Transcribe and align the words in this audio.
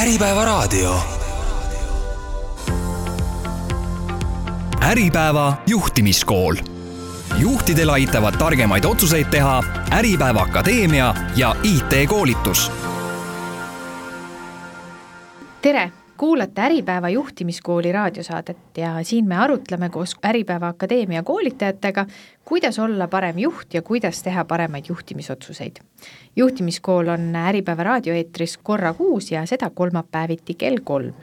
Äripäevaraadio. 0.00 0.96
Äripäeva 4.82 5.54
juhtimiskool. 5.66 6.56
juhtidel 7.38 7.88
aitavad 7.90 8.36
targemaid 8.36 8.84
otsuseid 8.84 9.26
teha 9.30 9.62
Äripäeva 9.92 10.40
Akadeemia 10.40 11.14
ja 11.36 11.56
IT-koolitus. 11.62 12.72
tere, 15.62 15.92
kuulate 16.20 16.60
Äripäeva 16.60 17.08
juhtimiskooli 17.08 17.92
raadiosaadet 17.92 18.76
ja 18.76 18.90
siin 19.02 19.28
me 19.28 19.36
arutleme 19.36 19.88
koos 19.88 20.16
Äripäeva 20.26 20.68
Akadeemia 20.68 21.22
koolitajatega, 21.22 22.06
kuidas 22.44 22.78
olla 22.78 23.08
parem 23.08 23.38
juht 23.38 23.74
ja 23.74 23.82
kuidas 23.82 24.22
teha 24.22 24.44
paremaid 24.44 24.84
juhtimisotsuseid. 24.88 25.76
juhtimiskool 26.36 27.08
on 27.08 27.36
Äripäeva 27.36 27.82
raadioeetris 27.82 28.58
korra 28.58 28.94
kuus 28.94 29.32
ja 29.32 29.46
seda 29.46 29.70
kolmapäeviti 29.70 30.54
kell 30.54 30.76
kolm 30.84 31.14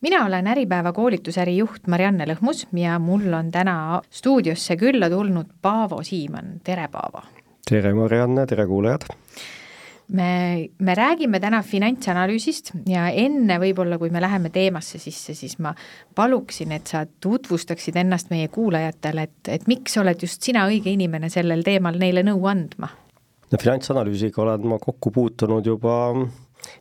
mina 0.00 0.24
olen 0.26 0.46
Äripäeva 0.46 0.92
koolitusäri 0.92 1.56
juht 1.56 1.86
Marianne 1.86 2.26
Lõhmus 2.26 2.66
ja 2.72 2.98
mul 2.98 3.32
on 3.32 3.50
täna 3.50 4.02
stuudiosse 4.10 4.76
külla 4.76 5.10
tulnud 5.10 5.46
Paavo 5.62 6.02
Siimann, 6.02 6.60
tere 6.64 6.88
Paavo! 6.88 7.22
tere 7.70 7.94
Marianne, 7.94 8.46
tere 8.46 8.66
kuulajad! 8.66 9.06
Me, 10.12 10.68
me 10.78 10.94
räägime 10.94 11.40
täna 11.40 11.62
finantsanalüüsist 11.66 12.72
ja 12.90 13.08
enne 13.10 13.58
võib-olla, 13.62 13.98
kui 13.98 14.10
me 14.14 14.22
läheme 14.22 14.50
teemasse 14.54 15.00
sisse, 15.02 15.34
siis 15.34 15.58
ma 15.62 15.74
paluksin, 16.14 16.72
et 16.76 16.86
sa 16.92 17.04
tutvustaksid 17.06 17.96
ennast 18.02 18.30
meie 18.30 18.48
kuulajatele, 18.52 19.26
et, 19.26 19.50
et 19.58 19.66
miks 19.70 19.96
oled 20.00 20.22
just 20.22 20.42
sina 20.46 20.66
õige 20.70 20.92
inimene 20.92 21.30
sellel 21.32 21.64
teemal 21.66 21.98
neile 22.00 22.24
nõu 22.26 22.46
andma? 22.50 22.92
no 23.46 23.58
finantsanalüüsiga 23.62 24.42
olen 24.42 24.64
ma 24.72 24.78
kokku 24.82 25.12
puutunud 25.14 25.66
juba 25.66 25.98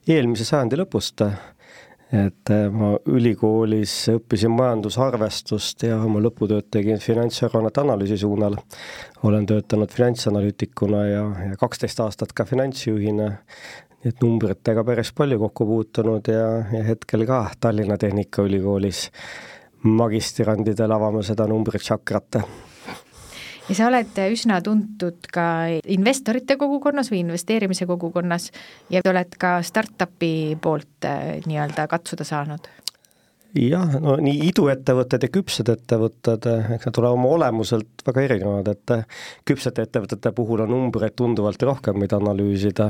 eelmise 0.10 0.48
sajandi 0.48 0.80
lõpust 0.82 1.22
et 2.14 2.52
äh, 2.54 2.68
ma 2.70 2.91
ülikoolis 3.09 3.93
õppisin 4.13 4.54
majandusarvestust 4.54 5.88
ja 5.88 5.98
oma 6.04 6.21
lõputööd 6.21 6.68
tegin 6.74 7.02
finantsaruannete 7.02 7.82
analüüsi 7.82 8.18
suunal. 8.21 8.57
olen 9.24 9.46
töötanud 9.46 9.91
finantsanalüütikuna 9.91 11.02
ja, 11.07 11.24
ja 11.49 11.57
kaksteist 11.57 11.99
aastat 11.99 12.34
ka 12.34 12.46
finantsjuhina, 12.46 13.30
nii 14.04 14.13
et 14.13 14.21
numbritega 14.21 14.84
päris 14.85 15.12
palju 15.18 15.40
kokku 15.40 15.65
puutunud 15.65 16.30
ja, 16.30 16.46
ja 16.71 16.84
hetkel 16.91 17.26
ka 17.26 17.48
Tallinna 17.60 17.98
Tehnikaülikoolis 17.98 19.10
magistrandidel 19.85 20.91
avame 20.91 21.24
seda 21.26 21.48
numbrit 21.49 21.82
tšakrat 21.82 22.41
ja 23.70 23.76
sa 23.77 23.90
oled 23.90 24.21
üsna 24.30 24.62
tuntud 24.66 25.30
ka 25.34 25.46
investorite 25.91 26.58
kogukonnas 26.62 27.12
või 27.13 27.24
investeerimise 27.26 27.88
kogukonnas 27.90 28.52
ja 28.94 29.04
oled 29.10 29.38
ka 29.41 29.58
startup'i 29.66 30.58
poolt 30.62 31.08
äh, 31.10 31.38
nii-öelda 31.46 31.88
katsuda 31.91 32.27
saanud. 32.27 32.70
Jah, 33.55 33.93
no 34.04 34.18
nii 34.20 34.49
iduettevõtted 34.49 35.24
ja 35.24 35.30
küpsed 35.32 35.70
ettevõtted, 35.71 36.43
eks 36.76 36.90
nad 36.90 36.98
ole 36.99 37.12
oma 37.16 37.30
olemuselt 37.38 38.04
väga 38.04 38.26
erinevad, 38.26 38.68
et 38.68 38.91
küpsete 39.48 39.86
ettevõtete 39.88 40.34
puhul 40.36 40.66
on 40.66 40.74
numbreid 40.74 41.16
tunduvalt 41.16 41.63
rohkem, 41.63 41.96
mida 42.02 42.20
analüüsida, 42.20 42.90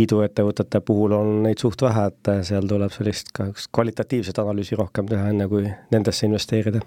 iduettevõtete 0.00 0.80
puhul 0.80 1.12
on 1.18 1.34
neid 1.44 1.60
suht 1.60 1.84
vähe, 1.84 2.06
et 2.08 2.32
seal 2.48 2.70
tuleb 2.70 2.94
sellist 2.94 3.34
ka 3.36 3.50
kvalitatiivset 3.68 4.40
analüüsi 4.40 4.80
rohkem 4.80 5.12
teha, 5.12 5.28
enne 5.34 5.50
kui 5.52 5.68
nendesse 5.92 6.24
investeerida 6.24 6.80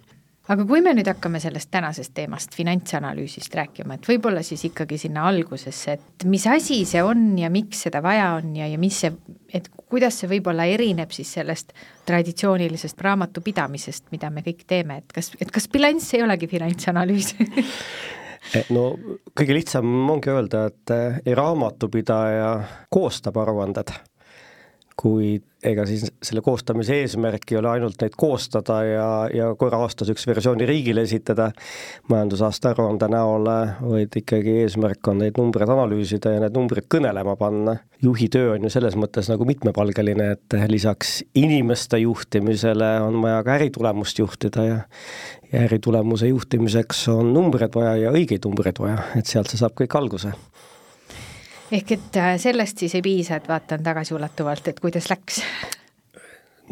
aga 0.50 0.66
kui 0.67 0.81
me 0.81 0.94
nüüd 0.97 1.08
hakkame 1.08 1.39
sellest 1.42 1.70
tänasest 1.73 2.14
teemast, 2.17 2.56
finantsanalüüsist 2.58 3.53
rääkima, 3.56 3.97
et 3.97 4.08
võib-olla 4.09 4.42
siis 4.45 4.64
ikkagi 4.72 4.97
sinna 5.02 5.28
algusesse, 5.30 5.97
et 5.97 6.25
mis 6.30 6.47
asi 6.50 6.81
see 6.89 7.03
on 7.06 7.36
ja 7.39 7.52
miks 7.53 7.86
seda 7.88 8.02
vaja 8.03 8.31
on 8.39 8.56
ja, 8.58 8.69
ja 8.72 8.80
mis 8.81 9.03
see, 9.03 9.14
et 9.53 9.69
kuidas 9.92 10.17
see 10.22 10.31
võib-olla 10.31 10.66
erineb 10.69 11.14
siis 11.14 11.34
sellest 11.38 11.75
traditsioonilisest 12.09 13.06
raamatupidamisest, 13.06 14.09
mida 14.16 14.31
me 14.34 14.44
kõik 14.45 14.66
teeme, 14.67 15.02
et 15.03 15.14
kas, 15.14 15.34
et 15.39 15.53
kas 15.53 15.69
bilanss 15.72 16.17
ei 16.17 16.25
olegi 16.25 16.50
finantsanalüüs? 16.52 17.35
Eh, 18.57 18.66
no 18.74 18.96
kõige 19.38 19.53
lihtsam 19.53 19.85
ongi 20.09 20.31
öelda, 20.34 20.63
et 20.72 20.91
eh, 20.96 21.19
raamatupidaja 21.38 22.47
koostab 22.90 23.38
aruanded 23.38 23.94
kuid 25.01 25.47
ega 25.66 25.85
siis 25.85 26.07
selle 26.25 26.41
koostamise 26.45 26.95
eesmärk 27.03 27.51
ei 27.51 27.57
ole 27.59 27.69
ainult 27.69 28.01
neid 28.01 28.16
koostada 28.17 28.79
ja, 28.85 29.07
ja 29.34 29.50
korra 29.57 29.81
aastas 29.85 30.09
üks 30.13 30.25
versiooni 30.29 30.66
riigile 30.69 31.03
esitada 31.06 31.51
majandusaasta 32.09 32.72
aruande 32.73 33.09
näol, 33.12 33.50
vaid 33.85 34.17
ikkagi 34.22 34.57
eesmärk 34.63 35.12
on 35.12 35.22
neid 35.22 35.38
numbreid 35.38 35.69
analüüsida 35.69 36.35
ja 36.35 36.44
need 36.44 36.57
numbrid 36.57 36.89
kõnelema 36.91 37.35
panna. 37.38 37.78
juhi 38.01 38.29
töö 38.34 38.56
on 38.56 38.66
ju 38.66 38.73
selles 38.73 38.97
mõttes 38.97 39.29
nagu 39.29 39.45
mitmepalgeline, 39.45 40.31
et 40.38 40.57
lisaks 40.69 41.19
inimeste 41.38 42.01
juhtimisele 42.01 42.95
on 43.06 43.22
vaja 43.22 43.44
ka 43.45 43.59
äritulemust 43.59 44.22
juhtida 44.23 44.66
ja 44.66 44.79
ja 45.51 45.66
äritulemuse 45.68 46.29
juhtimiseks 46.31 47.07
on 47.12 47.33
numbreid 47.33 47.75
vaja 47.75 47.95
ja 48.06 48.12
õigeid 48.16 48.45
numbreid 48.47 48.79
vaja, 48.79 49.01
et 49.19 49.28
sealt 49.28 49.51
see 49.51 49.59
saab 49.59 49.75
kõik 49.75 49.97
alguse 50.00 50.31
ehk 51.72 51.92
et 51.92 52.18
äh, 52.20 52.34
sellest 52.40 52.84
siis 52.84 52.96
ei 52.96 53.02
piisa, 53.06 53.38
et 53.40 53.48
vaatan 53.48 53.84
tagasiulatuvalt, 53.84 54.68
et 54.68 54.80
kuidas 54.80 55.09
läks? 55.12 55.42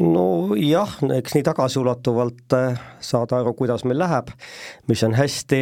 nojah, 0.00 0.94
eks 1.16 1.34
nii 1.36 1.44
tagasiulatuvalt 1.44 2.56
äh, 2.56 2.80
saada 3.04 3.40
aru, 3.40 3.54
kuidas 3.54 3.84
meil 3.84 4.00
läheb, 4.00 4.30
mis 4.88 5.02
on 5.04 5.14
hästi, 5.14 5.60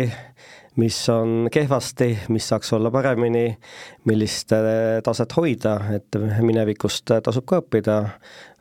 mis 0.78 0.98
on 1.10 1.48
kehvasti, 1.50 2.12
mis 2.28 2.46
saaks 2.48 2.72
olla 2.76 2.90
paremini, 2.94 3.48
millist 4.06 4.54
äh, 4.54 5.00
taset 5.04 5.34
hoida, 5.36 5.74
et 5.96 6.20
minevikust 6.42 7.16
tasub 7.24 7.48
ka 7.50 7.58
õppida, 7.64 7.98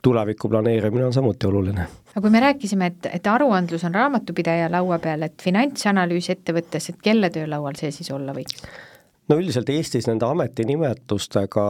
tuleviku 0.02 0.50
planeerimine 0.50 1.06
on 1.06 1.14
samuti 1.14 1.50
oluline. 1.50 1.88
aga 2.16 2.22
kui 2.26 2.34
me 2.34 2.42
rääkisime, 2.42 2.90
et, 2.94 3.10
et 3.14 3.28
aruandlus 3.28 3.86
on 3.86 3.94
raamatupidaja 3.94 4.72
laua 4.74 4.98
peal, 5.00 5.26
et 5.30 5.42
finantsanalüüs 5.42 6.30
ettevõttes, 6.34 6.90
et 6.90 7.02
kelle 7.04 7.30
töölaual 7.30 7.78
see 7.78 7.94
siis 7.94 8.10
olla 8.14 8.34
võiks? 8.34 8.66
No 9.28 9.38
üldiselt 9.40 9.70
Eestis 9.72 10.08
nende 10.08 10.28
ametinimetustega 10.28 11.66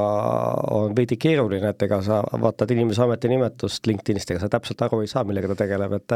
on 0.77 0.95
veidi 0.97 1.17
keeruline, 1.21 1.71
et 1.73 1.85
ega 1.87 2.01
sa 2.05 2.21
vaatad 2.41 2.71
inimese 2.75 3.03
ametinimetust 3.05 3.87
LinkedInist, 3.89 4.31
ega 4.33 4.43
sa 4.43 4.51
täpselt 4.53 4.83
aru 4.85 5.01
ei 5.03 5.09
saa, 5.11 5.25
millega 5.27 5.51
ta 5.51 5.57
tegeleb, 5.63 5.97
et 5.97 6.11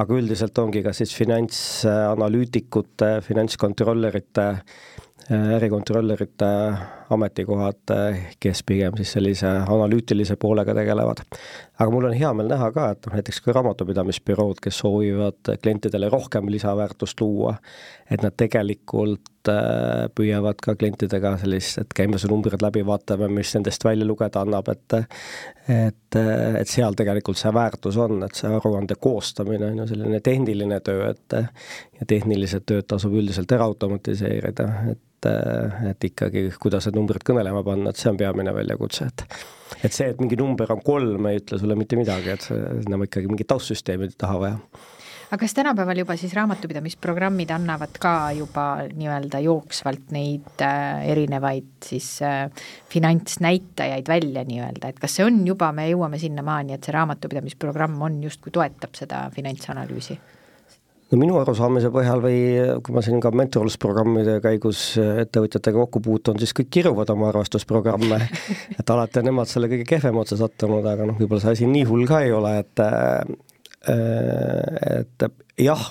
aga 0.00 0.10
üldiselt 0.16 0.58
ongi 0.62 0.80
ka 0.86 0.92
siis 0.96 1.12
finantsanalüütikute, 1.16 3.10
finantskontrollerite, 3.26 4.46
ärikontrollerite 5.30 6.46
ametikohad, 7.10 7.92
kes 8.40 8.62
pigem 8.66 8.96
siis 8.98 9.12
sellise 9.16 9.46
analüütilise 9.46 10.36
poolega 10.40 10.74
tegelevad. 10.74 11.22
aga 11.78 11.90
mul 11.90 12.08
on 12.10 12.14
hea 12.14 12.30
meel 12.36 12.50
näha 12.50 12.70
ka, 12.74 12.90
et 12.92 13.06
noh, 13.06 13.16
näiteks 13.16 13.40
ka 13.44 13.54
raamatupidamisbürood, 13.56 14.60
kes 14.62 14.78
soovivad 14.82 15.52
klientidele 15.62 16.10
rohkem 16.12 16.50
lisaväärtust 16.52 17.20
luua, 17.20 17.54
et 18.10 18.22
nad 18.22 18.34
tegelikult 18.36 19.48
äh, 19.48 20.08
püüavad 20.14 20.60
ka 20.62 20.74
klientidega 20.78 21.36
sellist, 21.40 21.78
et 21.82 21.94
käime 21.96 22.18
su 22.18 22.30
numbrid 22.30 22.62
läbi, 22.62 22.84
vaatame, 22.86 23.30
mis 23.32 23.54
nendest 23.56 23.86
välja 23.86 24.06
lugeda 24.06 24.44
annab, 24.44 24.68
et 24.74 24.98
et, 25.70 26.16
et 26.58 26.68
seal 26.68 26.96
tegelikult 26.98 27.38
see 27.38 27.52
väärtus 27.54 27.98
on, 28.00 28.24
et 28.26 28.34
see 28.34 28.50
aruande 28.50 28.96
koostamine 28.98 29.70
on 29.70 29.82
ju 29.82 29.86
selline 29.92 30.18
tehniline 30.24 30.80
töö, 30.84 31.12
et 31.12 31.36
ja 32.00 32.08
tehnilised 32.08 32.66
tööd 32.66 32.88
tasub 32.90 33.14
üldiselt 33.14 33.52
ära 33.52 33.68
automatiseerida, 33.70 34.68
et, 34.90 35.19
et 35.28 36.06
ikkagi, 36.10 36.46
kuidas 36.62 36.88
need 36.88 36.98
numbrid 36.98 37.24
kõnelema 37.26 37.64
panna, 37.66 37.90
et 37.90 38.00
see 38.00 38.12
on 38.12 38.20
peamine 38.20 38.54
väljakutse, 38.56 39.10
et 39.10 39.26
et 39.84 39.92
see, 39.94 40.08
et 40.10 40.20
mingi 40.20 40.38
number 40.38 40.72
on 40.74 40.80
kolm, 40.84 41.28
ei 41.30 41.40
ütle 41.40 41.58
sulle 41.60 41.76
mitte 41.78 41.98
midagi, 41.98 42.32
et 42.34 42.48
sinna 42.48 42.96
on 42.96 43.04
ikkagi 43.06 43.30
mingit 43.30 43.48
taustsüsteemi 43.50 44.10
taha 44.18 44.40
vaja 44.42 44.56
aga 45.30 45.38
kas 45.38 45.54
tänapäeval 45.54 46.00
juba 46.02 46.16
siis 46.18 46.32
raamatupidamisprogrammid 46.34 47.52
annavad 47.54 47.94
ka 48.02 48.14
juba 48.34 48.64
nii-öelda 48.90 49.38
jooksvalt 49.44 50.10
neid 50.14 50.64
äh, 50.66 51.04
erinevaid 51.12 51.68
siis 51.86 52.08
äh, 52.26 52.50
finantsnäitajaid 52.90 54.10
välja 54.10 54.42
nii-öelda, 54.48 54.90
et 54.90 54.98
kas 54.98 55.14
see 55.18 55.28
on 55.28 55.38
juba, 55.46 55.70
me 55.72 55.86
jõuame 55.86 56.18
sinnamaani, 56.18 56.74
et 56.74 56.86
see 56.86 56.96
raamatupidamisprogramm 56.98 58.02
on 58.08 58.18
justkui 58.26 58.50
toetab 58.58 58.98
seda 58.98 59.28
finantsanalüüsi? 59.34 60.18
No 61.10 61.18
minu 61.18 61.36
arusaamise 61.40 61.90
põhjal 61.94 62.22
või 62.22 62.40
kui 62.86 62.94
ma 62.94 63.02
siin 63.04 63.20
ka 63.22 63.32
mentorlusprogrammide 63.34 64.38
käigus 64.44 64.94
ettevõtjatega 65.00 65.84
kokku 65.84 66.02
puutun, 66.04 66.38
siis 66.38 66.54
kõik 66.56 66.70
kiruvad 66.78 67.10
oma 67.12 67.28
arvestusprogramme. 67.32 68.22
Et 68.78 68.94
alati 68.94 69.22
on 69.22 69.30
nemad 69.32 69.50
selle 69.50 69.70
kõige 69.72 69.88
kehvema 69.96 70.22
otsa 70.24 70.38
sattunud, 70.40 70.86
aga 70.86 71.10
noh, 71.10 71.18
võib-olla 71.18 71.42
see 71.44 71.58
asi 71.58 71.70
nii 71.70 71.86
hull 71.90 72.06
ka 72.10 72.22
ei 72.26 72.34
ole, 72.36 72.58
et 72.62 72.84
Äh, 73.88 74.98
et 75.00 75.24
jah, 75.56 75.84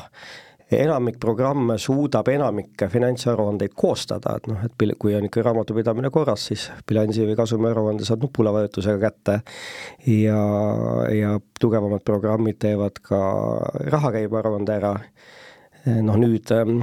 enamik 0.72 1.18
programme 1.20 1.78
suudab 1.82 2.28
enamikke 2.30 2.90
finantsaruandeid 2.92 3.74
koostada, 3.76 4.36
et 4.38 4.48
noh, 4.52 4.62
et 4.66 4.96
kui 5.00 5.16
on 5.18 5.26
ikka 5.26 5.44
raamatupidamine 5.46 6.12
korras, 6.14 6.46
siis 6.52 6.68
bilansi 6.88 7.26
või 7.26 7.38
kasumiaruande 7.40 8.06
saad 8.06 8.22
nupulavajutusega 8.24 9.00
kätte. 9.02 9.40
Ja, 10.08 10.44
ja 11.16 11.36
tugevamad 11.60 12.06
programmid 12.06 12.60
teevad 12.62 13.02
ka 13.02 13.20
rahakäibe 13.90 14.40
aruande 14.40 14.78
ära 14.78 14.96
noh, 15.86 16.18
nüüd 16.20 16.52
ähm, 16.56 16.82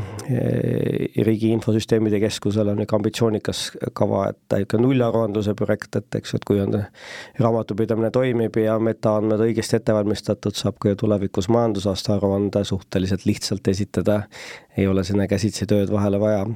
Riigi 1.27 1.51
Infosüsteemide 1.55 2.21
Keskusel 2.23 2.71
on 2.71 2.79
niisugune 2.81 3.01
ambitsioonikas 3.01 3.63
kava, 3.97 4.27
et 4.33 4.57
ikka 4.65 4.81
nullaruandluse 4.81 5.55
projekt, 5.59 5.99
et 6.01 6.21
eks 6.21 6.37
et 6.39 6.47
kui 6.49 6.61
on 6.63 6.79
raamatupidamine 7.41 8.11
toimib 8.15 8.57
ja 8.61 8.79
metaandmed 8.83 9.43
õigesti 9.49 9.81
ette 9.81 9.97
valmistatud, 9.97 10.57
saab 10.57 10.81
ka 10.81 10.95
ju 10.95 11.01
tulevikus 11.05 11.51
majandusaasta 11.53 12.17
aruande 12.17 12.65
suhteliselt 12.65 13.27
lihtsalt 13.29 13.69
esitada, 13.69 14.23
ei 14.77 14.89
ole 14.89 15.05
sinna 15.05 15.29
käsitsi 15.31 15.69
tööd 15.69 15.93
vahele 15.93 16.21
vaja 16.23 16.47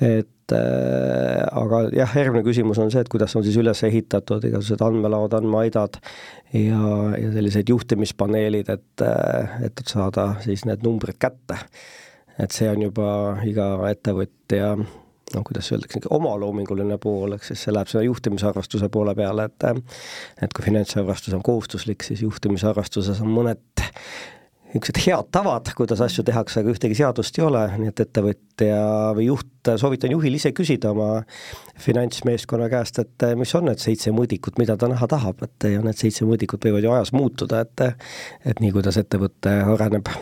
et 0.00 0.52
äh, 0.52 1.46
aga 1.56 1.86
jah, 1.94 2.16
järgmine 2.20 2.44
küsimus 2.46 2.80
on 2.82 2.90
see, 2.92 3.02
et 3.02 3.12
kuidas 3.12 3.36
on 3.38 3.44
siis 3.46 3.56
üles 3.60 3.82
ehitatud 3.86 4.44
igasugused 4.44 4.84
andmelaod, 4.84 5.36
andmeaidad 5.38 6.00
ja, 6.52 6.82
ja 7.16 7.32
sellised 7.32 7.72
juhtimispaneelid, 7.72 8.70
et, 8.76 9.06
äh, 9.06 9.56
et 9.70 9.82
saada 9.88 10.34
siis 10.44 10.66
need 10.68 10.84
numbrid 10.86 11.18
kätte. 11.22 11.58
et 12.38 12.52
see 12.52 12.68
on 12.68 12.82
juba 12.84 13.08
iga 13.48 13.66
ettevõtja 13.88 14.74
noh, 14.76 15.42
kuidas 15.42 15.70
öeldakse, 15.72 16.02
omaloominguline 16.12 16.98
pool, 17.02 17.32
ehk 17.36 17.46
siis 17.48 17.64
see 17.64 17.72
läheb 17.74 17.88
sinna 17.90 18.04
juhtimisarvestuse 18.06 18.90
poole 18.92 19.14
peale, 19.16 19.48
et 19.48 19.64
et 20.44 20.52
kui 20.52 20.68
finantsarvestus 20.68 21.34
on 21.34 21.42
kohustuslik, 21.42 22.04
siis 22.06 22.22
juhtimisarvestuses 22.22 23.22
on 23.24 23.32
mõned 23.32 23.86
niisugused 24.76 25.00
head 25.06 25.30
tavad, 25.34 25.70
kuidas 25.76 26.00
asju 26.04 26.24
tehakse, 26.26 26.60
aga 26.60 26.72
ühtegi 26.74 26.96
seadust 26.98 27.38
ei 27.38 27.44
ole, 27.46 27.62
nii 27.80 27.90
et 27.92 28.02
ettevõtja 28.04 28.78
või 29.16 29.28
juht, 29.30 29.70
soovitan 29.80 30.12
juhil 30.14 30.36
ise 30.38 30.52
küsida 30.56 30.92
oma 30.92 31.22
finantsmeeskonna 31.82 32.68
käest, 32.72 33.00
et 33.02 33.26
mis 33.38 33.54
on 33.58 33.68
need 33.70 33.82
seitse 33.82 34.12
mõõdikut, 34.14 34.60
mida 34.62 34.76
ta 34.76 34.90
näha 34.92 35.08
tahab, 35.10 35.42
et 35.46 35.68
ja 35.72 35.82
need 35.84 35.98
seitse 35.98 36.28
mõõdikut 36.28 36.68
võivad 36.68 36.86
ju 36.86 36.94
ajas 36.94 37.12
muutuda, 37.16 37.64
et 37.66 37.86
et 38.46 38.60
nii, 38.62 38.72
kuidas 38.76 39.00
ettevõte 39.00 39.52
areneb 39.64 40.12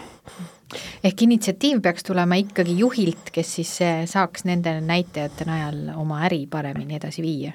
ehk 1.05 1.27
initsiatiiv 1.27 1.83
peaks 1.85 2.07
tulema 2.07 2.39
ikkagi 2.41 2.79
juhilt, 2.79 3.31
kes 3.35 3.53
siis 3.61 3.75
saaks 4.11 4.47
nende 4.49 4.79
näitajate 4.83 5.47
najal 5.47 5.93
oma 6.01 6.25
äri 6.27 6.45
paremini 6.51 6.99
edasi 6.99 7.23
viia? 7.23 7.53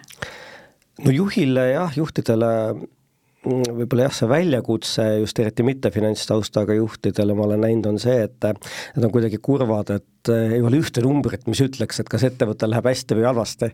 no 1.04 1.12
juhile 1.16 1.70
jah, 1.72 1.98
juhtidele 1.98 2.52
võib-olla 3.48 4.08
jah, 4.08 4.16
see 4.16 4.28
väljakutse 4.30 5.04
just 5.22 5.40
eriti 5.40 5.64
mitte 5.64 5.92
finantstaustaga 5.96 6.76
juhtidele 6.76 7.36
ma 7.38 7.46
olen 7.48 7.64
näinud, 7.64 7.88
on 7.94 8.00
see, 8.02 8.18
et 8.26 8.48
nad 8.50 9.06
on 9.06 9.14
kuidagi 9.14 9.40
kurvad, 9.44 9.94
et 9.96 10.32
eh, 10.34 10.56
ei 10.58 10.66
ole 10.66 10.82
ühte 10.82 11.04
numbrit, 11.06 11.48
mis 11.48 11.62
ütleks, 11.64 12.02
et 12.02 12.12
kas 12.12 12.26
ettevõttel 12.28 12.74
läheb 12.74 12.90
hästi 12.92 13.20
või 13.20 13.30
halvasti. 13.30 13.72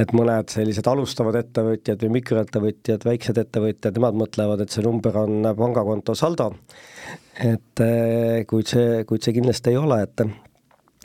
et 0.00 0.12
mõned 0.14 0.52
sellised 0.52 0.86
alustavad 0.86 1.34
ettevõtjad 1.34 2.02
või 2.04 2.12
mikroettevõtjad, 2.20 3.02
väiksed 3.06 3.38
ettevõtjad, 3.42 3.96
nemad 3.98 4.18
mõtlevad, 4.20 4.60
et 4.62 4.70
see 4.70 4.84
number 4.86 5.16
on 5.18 5.48
pangakonto 5.58 6.14
saldo. 6.14 6.52
et 7.38 7.84
eh, 7.86 8.44
kuid 8.46 8.66
see, 8.66 9.04
kuid 9.04 9.22
see 9.22 9.38
kindlasti 9.38 9.70
ei 9.70 9.78
ole, 9.78 10.02
et 10.02 10.26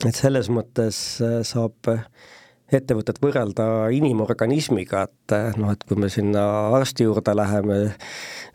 et 0.05 0.15
selles 0.15 0.49
mõttes 0.49 1.21
eh, 1.21 1.41
saab 1.45 1.93
ettevõtet 2.73 3.19
võrrelda 3.21 3.65
inimorganismiga, 3.93 5.03
et 5.05 5.35
eh, 5.37 5.57
noh, 5.61 5.73
et 5.75 5.83
kui 5.85 5.99
me 6.01 6.09
sinna 6.09 6.45
arsti 6.75 7.05
juurde 7.05 7.35
läheme, 7.37 7.77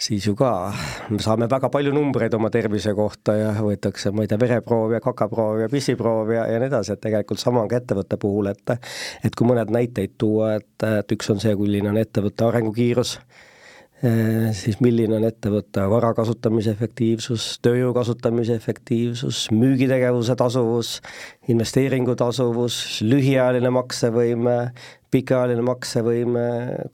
siis 0.01 0.27
ju 0.27 0.35
ka 0.39 0.73
me 1.11 1.21
saame 1.23 1.47
väga 1.51 1.71
palju 1.71 1.93
numbreid 1.95 2.35
oma 2.35 2.51
tervise 2.51 2.95
kohta 2.99 3.37
ja 3.39 3.53
võetakse, 3.59 4.11
ma 4.15 4.25
ei 4.25 4.31
tea, 4.31 4.41
vereproovi 4.41 4.99
ja 4.99 5.03
kakaproovi 5.05 5.67
ja 5.67 5.71
pissiproovi 5.73 6.39
ja, 6.39 6.49
ja 6.51 6.63
nii 6.63 6.71
edasi, 6.73 6.97
et 6.97 7.05
tegelikult 7.07 7.43
sama 7.43 7.63
on 7.63 7.71
ka 7.71 7.79
ettevõtte 7.79 8.19
puhul, 8.21 8.51
et 8.51 8.75
et 9.25 9.37
kui 9.37 9.47
mõned 9.49 9.71
näiteid 9.73 10.19
tuua, 10.19 10.57
et, 10.59 10.89
et 11.01 11.15
üks 11.15 11.31
on 11.31 11.41
see, 11.43 11.55
milline 11.59 11.93
on 11.93 12.01
ettevõtte 12.01 12.49
arengukiirus 12.49 13.19
siis 14.57 14.79
milline 14.81 15.19
on 15.19 15.27
ettevõtte 15.29 15.83
vara 15.93 16.15
kasutamise 16.17 16.73
efektiivsus, 16.73 17.59
tööjõu 17.65 17.93
kasutamise 17.97 18.55
efektiivsus, 18.57 19.43
müügitegevuse 19.53 20.37
tasuvus, 20.41 20.95
investeeringu 21.53 22.15
tasuvus, 22.17 22.79
lühiajaline 23.05 23.73
maksevõime, 23.77 24.57
pikaajaline 25.11 25.63
maksevõime, 25.67 26.45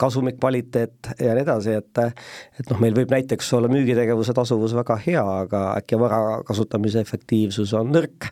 kasumi 0.00 0.32
kvaliteet 0.36 1.10
ja 1.20 1.34
nii 1.36 1.44
edasi, 1.44 1.74
et 1.76 2.00
et 2.00 2.70
noh, 2.70 2.80
meil 2.80 2.94
võib 2.96 3.12
näiteks 3.12 3.48
olla 3.58 3.68
müügitegevuse 3.72 4.34
tasuvus 4.36 4.74
väga 4.76 4.96
hea, 5.04 5.24
aga 5.42 5.62
äkki 5.76 5.98
vara 6.00 6.40
kasutamise 6.46 7.02
efektiivsus 7.04 7.74
on 7.76 7.92
nõrk, 7.92 8.30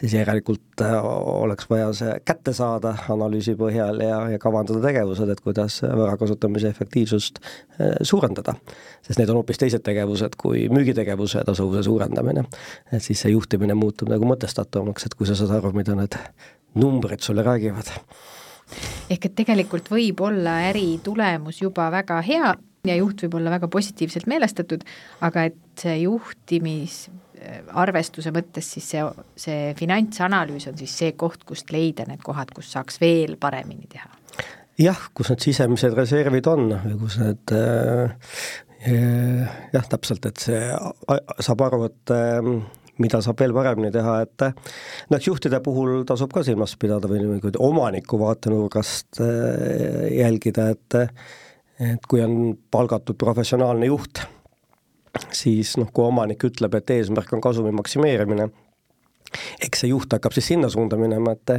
siis 0.00 0.14
järelikult 0.16 0.84
äh, 0.84 0.96
oleks 1.04 1.68
vaja 1.70 1.90
see 1.96 2.14
kätte 2.28 2.54
saada 2.56 2.94
analüüsi 3.12 3.56
põhjal 3.58 4.00
ja, 4.04 4.20
ja 4.32 4.40
kavandada 4.42 4.80
tegevused, 4.84 5.28
et 5.32 5.44
kuidas 5.44 5.80
vara 5.84 6.16
kasutamise 6.20 6.72
efektiivsust 6.72 7.42
äh, 7.42 7.96
suurendada. 8.02 8.56
sest 9.02 9.20
need 9.20 9.28
on 9.28 9.42
hoopis 9.42 9.60
teised 9.60 9.84
tegevused 9.84 10.38
kui 10.40 10.68
müügitegevuse 10.72 11.44
tasuvuse 11.46 11.84
suurendamine. 11.84 12.44
et 12.92 13.02
siis 13.02 13.20
see 13.20 13.34
juhtimine 13.36 13.76
muutub 13.76 14.08
nagu 14.08 14.24
mõtestatavamaks, 14.28 15.06
et 15.06 15.14
kui 15.18 15.28
sa 15.28 15.36
saad 15.36 15.58
aru, 15.58 15.72
mida 15.76 15.96
need 15.98 16.16
numbrid 16.78 17.20
sulle 17.24 17.42
räägivad 17.42 17.92
ehk 19.10 19.30
et 19.30 19.36
tegelikult 19.42 19.90
võib 19.92 20.20
olla 20.26 20.58
äri 20.70 21.00
tulemus 21.04 21.62
juba 21.62 21.90
väga 21.94 22.20
hea 22.26 22.54
ja 22.88 22.98
juht 22.98 23.24
võib 23.24 23.38
olla 23.40 23.52
väga 23.56 23.68
positiivselt 23.68 24.28
meelestatud, 24.30 24.84
aga 25.24 25.48
et 25.50 25.58
see 25.80 25.96
juhtimis 26.04 27.06
arvestuse 27.78 28.32
mõttes 28.34 28.66
siis 28.74 28.86
see, 28.94 29.02
see 29.38 29.72
finantsanalüüs 29.78 30.68
on 30.70 30.78
siis 30.78 30.94
see 31.02 31.12
koht, 31.18 31.44
kust 31.46 31.70
leida 31.74 32.06
need 32.08 32.22
kohad, 32.24 32.50
kus 32.54 32.72
saaks 32.74 33.00
veel 33.02 33.36
paremini 33.40 33.86
teha? 33.90 34.10
jah, 34.78 35.08
kus 35.14 35.32
need 35.32 35.42
sisemised 35.42 35.94
reservid 35.98 36.46
on 36.50 36.72
või 36.72 36.98
kus 37.00 37.18
need 37.22 37.54
äh, 37.54 38.34
jah, 39.74 39.88
täpselt, 39.90 40.28
et 40.30 40.42
see 40.42 40.60
saab 41.44 41.64
aru, 41.66 41.84
et 41.88 42.14
äh, 42.14 42.52
mida 43.02 43.20
saab 43.24 43.40
veel 43.42 43.54
paremini 43.56 43.90
teha, 43.94 44.20
et 44.26 44.46
noh, 44.48 45.18
eks 45.18 45.28
juhtide 45.30 45.60
puhul 45.64 46.02
tasub 46.08 46.32
ka 46.34 46.44
silmas 46.46 46.76
pidada 46.80 47.10
või 47.10 47.22
niimoodi 47.22 47.60
omaniku 47.62 48.20
vaatenurgast 48.22 49.22
äh, 49.24 50.08
jälgida, 50.18 50.70
et 50.74 51.02
et 51.78 52.06
kui 52.10 52.18
on 52.18 52.56
palgatud 52.74 53.14
professionaalne 53.18 53.86
juht, 53.86 54.24
siis 55.34 55.76
noh, 55.78 55.90
kui 55.94 56.08
omanik 56.08 56.42
ütleb, 56.48 56.74
et 56.74 56.90
eesmärk 56.96 57.30
on 57.36 57.42
kasumi 57.44 57.70
maksimeerimine, 57.76 58.48
eks 59.62 59.84
see 59.84 59.90
juht 59.92 60.12
hakkab 60.14 60.34
siis 60.34 60.48
sinna 60.50 60.70
suunda 60.72 60.98
minema, 60.98 61.36
et 61.36 61.52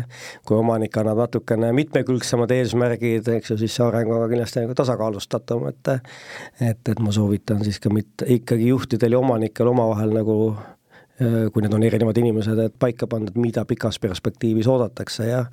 kui 0.47 0.57
omanik 0.57 0.97
annab 0.99 1.21
natukene 1.23 1.69
mitmekülgsemad 1.77 2.51
eesmärgid, 2.51 3.29
eks 3.37 3.53
ju, 3.53 3.59
siis 3.61 3.77
see 3.77 3.85
areng 3.85 4.11
on 4.11 4.25
kindlasti 4.31 4.65
nagu 4.65 4.75
tasakaalustatum, 4.75 5.69
et 5.71 5.93
et, 5.93 6.83
et 6.83 6.99
ma 6.99 7.15
soovitan 7.15 7.63
siis 7.63 7.79
ka 7.79 7.93
mitte, 7.93 8.27
ikkagi 8.39 8.73
juhtidel 8.73 9.15
ja 9.15 9.23
omanikel 9.23 9.71
omavahel 9.71 10.17
nagu 10.19 10.39
Äh, 10.59 10.78
kui 11.19 11.63
need 11.63 11.73
on 11.75 11.83
erinevad 11.83 12.17
inimesed, 12.21 12.59
et 12.63 12.75
paika 12.79 13.07
et 13.27 13.35
mida 13.39 13.65
pikas 13.67 13.99
perspektiivis 13.99 14.67
oodatakse 14.71 15.27
ja 15.27 15.45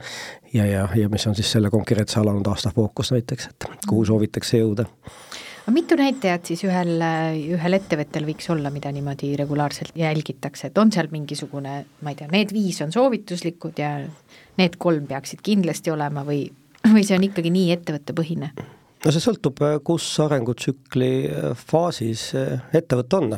ja, 0.54 0.66
ja, 0.66 0.88
ja 0.94 1.08
mis 1.08 1.26
on 1.26 1.34
siis 1.34 1.50
selle 1.52 1.70
konkreetse 1.70 2.20
alanud 2.20 2.46
aasta 2.46 2.70
fookus 2.74 3.12
näiteks, 3.12 3.50
et 3.50 3.66
kuhu 3.88 4.04
soovitakse 4.04 4.60
jõuda. 4.60 4.86
aga 5.64 5.74
mitu 5.74 5.98
näitajat 5.98 6.52
siis 6.52 6.62
ühel, 6.68 7.02
ühel 7.56 7.78
ettevõttel 7.80 8.28
võiks 8.28 8.50
olla, 8.54 8.70
mida 8.70 8.92
niimoodi 8.94 9.32
regulaarselt 9.36 9.96
jälgitakse, 9.98 10.70
et 10.70 10.78
on 10.78 10.92
seal 10.94 11.10
mingisugune, 11.10 11.74
ma 12.02 12.14
ei 12.14 12.20
tea, 12.20 12.30
need 12.32 12.54
viis 12.54 12.78
on 12.86 12.94
soovituslikud 12.94 13.82
ja 13.82 13.96
need 14.60 14.78
kolm 14.78 15.08
peaksid 15.10 15.42
kindlasti 15.42 15.90
olema 15.90 16.24
või, 16.26 16.44
või 16.94 17.02
see 17.02 17.18
on 17.18 17.26
ikkagi 17.26 17.50
nii 17.54 17.72
ettevõttepõhine? 17.78 18.52
no 19.04 19.12
see 19.14 19.22
sõltub, 19.22 19.60
kus 19.86 20.06
arengutsükli 20.22 21.10
faasis 21.66 22.30
ettevõte 22.74 23.18
on. 23.18 23.36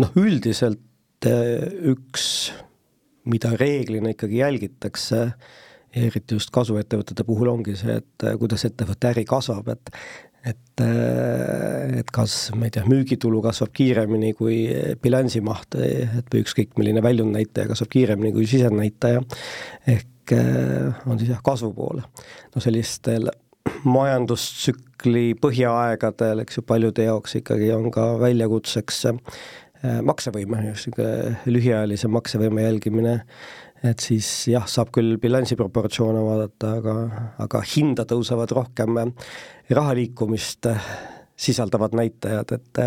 noh, 0.00 0.14
üldiselt 0.16 0.80
üks, 1.28 2.24
mida 3.28 3.52
reeglina 3.58 4.14
ikkagi 4.14 4.40
jälgitakse, 4.40 5.26
eriti 5.96 6.36
just 6.38 6.52
kasvuettevõtete 6.54 7.26
puhul 7.26 7.50
ongi 7.52 7.74
see, 7.78 7.98
et 8.00 8.26
eh, 8.26 8.36
kuidas 8.40 8.64
ettevõtte 8.68 9.10
äri 9.12 9.26
kasvab, 9.28 9.72
et 9.74 9.94
et, 10.40 10.80
eh, 10.80 11.98
et 12.00 12.10
kas, 12.16 12.34
ma 12.56 12.64
ei 12.64 12.72
tea, 12.72 12.86
müügitulu 12.88 13.42
kasvab 13.44 13.74
kiiremini 13.76 14.30
kui 14.38 14.62
bilansimaht, 15.02 15.76
et 15.76 16.32
või 16.32 16.40
ükskõik 16.46 16.78
milline 16.80 17.02
väljundnäitaja 17.04 17.68
kasvab 17.68 17.90
kiiremini 17.92 18.32
kui 18.32 18.48
sisenäitaja, 18.48 19.20
ehk 19.92 20.32
on 20.32 21.18
siis 21.18 21.34
jah, 21.34 21.42
kasvu 21.44 21.74
poole. 21.76 22.06
no 22.54 22.62
sellistel 22.62 23.28
majandustsükli 23.84 25.34
põhjaaegadel, 25.42 26.44
eks 26.46 26.60
ju, 26.60 26.64
paljude 26.64 27.04
jaoks 27.04 27.36
ikkagi 27.42 27.72
on 27.74 27.90
ka 27.92 28.14
väljakutseks 28.22 29.04
Äh, 29.04 29.69
maksevõime, 29.82 30.64
niisugune 30.66 31.36
lühiajalise 31.48 32.08
maksevõime 32.12 32.66
jälgimine, 32.66 33.14
et 33.86 34.02
siis 34.04 34.28
jah, 34.52 34.66
saab 34.68 34.90
küll 34.92 35.16
bilansi 35.20 35.56
proportsioone 35.56 36.20
vaadata, 36.24 36.74
aga, 36.80 36.96
aga 37.46 37.62
hinda 37.74 38.04
tõusevad 38.08 38.52
rohkem 38.56 39.00
raha 39.72 39.96
liikumist 39.96 40.68
sisaldavad 41.40 41.94
näitajad, 41.96 42.52
et 42.52 42.80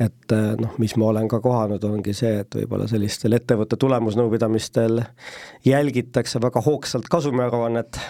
et 0.00 0.32
noh, 0.60 0.76
mis 0.80 0.94
ma 0.96 1.10
olen 1.12 1.28
ka 1.28 1.40
kohanud, 1.44 1.82
ongi 1.84 2.12
see, 2.16 2.38
et 2.42 2.56
võib-olla 2.56 2.86
sellistel 2.88 3.36
ettevõtte 3.36 3.76
tulemusnõupidamistel 3.80 5.02
jälgitakse 5.64 6.40
väga 6.40 6.62
hoogsalt 6.64 7.08
kasumiaruannet, 7.12 8.00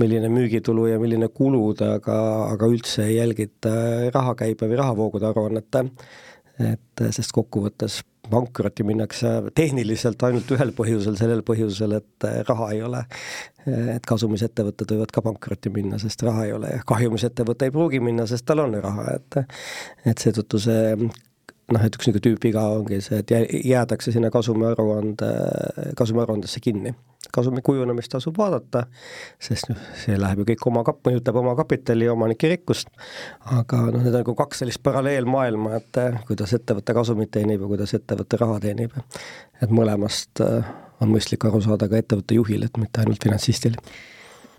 milline 0.00 0.28
müügitulu 0.32 0.90
ja 0.90 0.98
milline 1.00 1.28
kulud, 1.32 1.80
aga, 1.84 2.18
aga 2.52 2.68
üldse 2.68 3.06
ei 3.08 3.16
jälgita 3.16 3.72
rahakäibe 4.12 4.68
või 4.68 4.80
rahavoogude 4.80 5.28
aruannet 5.30 5.80
et 6.72 7.04
sest 7.10 7.34
kokkuvõttes 7.34 8.00
pankrotti 8.30 8.84
minnakse 8.86 9.28
tehniliselt 9.54 10.22
ainult 10.22 10.50
ühel 10.54 10.70
põhjusel, 10.76 11.16
sellel 11.18 11.42
põhjusel, 11.46 11.96
et 11.98 12.28
raha 12.48 12.70
ei 12.74 12.82
ole. 12.86 13.02
et 13.66 14.06
kasumisettevõtted 14.06 14.90
võivad 14.94 15.12
ka 15.14 15.22
pankrotti 15.22 15.70
minna, 15.70 15.98
sest 16.02 16.22
raha 16.26 16.48
ei 16.48 16.54
ole 16.56 16.72
ja 16.72 16.80
kahjumisettevõte 16.86 17.68
ei 17.68 17.74
pruugi 17.74 18.00
minna, 18.02 18.26
sest 18.26 18.46
tal 18.48 18.64
on 18.64 18.74
raha, 18.74 19.04
et 19.14 19.38
et 20.10 20.24
seetõttu 20.24 20.58
see 20.62 20.96
noh, 21.72 21.84
et 21.84 21.96
üks 21.96 22.08
niisugune 22.08 22.24
tüüpviga 22.26 22.64
ongi 22.76 23.00
see, 23.04 23.22
et 23.22 23.32
jäädakse 23.68 24.12
sinna 24.14 24.30
kasumiaruande, 24.34 25.30
kasumiaruandesse 25.98 26.62
kinni. 26.64 26.94
kasumi 27.32 27.62
kujunemist 27.64 28.10
tasub 28.12 28.36
vaadata, 28.36 28.82
sest 29.40 29.70
noh, 29.70 29.78
see 29.96 30.18
läheb 30.20 30.42
ju 30.42 30.46
kõik 30.50 30.66
oma 30.68 30.82
kap-, 30.84 30.98
mõjutab 31.06 31.38
oma 31.40 31.54
kapitali 31.56 32.04
ja 32.04 32.12
omanike 32.12 32.50
rikkust, 32.50 32.90
aga 33.56 33.78
noh, 33.86 34.02
need 34.02 34.12
on 34.12 34.18
nagu 34.18 34.34
kaks 34.36 34.60
sellist 34.60 34.82
paralleelmaailma, 34.84 35.78
et 35.78 36.00
eh, 36.02 36.18
kuidas 36.28 36.52
ettevõte 36.58 36.92
kasumit 36.98 37.32
teenib 37.32 37.62
ja 37.62 37.70
kuidas 37.70 37.94
ettevõte 37.96 38.40
raha 38.42 38.58
teenib. 38.66 38.98
et 39.62 39.72
mõlemast 39.72 40.42
eh, 40.44 40.72
on 41.00 41.14
mõistlik 41.14 41.46
aru 41.48 41.62
saada 41.64 41.88
ka 41.88 42.02
ettevõtte 42.02 42.36
juhil, 42.36 42.66
et 42.66 42.82
mitte 42.82 43.00
ainult 43.00 43.24
finantsistil 43.24 43.78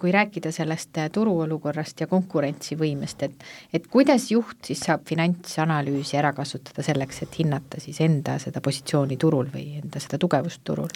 kui 0.04 0.12
rääkida 0.12 0.52
sellest 0.52 0.98
äh, 1.00 1.08
turuolukorrast 1.16 2.02
ja 2.04 2.10
konkurentsivõimest, 2.12 3.24
et 3.24 3.46
et 3.74 3.86
kuidas 3.88 4.26
juht 4.34 4.68
siis 4.68 4.82
saab 4.84 5.06
finantsanalüüsi 5.08 6.18
ära 6.20 6.34
kasutada 6.36 6.84
selleks, 6.84 7.22
et 7.24 7.38
hinnata 7.40 7.80
siis 7.80 8.02
enda 8.04 8.36
seda 8.44 8.60
positsiooni 8.66 9.16
turul 9.22 9.48
või 9.54 9.78
enda 9.80 10.04
seda 10.04 10.20
tugevust 10.20 10.60
turul? 10.68 10.92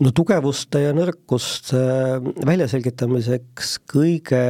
no 0.00 0.14
tugevuste 0.16 0.80
ja 0.86 0.96
nõrkuste 0.96 1.82
äh, 1.82 2.30
väljaselgitamiseks 2.48 3.76
kõige 3.92 4.42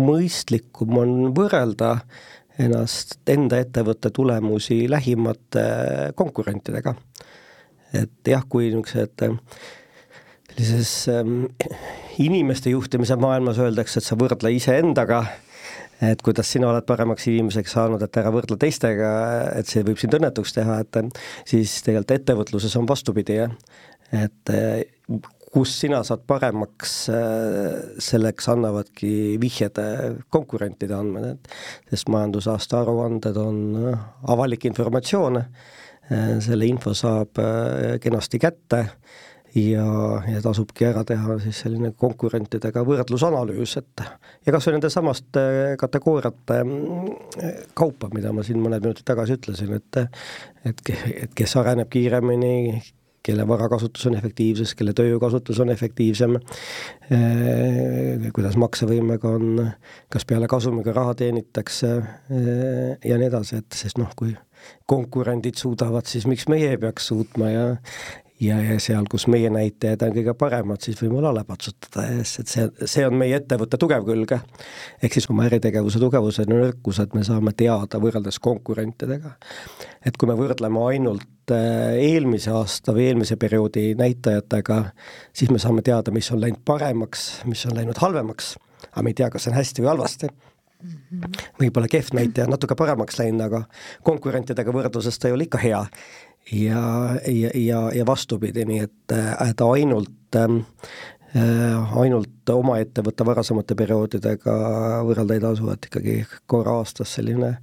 mõistlikum 0.00 0.98
on 0.98 1.16
võrrelda 1.36 2.00
ennast, 2.60 3.20
enda 3.30 3.62
ettevõtte 3.62 4.10
tulemusi 4.10 4.82
lähimate 4.90 5.62
konkurentidega. 6.18 6.98
et 7.94 8.34
jah, 8.34 8.42
kui 8.48 8.72
niisugused 8.74 9.30
sellises 10.60 11.08
ähm, 11.08 11.44
inimeste 12.20 12.70
juhtimise 12.74 13.16
maailmas 13.20 13.60
öeldakse, 13.62 14.00
et 14.00 14.06
sa 14.06 14.18
võrdle 14.18 14.52
iseendaga, 14.54 15.22
et 16.04 16.22
kuidas 16.24 16.48
sina 16.52 16.70
oled 16.70 16.86
paremaks 16.88 17.26
inimeseks 17.30 17.74
saanud, 17.76 18.02
et 18.04 18.20
ära 18.20 18.32
võrdle 18.34 18.58
teistega, 18.60 19.10
et 19.56 19.68
see 19.68 19.84
võib 19.86 20.00
sind 20.00 20.16
õnnetuks 20.16 20.54
teha, 20.56 20.80
et 20.84 21.20
siis 21.48 21.80
tegelikult 21.86 22.16
ettevõtluses 22.16 22.76
on 22.80 22.88
vastupidi, 22.88 23.40
jah. 23.42 23.52
et 24.12 24.52
äh, 24.54 24.82
kus 25.50 25.74
sina 25.82 26.02
saad 26.06 26.22
paremaks, 26.30 26.94
äh, 27.12 27.80
selleks 28.02 28.48
annavadki 28.52 29.12
vihjed 29.42 29.80
konkurentide 30.32 30.96
andmed, 30.96 31.32
et 31.34 31.92
sest 31.92 32.12
majandusaasta 32.12 32.84
aruanded 32.84 33.40
on 33.40 33.60
avalik 34.28 34.68
informatsioon, 34.70 35.42
selle 36.42 36.66
info 36.66 36.90
saab 36.98 37.38
kenasti 38.02 38.40
kätte 38.42 38.80
ja, 39.54 39.86
ja 40.30 40.42
tasubki 40.44 40.86
ära 40.88 41.02
teha 41.06 41.38
siis 41.42 41.62
selline 41.64 41.92
konkurentidega 41.98 42.84
võrdlusanalüüs, 42.86 43.76
et 43.80 44.04
ja 44.46 44.54
kas 44.54 44.68
või 44.68 44.76
nende 44.76 44.92
samaste 44.92 45.42
kategooriate 45.80 46.60
mm, 46.62 47.10
kaupa, 47.78 48.10
mida 48.14 48.34
ma 48.34 48.44
siin 48.46 48.62
mõned 48.62 48.84
minutid 48.84 49.06
tagasi 49.08 49.38
ütlesin, 49.38 49.74
et 49.80 50.02
et, 50.68 50.82
et 51.24 51.34
kes 51.36 51.56
areneb 51.56 51.88
kiiremini, 51.90 52.80
kelle 53.24 53.44
varakasutus 53.48 54.06
on 54.08 54.16
efektiivsem, 54.16 54.70
kelle 54.78 54.94
tööjõukasutus 54.96 55.60
on 55.60 55.72
efektiivsem 55.74 56.36
eh,, 56.38 58.30
kuidas 58.36 58.56
maksevõimega 58.60 59.34
on, 59.36 59.64
kas 60.12 60.24
peale 60.28 60.48
kasumiga 60.50 60.94
raha 60.96 61.16
teenitakse 61.20 61.92
eh, 61.98 62.96
ja 63.04 63.20
nii 63.20 63.28
edasi, 63.28 63.60
et 63.60 63.76
sest 63.76 64.00
noh, 64.00 64.12
kui 64.16 64.32
konkurendid 64.88 65.60
suudavad, 65.60 66.08
siis 66.08 66.26
miks 66.28 66.48
meie 66.52 66.74
ei 66.74 66.80
peaks 66.80 67.08
suutma 67.12 67.52
ja 67.52 67.66
ja, 68.40 68.58
ja 68.64 68.76
seal, 68.80 69.04
kus 69.10 69.26
meie 69.30 69.50
näitajad 69.52 70.02
on 70.06 70.14
kõige 70.14 70.34
paremad, 70.38 70.80
siis 70.84 71.00
võime 71.02 71.20
alla 71.28 71.42
patsutada 71.46 72.06
ja 72.08 72.24
siis, 72.24 72.42
et 72.42 72.52
see, 72.52 72.88
see 72.94 73.06
on 73.06 73.16
meie 73.20 73.36
ettevõtte 73.40 73.78
tugev 73.80 74.06
külg. 74.06 74.34
ehk 75.02 75.16
siis 75.16 75.28
oma 75.30 75.46
äritegevuse 75.48 76.00
tugevused 76.02 76.48
ja 76.48 76.56
nõrkused 76.56 77.16
me 77.16 77.24
saame 77.26 77.52
teada 77.56 78.00
võrreldes 78.02 78.40
konkurentidega. 78.40 79.36
et 80.04 80.16
kui 80.16 80.28
me 80.30 80.38
võrdleme 80.38 80.84
ainult 80.92 81.54
äh, 81.54 81.96
eelmise 82.00 82.54
aasta 82.56 82.96
või 82.96 83.10
eelmise 83.10 83.36
perioodi 83.36 83.94
näitajatega, 83.98 84.82
siis 85.32 85.50
me 85.50 85.58
saame 85.58 85.82
teada, 85.86 86.12
mis 86.14 86.30
on 86.32 86.40
läinud 86.40 86.64
paremaks, 86.64 87.42
mis 87.44 87.66
on 87.66 87.76
läinud 87.76 88.00
halvemaks, 88.00 88.54
aga 88.92 89.04
me 89.04 89.12
ei 89.12 89.20
tea, 89.20 89.30
kas 89.30 89.44
see 89.44 89.52
on 89.52 89.60
hästi 89.60 89.84
või 89.84 89.94
halvasti 89.94 90.32
võib-olla 91.60 91.90
kehv 91.92 92.14
näitaja 92.16 92.46
on 92.46 92.54
natuke 92.54 92.72
paremaks 92.72 93.18
läinud, 93.20 93.42
aga 93.44 93.58
konkurentidega 94.06 94.72
võrdluses 94.72 95.18
ta 95.20 95.28
ei 95.28 95.34
ole 95.36 95.44
ikka 95.44 95.60
hea 95.60 95.82
ja, 96.52 97.16
ja, 97.26 97.50
ja, 97.54 97.80
ja 97.94 98.06
vastupidi, 98.06 98.64
nii 98.66 98.84
et, 98.84 99.14
et 99.48 99.64
ainult 99.64 100.38
ähm, 100.38 100.62
äh, 101.36 101.98
ainult 102.02 102.52
oma 102.54 102.78
ettevõtte 102.82 103.26
varasemate 103.26 103.76
perioodidega 103.78 104.54
võrrelda 105.06 105.36
ei 105.36 105.44
tasu, 105.44 105.68
et 105.72 105.90
ikkagi 105.90 106.16
korra 106.50 106.80
aastas 106.80 107.14
selline 107.18 107.56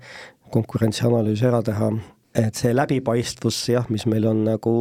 konkurentsianalüüs 0.54 1.44
ära 1.48 1.62
teha, 1.66 1.92
et 2.38 2.56
see 2.56 2.72
läbipaistvus 2.76 3.60
jah, 3.74 3.88
mis 3.92 4.06
meil 4.08 4.28
on 4.30 4.46
nagu 4.48 4.74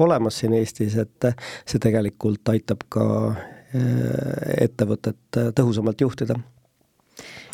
olemas 0.00 0.40
siin 0.40 0.56
Eestis, 0.56 0.96
et 0.96 1.32
see 1.66 1.82
tegelikult 1.82 2.48
aitab 2.54 2.86
ka 2.92 3.06
äh, 3.32 4.64
ettevõtet 4.68 5.42
tõhusamalt 5.56 6.06
juhtida 6.06 6.40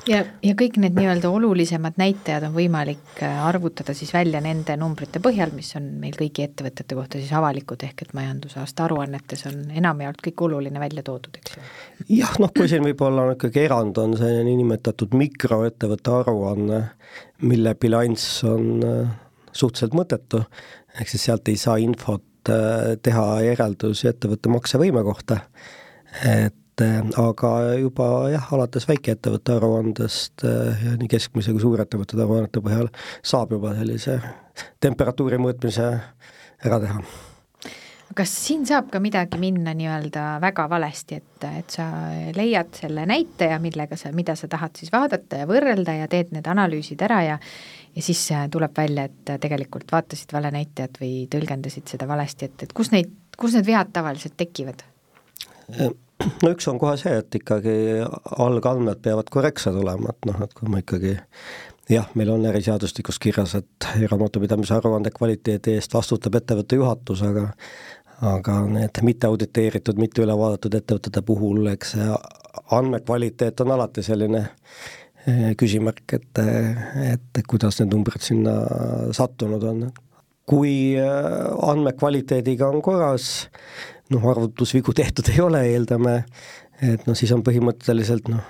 ja, 0.08 0.20
ja 0.42 0.54
kõik 0.58 0.78
need 0.82 0.96
nii-öelda 0.98 1.30
olulisemad 1.32 1.98
näitajad 2.00 2.48
on 2.48 2.54
võimalik 2.56 3.22
äh, 3.24 3.38
arvutada 3.46 3.94
siis 3.96 4.10
välja 4.14 4.40
nende 4.44 4.76
numbrite 4.80 5.20
põhjal, 5.24 5.52
mis 5.56 5.70
on 5.78 5.88
meil 6.02 6.16
kõigi 6.18 6.44
ettevõtete 6.46 6.96
kohta 6.98 7.20
siis 7.20 7.32
avalikud, 7.36 7.82
ehk 7.86 8.04
et 8.06 8.14
majandusaasta 8.16 8.86
aruannetes 8.86 9.46
on 9.50 9.60
enamjaolt 9.80 10.22
kõik 10.24 10.44
oluline 10.48 10.82
välja 10.82 11.04
toodud, 11.06 11.40
eks 11.40 11.56
ju? 11.56 11.64
jah, 12.20 12.36
noh, 12.42 12.52
kui 12.56 12.70
siin 12.70 12.86
võib-olla 12.86 13.26
on 13.26 13.34
ikkagi 13.36 13.64
erand, 13.64 13.98
on 14.02 14.16
see 14.20 14.44
niinimetatud 14.48 15.16
mikroettevõtte 15.18 16.14
aruanne, 16.22 16.84
mille 17.48 17.74
bilanss 17.80 18.44
on 18.48 18.70
äh, 18.86 19.18
suhteliselt 19.52 19.98
mõttetu, 19.98 20.44
ehk 20.98 21.12
siis 21.12 21.28
sealt 21.28 21.48
ei 21.52 21.60
saa 21.60 21.76
infot 21.82 22.52
äh, 22.52 22.96
teha 23.02 23.28
järeldusi 23.50 24.10
ettevõtte 24.12 24.52
maksevõime 24.52 25.04
kohta, 25.06 25.42
et 26.24 26.54
et 26.54 26.67
aga 26.84 27.52
juba 27.80 28.08
jah, 28.32 28.50
alates 28.54 28.86
väikeettevõtte 28.88 29.56
aruandest 29.56 30.44
eh, 30.46 30.84
ja 30.86 30.98
nii 31.00 31.10
keskmise 31.10 31.54
kui 31.54 31.64
suurettevõtete 31.64 32.22
aruannete 32.22 32.62
põhjal 32.64 32.92
saab 33.22 33.56
juba 33.56 33.74
sellise 33.78 34.20
temperatuuri 34.82 35.40
mõõtmise 35.42 35.88
ära 36.66 36.80
teha 36.82 37.02
kas 38.18 38.30
siin 38.32 38.64
saab 38.66 38.88
ka 38.90 39.00
midagi 39.02 39.38
minna 39.38 39.74
nii-öelda 39.76 40.38
väga 40.42 40.64
valesti, 40.70 41.18
et, 41.20 41.44
et 41.60 41.74
sa 41.76 41.84
leiad 42.34 42.72
selle 42.74 43.04
näitaja, 43.06 43.58
millega 43.62 43.98
sa, 44.00 44.10
mida 44.16 44.34
sa 44.38 44.48
tahad 44.50 44.78
siis 44.78 44.90
vaadata 44.94 45.42
ja 45.42 45.48
võrrelda 45.50 45.94
ja 46.00 46.08
teed 46.10 46.32
need 46.34 46.48
analüüsid 46.50 47.04
ära 47.04 47.20
ja 47.26 47.36
ja 47.98 48.02
siis 48.02 48.20
tuleb 48.50 48.76
välja, 48.76 49.08
et 49.08 49.32
tegelikult 49.42 49.92
vaatasid 49.92 50.32
vale 50.32 50.50
näitajat 50.54 51.00
või 51.02 51.12
tõlgendasid 51.30 51.88
seda 51.90 52.06
valesti, 52.08 52.46
et, 52.46 52.66
et 52.68 52.74
kus 52.76 52.92
neid, 52.94 53.10
kus 53.38 53.56
need 53.56 53.66
vead 53.66 53.90
tavaliselt 53.94 54.36
tekivad? 54.38 54.84
No 56.18 56.50
üks 56.54 56.68
on 56.70 56.78
kohe 56.80 56.96
see, 57.00 57.14
et 57.22 57.40
ikkagi 57.40 57.76
algandmed 58.38 59.02
peavad 59.04 59.30
korrektsed 59.32 59.76
olema, 59.78 60.14
et 60.14 60.30
noh, 60.30 60.40
et 60.44 60.54
kui 60.56 60.70
ma 60.70 60.82
ikkagi 60.82 61.16
jah, 61.88 62.08
meil 62.18 62.32
on 62.34 62.46
äriseadustikus 62.50 63.20
kirjas, 63.22 63.54
et 63.58 63.88
raamatupidamise 64.10 64.76
aruande 64.76 65.12
kvaliteedi 65.14 65.78
eest 65.78 65.94
vastutab 65.94 66.40
ettevõtte 66.40 66.80
juhatus, 66.80 67.22
aga 67.26 67.48
aga 68.18 68.60
need 68.66 68.98
mitte 69.06 69.28
auditeeritud, 69.28 69.98
mitte 70.00 70.24
üle 70.24 70.34
vaadatud 70.34 70.74
ettevõtete 70.74 71.22
puhul, 71.22 71.68
eks 71.70 71.94
see 71.94 72.08
andmekvaliteet 72.74 73.62
on 73.62 73.76
alati 73.76 74.02
selline 74.02 74.40
eh, 74.42 75.52
küsimärk, 75.58 76.16
et, 76.18 76.42
et 77.12 77.42
kuidas 77.46 77.78
need 77.78 77.94
numbrid 77.94 78.24
sinna 78.26 78.56
sattunud 79.14 79.62
on. 79.70 79.86
kui 80.48 80.96
eh, 80.96 81.70
andmekvaliteediga 81.70 82.72
on 82.72 82.82
korras, 82.82 83.48
noh, 84.14 84.30
arvutusvigu 84.30 84.94
tehtud 84.96 85.28
ei 85.32 85.40
ole, 85.44 85.62
eeldame, 85.72 86.22
et 86.82 87.06
noh, 87.08 87.16
siis 87.18 87.32
on 87.34 87.44
põhimõtteliselt 87.46 88.30
noh, 88.32 88.44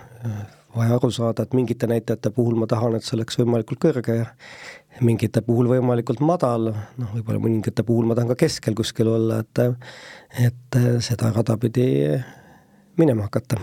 vaja 0.77 0.99
aru 0.99 1.11
saada, 1.15 1.45
et 1.45 1.57
mingite 1.57 1.89
näitajate 1.91 2.31
puhul 2.35 2.59
ma 2.61 2.69
tahan, 2.71 2.99
et 2.99 3.07
see 3.07 3.17
oleks 3.19 3.39
võimalikult 3.41 3.81
kõrge 3.83 4.19
ja 4.21 4.27
mingite 5.05 5.43
puhul 5.47 5.71
võimalikult 5.71 6.23
madal, 6.25 6.71
noh, 7.01 7.13
võib-olla 7.17 7.43
mõningate 7.43 7.85
puhul 7.87 8.09
ma 8.09 8.19
tahan 8.19 8.33
ka 8.35 8.39
keskel 8.45 8.77
kuskil 8.79 9.11
olla, 9.15 9.43
et 9.43 9.65
et 10.49 10.81
seda 11.05 11.33
rada 11.35 11.57
pidi 11.61 11.89
minema 13.01 13.29
hakata. 13.29 13.61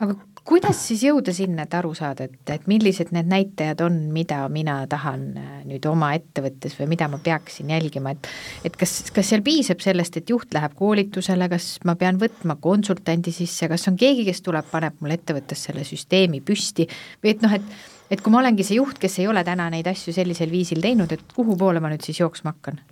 aga 0.00 0.16
kuidas 0.44 0.80
siis 0.88 1.04
jõuda 1.06 1.32
sinna, 1.34 1.66
et 1.66 1.74
aru 1.78 1.92
saada, 1.96 2.26
et, 2.26 2.38
et 2.50 2.66
millised 2.70 3.12
need 3.14 3.30
näitajad 3.30 3.82
on, 3.86 3.98
mida 4.14 4.40
mina 4.52 4.80
tahan 4.90 5.24
äh, 5.38 5.54
nüüd 5.68 5.86
oma 5.88 6.12
ettevõttes 6.18 6.74
või 6.80 6.90
mida 6.94 7.08
ma 7.10 7.20
peaksin 7.22 7.70
jälgima, 7.72 8.14
et 8.16 8.28
et 8.68 8.76
kas, 8.78 8.98
kas 9.14 9.32
seal 9.32 9.44
piisab 9.46 9.82
sellest, 9.84 10.18
et 10.18 10.30
juht 10.30 10.54
läheb 10.54 10.74
koolitusele, 10.78 11.48
kas 11.52 11.76
ma 11.88 11.94
pean 12.00 12.18
võtma 12.20 12.58
konsultandi 12.62 13.34
sisse, 13.34 13.70
kas 13.70 13.86
on 13.90 13.98
keegi, 14.00 14.26
kes 14.28 14.42
tuleb, 14.42 14.68
paneb 14.70 14.98
mul 15.00 15.14
ettevõttes 15.14 15.66
selle 15.68 15.86
süsteemi 15.86 16.42
püsti 16.44 16.88
või 17.22 17.34
et 17.36 17.44
noh, 17.46 17.58
et 17.58 17.90
et 18.12 18.20
kui 18.20 18.32
ma 18.34 18.42
olengi 18.42 18.64
see 18.66 18.76
juht, 18.76 18.98
kes 19.00 19.22
ei 19.22 19.28
ole 19.30 19.40
täna 19.46 19.70
neid 19.72 19.86
asju 19.88 20.12
sellisel 20.12 20.50
viisil 20.52 20.82
teinud, 20.84 21.12
et 21.14 21.22
kuhu 21.32 21.56
poole 21.56 21.80
ma 21.80 21.88
nüüd 21.92 22.04
siis 22.04 22.20
jooksma 22.20 22.56
hakkan? 22.56 22.82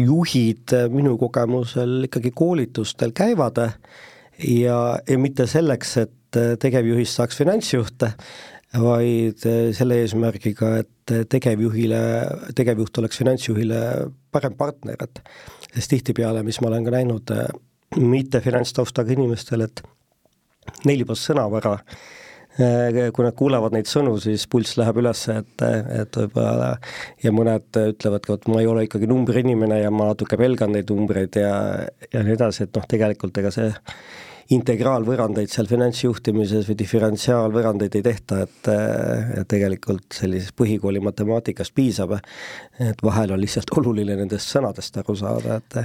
juhid 0.00 0.72
minu 0.90 1.12
kogemusel 1.20 2.08
ikkagi 2.08 2.32
koolitustel 2.34 3.12
käivad 3.14 3.60
ja, 3.60 4.78
ja 5.06 5.18
mitte 5.20 5.46
selleks, 5.46 5.96
et 6.02 6.17
tegevjuhist 6.36 7.18
saaks 7.18 7.38
finantsjuht, 7.40 8.04
vaid 8.78 9.46
selle 9.76 10.02
eesmärgiga, 10.02 10.74
et 10.82 11.14
tegevjuhile, 11.32 12.00
tegevjuht 12.56 13.00
oleks 13.00 13.20
finantsjuhile 13.22 13.80
parem 14.34 14.56
partner, 14.58 15.00
et 15.06 15.22
sest 15.72 15.94
tihtipeale, 15.94 16.44
mis 16.44 16.60
ma 16.60 16.68
olen 16.68 16.84
ka 16.84 16.92
näinud 16.98 17.32
mitte 18.04 18.42
finantstaustaga 18.44 19.14
inimestel, 19.14 19.64
et 19.64 19.82
neil 20.84 21.06
juba 21.06 21.16
sõnavara 21.16 21.78
kui 22.58 23.22
nad 23.22 23.36
kuulevad 23.38 23.74
neid 23.76 23.86
sõnu, 23.86 24.16
siis 24.18 24.48
pulss 24.50 24.74
läheb 24.80 24.98
üles, 24.98 25.20
et, 25.30 25.62
et 25.62 26.16
võib-olla 26.18 26.72
ja 27.22 27.32
mõned 27.34 27.78
ütlevad 27.78 28.24
ka, 28.26 28.34
et 28.34 28.48
ma 28.50 28.62
ei 28.62 28.66
ole 28.66 28.86
ikkagi 28.88 29.06
numbriinimene 29.10 29.78
ja 29.84 29.92
ma 29.94 30.08
natuke 30.10 30.38
pelgan 30.40 30.74
neid 30.74 30.90
numbreid 30.90 31.38
ja, 31.38 31.52
ja 32.10 32.24
nii 32.26 32.34
edasi, 32.34 32.66
et 32.66 32.74
noh, 32.74 32.88
tegelikult 32.90 33.38
ega 33.38 33.52
see 33.54 33.68
integraalvõrandeid 34.54 35.52
seal 35.52 35.68
finantsjuhtimises 35.68 36.68
või 36.70 36.78
diferentsiaalvõrandeid 36.80 37.98
ei 37.98 38.04
tehta, 38.06 38.42
et, 38.46 38.70
et 38.70 39.48
tegelikult 39.50 40.16
sellisest 40.16 40.56
põhikooli 40.56 41.02
matemaatikast 41.04 41.74
piisab, 41.76 42.16
et 42.80 43.04
vahel 43.04 43.34
on 43.36 43.42
lihtsalt 43.42 43.74
oluline 43.76 44.16
nendest 44.16 44.54
sõnadest 44.54 44.96
aru 45.02 45.16
saada, 45.20 45.58
et 45.60 45.82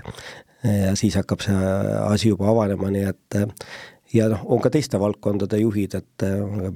ja 0.64 0.94
siis 0.96 1.18
hakkab 1.20 1.44
see 1.44 1.74
asi 2.08 2.32
juba 2.32 2.48
avanema, 2.54 2.88
nii 2.94 3.10
et 3.10 3.40
ja 4.14 4.30
noh, 4.32 4.46
on 4.54 4.62
ka 4.64 4.72
teiste 4.72 5.00
valdkondade 5.02 5.60
juhid, 5.60 5.98
et 6.00 6.26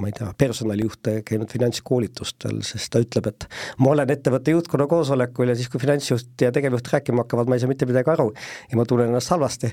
ma 0.01 0.09
ei 0.09 0.15
tea, 0.17 0.27
personalijuht 0.43 1.11
käinud 1.27 1.53
finantskoolitustel, 1.53 2.59
sest 2.67 2.91
ta 2.91 3.01
ütleb, 3.03 3.31
et 3.31 3.47
ma 3.79 3.93
olen 3.93 4.11
ettevõtte 4.11 4.57
juhtkonna 4.57 4.89
koosolekul 4.91 5.53
ja 5.53 5.55
siis, 5.55 5.71
kui 5.71 5.79
finantsjuht 5.79 6.47
ja 6.47 6.51
tegevjuht 6.51 6.91
rääkima 6.97 7.23
hakkavad, 7.23 7.47
ma 7.47 7.55
ei 7.55 7.63
saa 7.63 7.71
mitte 7.71 7.87
midagi 7.87 8.11
aru 8.11 8.31
ja 8.33 8.79
ma 8.79 8.87
tunnen 8.89 9.13
ennast 9.13 9.31
halvasti 9.31 9.71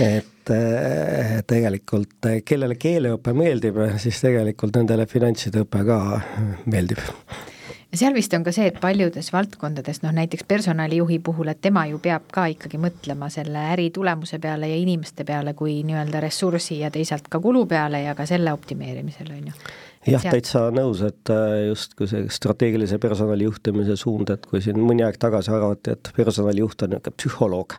et 0.00 0.52
äh, 0.52 1.40
tegelikult 1.46 2.30
kellele 2.44 2.76
keeleõpe 2.80 3.34
meeldib, 3.36 3.78
siis 4.02 4.20
tegelikult 4.24 4.76
nendele 4.76 5.06
finantside 5.10 5.64
õpe 5.64 5.84
ka 5.86 5.98
meeldib 6.66 7.02
ja 7.94 7.98
seal 7.98 8.14
vist 8.16 8.32
on 8.34 8.42
ka 8.42 8.50
see, 8.54 8.66
et 8.72 8.78
paljudes 8.82 9.28
valdkondades, 9.30 10.00
noh 10.02 10.12
näiteks 10.16 10.46
personalijuhi 10.50 11.20
puhul, 11.22 11.52
et 11.52 11.60
tema 11.62 11.84
ju 11.86 12.00
peab 12.02 12.26
ka 12.34 12.48
ikkagi 12.50 12.80
mõtlema 12.82 13.28
selle 13.30 13.62
äri 13.70 13.90
tulemuse 13.94 14.40
peale 14.42 14.66
ja 14.72 14.78
inimeste 14.80 15.26
peale 15.28 15.54
kui 15.54 15.76
nii-öelda 15.86 16.22
ressursi 16.24 16.80
ja 16.80 16.90
teisalt 16.94 17.30
ka 17.30 17.38
kulu 17.44 17.64
peale 17.70 18.02
ja 18.02 18.16
ka 18.18 18.26
selle 18.26 18.52
optimeerimisele, 18.56 19.38
on 19.38 19.52
ju. 19.52 19.70
jah, 20.10 20.26
täitsa 20.26 20.66
nõus, 20.74 21.04
et 21.06 21.30
äh, 21.30 21.68
just 21.68 21.94
kui 21.94 22.10
see 22.10 22.26
strateegilise 22.34 22.98
personali 22.98 23.46
juhtimise 23.46 23.96
suund, 24.00 24.34
et 24.34 24.50
kui 24.50 24.62
siin 24.64 24.82
mõni 24.82 25.06
aeg 25.06 25.20
tagasi 25.22 25.54
arvati, 25.54 25.94
et 25.94 26.14
personalijuht 26.18 26.82
on 26.82 26.96
niisugune 26.96 27.18
psühholoog, 27.22 27.78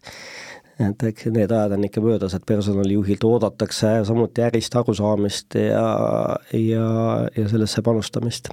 et 0.80 1.04
eks 1.08 1.30
need 1.32 1.52
ajad 1.52 1.78
on 1.78 1.86
ikka 1.88 2.04
möödas, 2.04 2.34
et 2.36 2.46
personalijuhilt 2.48 3.24
oodatakse 3.24 3.94
samuti 4.08 4.44
ärist 4.44 4.76
arusaamist 4.76 5.56
ja, 5.60 5.86
ja, 6.52 6.90
ja 7.38 7.48
sellesse 7.50 7.82
panustamist. 7.82 8.52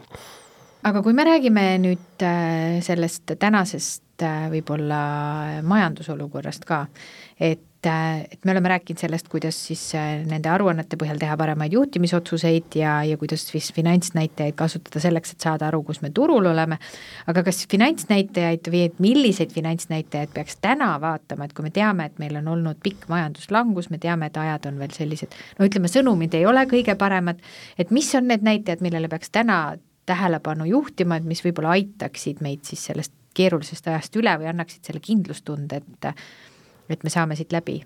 aga 0.82 1.02
kui 1.02 1.12
me 1.14 1.26
räägime 1.26 1.66
nüüd 1.82 2.24
äh, 2.26 2.78
sellest 2.82 3.34
tänasest 3.38 4.22
äh, 4.22 4.48
võib-olla 4.54 5.02
majandusolukorrast 5.66 6.66
ka, 6.68 6.86
et 7.40 7.66
et, 7.86 8.32
et 8.32 8.44
me 8.44 8.52
oleme 8.52 8.68
rääkinud 8.68 9.00
sellest, 9.00 9.28
kuidas 9.28 9.56
siis 9.66 9.82
äh, 9.98 10.22
nende 10.26 10.50
aruannete 10.50 10.96
põhjal 11.00 11.18
teha 11.20 11.36
paremaid 11.38 11.72
juhtimisotsuseid 11.74 12.76
ja, 12.78 12.94
ja 13.06 13.18
kuidas 13.18 13.44
siis 13.48 13.72
finantsnäitajaid 13.74 14.54
kasutada 14.58 15.02
selleks, 15.02 15.34
et 15.34 15.46
saada 15.46 15.66
aru, 15.68 15.82
kus 15.86 16.02
me 16.02 16.12
turul 16.14 16.46
oleme, 16.52 16.78
aga 17.30 17.44
kas 17.46 17.64
finantsnäitajaid 17.70 18.70
või 18.72 18.84
et 18.88 19.00
milliseid 19.02 19.54
finantsnäitajaid 19.54 20.34
peaks 20.34 20.58
täna 20.62 20.94
vaatama, 21.02 21.46
et 21.48 21.56
kui 21.56 21.66
me 21.66 21.72
teame, 21.74 22.06
et 22.06 22.20
meil 22.22 22.38
on 22.42 22.52
olnud 22.54 22.78
pikk 22.82 23.08
majanduslangus, 23.12 23.90
me 23.90 23.98
teame, 24.02 24.30
et 24.30 24.38
ajad 24.38 24.68
on 24.70 24.78
veel 24.82 24.94
sellised, 24.94 25.34
no 25.58 25.66
ütleme, 25.66 25.90
sõnumid 25.90 26.36
ei 26.38 26.46
ole 26.46 26.64
kõige 26.70 26.94
paremad, 26.98 27.42
et 27.78 27.90
mis 27.90 28.12
on 28.18 28.30
need 28.30 28.46
näitajad, 28.46 28.84
millele 28.84 29.10
peaks 29.10 29.34
täna 29.34 29.64
tähelepanu 30.06 30.66
juhtima, 30.66 31.18
et 31.18 31.26
mis 31.26 31.42
võib-olla 31.44 31.76
aitaksid 31.76 32.42
meid 32.42 32.64
siis 32.66 32.86
sellest 32.90 33.14
keerulisest 33.34 33.86
ajast 33.88 34.16
üle 34.20 34.32
või 34.38 34.50
annaksid 34.50 34.84
selle 34.84 35.00
kindlustunde, 35.02 35.78
et 35.80 36.10
et 36.92 37.04
me 37.04 37.10
saame 37.12 37.38
siit 37.38 37.52
läbi? 37.52 37.80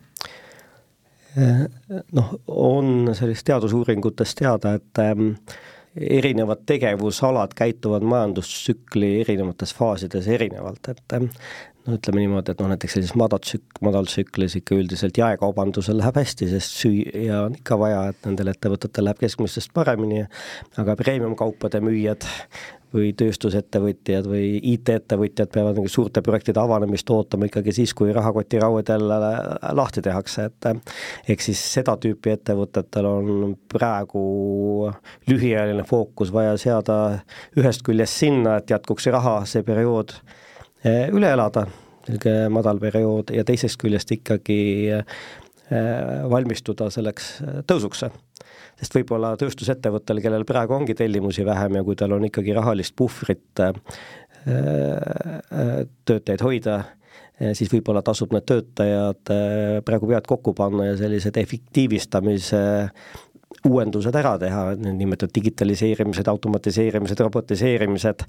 noh, 2.17 2.31
on 2.49 3.11
sellist 3.13 3.45
teadusuuringutest 3.45 4.39
teada, 4.39 4.73
et 4.79 5.01
ähm, 5.03 5.35
erinevad 5.97 6.63
tegevusalad 6.67 7.53
käituvad 7.57 8.05
majandustsükli 8.09 9.21
erinevates 9.21 9.75
faasides 9.77 10.29
erinevalt, 10.33 10.89
et 10.89 11.17
ähm, 11.17 11.29
no 11.87 11.97
ütleme 11.97 12.23
niimoodi, 12.23 12.53
et 12.53 12.63
noh, 12.63 12.71
näiteks 12.73 12.97
sellises 12.97 13.17
madaltsük-, 13.21 13.81
madaltsüklis 13.85 14.59
ikka 14.61 14.79
üldiselt 14.81 15.19
jaekaubandusel 15.21 16.01
läheb 16.01 16.21
hästi, 16.21 16.49
sest 16.51 16.81
süüa 16.81 17.45
on 17.47 17.57
ikka 17.59 17.79
vaja, 17.81 18.03
et 18.13 18.29
nendel 18.29 18.53
ettevõtetel 18.53 19.09
läheb 19.09 19.23
keskmistest 19.23 19.73
paremini, 19.77 20.25
aga 20.81 20.97
premium-kaupade 20.99 21.81
müüjad 21.85 22.27
või 22.97 23.13
tööstusettevõtjad 23.19 24.27
või 24.31 24.57
IT-ettevõtjad 24.73 25.51
peavad 25.53 25.79
mingi 25.79 25.93
suurte 25.93 26.23
projektide 26.25 26.61
avanemist 26.63 27.11
ootama 27.13 27.49
ikkagi 27.51 27.75
siis, 27.77 27.95
kui 27.97 28.13
rahakotiraued 28.17 28.91
jälle 28.93 29.19
lahti 29.77 30.03
tehakse, 30.05 30.49
et 30.51 30.69
ehk 31.29 31.45
siis 31.45 31.63
seda 31.77 31.97
tüüpi 32.01 32.35
ettevõtetel 32.37 33.09
on 33.11 33.57
praegu 33.73 34.27
lühiajaline 35.31 35.87
fookus 35.89 36.33
vaja 36.35 36.57
seada 36.61 36.99
ühest 37.59 37.85
küljest 37.87 38.25
sinna, 38.25 38.59
et 38.61 38.71
jätkuks 38.73 39.11
raha 39.15 39.39
see 39.49 39.67
periood 39.67 40.17
eh, 40.85 41.07
üle 41.13 41.33
elada, 41.37 41.67
niisugune 42.07 42.49
madal 42.55 42.81
periood, 42.83 43.35
ja 43.35 43.45
teisest 43.47 43.81
küljest 43.83 44.13
ikkagi 44.15 44.61
valmistuda 46.31 46.87
selleks 46.95 47.41
tõusuks 47.67 48.05
sest 48.77 48.99
võib-olla 48.99 49.35
tööstusettevõttel, 49.41 50.21
kellel 50.25 50.45
praegu 50.49 50.77
ongi 50.77 50.97
tellimusi 50.97 51.47
vähem 51.47 51.79
ja 51.79 51.85
kui 51.87 51.97
tal 51.99 52.17
on 52.17 52.27
ikkagi 52.29 52.55
rahalist 52.57 52.97
puhvrit 52.99 53.63
äh, 53.65 53.73
äh, 54.47 55.81
töötajaid 56.09 56.45
hoida, 56.45 56.77
äh, 57.41 57.55
siis 57.57 57.73
võib-olla 57.73 58.05
tasub 58.07 58.35
need 58.37 58.47
töötajad 58.49 59.33
praegu 59.87 60.11
pead 60.13 60.29
kokku 60.29 60.55
panna 60.57 60.91
ja 60.91 60.99
sellised 61.01 61.41
efektiivistamise 61.41 62.63
uuendused 63.67 64.17
ära 64.19 64.35
teha, 64.41 64.63
need 64.81 64.99
nimetatud 65.01 65.35
digitaliseerimised, 65.37 66.29
automatiseerimised, 66.31 67.23
robotiseerimised, 67.27 68.25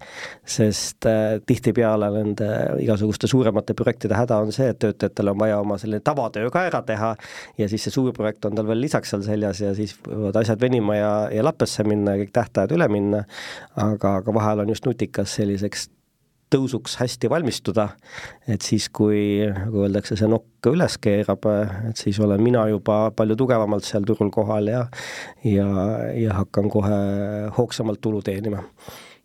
sest 0.57 1.07
äh, 1.09 1.37
tihtipeale 1.47 2.09
nende 2.15 2.49
igasuguste 2.83 3.29
suuremate 3.29 3.75
projektide 3.77 4.17
häda 4.17 4.39
on 4.43 4.53
see, 4.55 4.69
et 4.73 4.79
töötajatel 4.81 5.33
on 5.33 5.41
vaja 5.41 5.59
oma 5.63 5.79
selline 5.81 6.03
tavatöö 6.05 6.51
ka 6.53 6.65
ära 6.69 6.81
teha 6.87 7.13
ja 7.57 7.69
siis 7.69 7.87
see 7.87 7.95
suur 7.95 8.15
projekt 8.15 8.45
on 8.49 8.57
tal 8.57 8.69
veel 8.69 8.81
lisaks 8.83 9.13
seal 9.13 9.25
seljas 9.25 9.61
ja 9.63 9.73
siis 9.77 9.95
võivad 10.05 10.41
asjad 10.41 10.61
venima 10.61 10.97
ja, 10.97 11.11
ja 11.33 11.45
lappesse 11.45 11.85
minna 11.87 12.15
ja 12.15 12.23
kõik 12.23 12.33
tähtajad 12.35 12.73
üle 12.77 12.89
minna, 12.91 13.23
aga, 13.75 14.17
aga 14.21 14.39
vahel 14.39 14.65
on 14.65 14.73
just 14.73 14.89
nutikas 14.89 15.37
selliseks 15.39 15.89
tõusuks 16.53 16.97
hästi 17.01 17.29
valmistuda, 17.29 17.89
et 18.47 18.63
siis, 18.63 18.87
kui 18.89 19.43
nagu 19.51 19.83
öeldakse, 19.83 20.15
see 20.19 20.29
nokk 20.31 20.69
üles 20.71 20.97
keerab, 21.03 21.43
et 21.89 21.99
siis 21.99 22.19
olen 22.23 22.41
mina 22.43 22.67
juba 22.71 23.07
palju 23.15 23.35
tugevamalt 23.39 23.87
seal 23.87 24.07
turul 24.07 24.31
kohal 24.33 24.71
ja 24.71 24.85
ja, 25.43 25.67
ja 26.15 26.39
hakkan 26.41 26.71
kohe 26.71 26.97
hoogsamalt 27.57 28.01
tulu 28.01 28.21
teenima. 28.25 28.63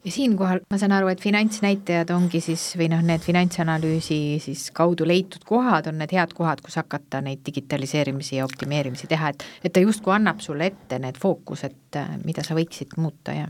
Ja 0.03 0.11
siinkohal 0.11 0.65
ma 0.71 0.79
saan 0.83 0.93
aru, 0.97 1.13
et 1.13 1.21
finantsnäitajad 1.23 2.11
ongi 2.11 2.41
siis 2.43 2.73
või 2.75 2.89
noh, 2.91 3.05
need 3.07 3.23
finantsanalüüsi 3.23 4.17
siis 4.43 4.65
kaudu 4.75 5.07
leitud 5.07 5.45
kohad 5.47 5.87
on 5.87 6.01
need 6.03 6.11
head 6.17 6.35
kohad, 6.35 6.59
kus 6.65 6.81
hakata 6.81 7.21
neid 7.23 7.45
digitaliseerimisi 7.47 8.41
ja 8.41 8.47
optimeerimisi 8.49 9.07
teha, 9.07 9.31
et 9.31 9.47
et 9.63 9.71
ta 9.71 9.83
justkui 9.85 10.17
annab 10.17 10.43
sulle 10.43 10.73
ette 10.73 10.99
need 10.99 11.21
fookused, 11.23 12.01
mida 12.25 12.43
sa 12.43 12.59
võiksid 12.59 12.99
muuta 12.99 13.37
ja 13.37 13.47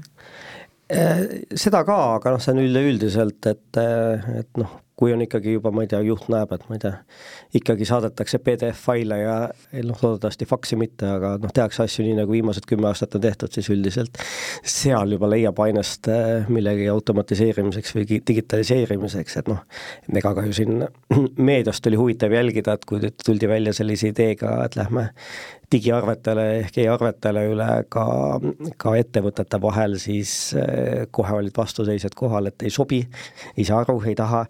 seda 1.65 1.83
ka, 1.89 1.99
aga 2.19 2.35
noh, 2.35 2.43
see 2.43 2.55
on 2.55 2.63
üleüldiselt, 2.63 3.41
et, 3.51 3.81
äh, 3.81 4.41
et 4.43 4.61
noh, 4.61 4.79
kui 4.97 5.13
on 5.15 5.23
ikkagi 5.25 5.55
juba, 5.57 5.73
ma 5.75 5.85
ei 5.85 5.91
tea, 5.91 6.03
juht 6.05 6.29
näeb, 6.33 6.53
et 6.55 6.65
ma 6.69 6.77
ei 6.77 6.83
tea, 6.83 6.93
ikkagi 7.59 7.87
saadetakse 7.89 8.39
PDF-faile 8.45 9.19
ja 9.19 9.37
noh, 9.87 9.99
loodetavasti 10.05 10.47
faksi 10.49 10.77
mitte, 10.81 11.09
aga 11.17 11.35
noh, 11.43 11.53
tehakse 11.55 11.87
asju 11.87 12.05
nii, 12.07 12.19
nagu 12.21 12.35
viimased 12.35 12.69
kümme 12.69 12.91
aastat 12.91 13.17
on 13.19 13.25
tehtud, 13.25 13.53
siis 13.55 13.71
üldiselt 13.73 14.21
seal 14.63 15.17
juba 15.17 15.31
leiab 15.33 15.59
ainest 15.65 16.11
äh, 16.13 16.51
millegi 16.53 16.91
automatiseerimiseks 16.93 17.97
või 17.97 18.21
digitaliseerimiseks, 18.33 19.41
et 19.41 19.51
noh, 19.51 19.65
ega 20.13 20.35
ka 20.37 20.47
ju 20.49 20.59
siin 20.61 20.85
meediast 21.51 21.89
oli 21.91 22.01
huvitav 22.01 22.37
jälgida, 22.37 22.77
et 22.77 22.87
kui 22.89 23.01
tuldi 23.25 23.51
välja 23.51 23.75
sellise 23.77 24.13
ideega, 24.13 24.59
et 24.67 24.77
lähme 24.77 25.09
digiarvetele 25.73 26.45
ehk 26.61 26.79
e-arvetele 26.85 27.47
üle 27.53 27.69
ka, 27.93 28.05
ka 28.81 28.95
ettevõtete 29.01 29.61
vahel, 29.63 29.97
siis 30.01 30.53
eh, 30.59 31.07
kohe 31.11 31.39
olid 31.41 31.57
vastuseisjad 31.57 32.17
kohal, 32.19 32.51
et 32.51 32.67
ei 32.67 32.73
sobi, 32.75 33.01
ei 33.57 33.65
saa 33.69 33.81
aru, 33.87 33.97
ei 34.09 34.17
taha, 34.19 34.45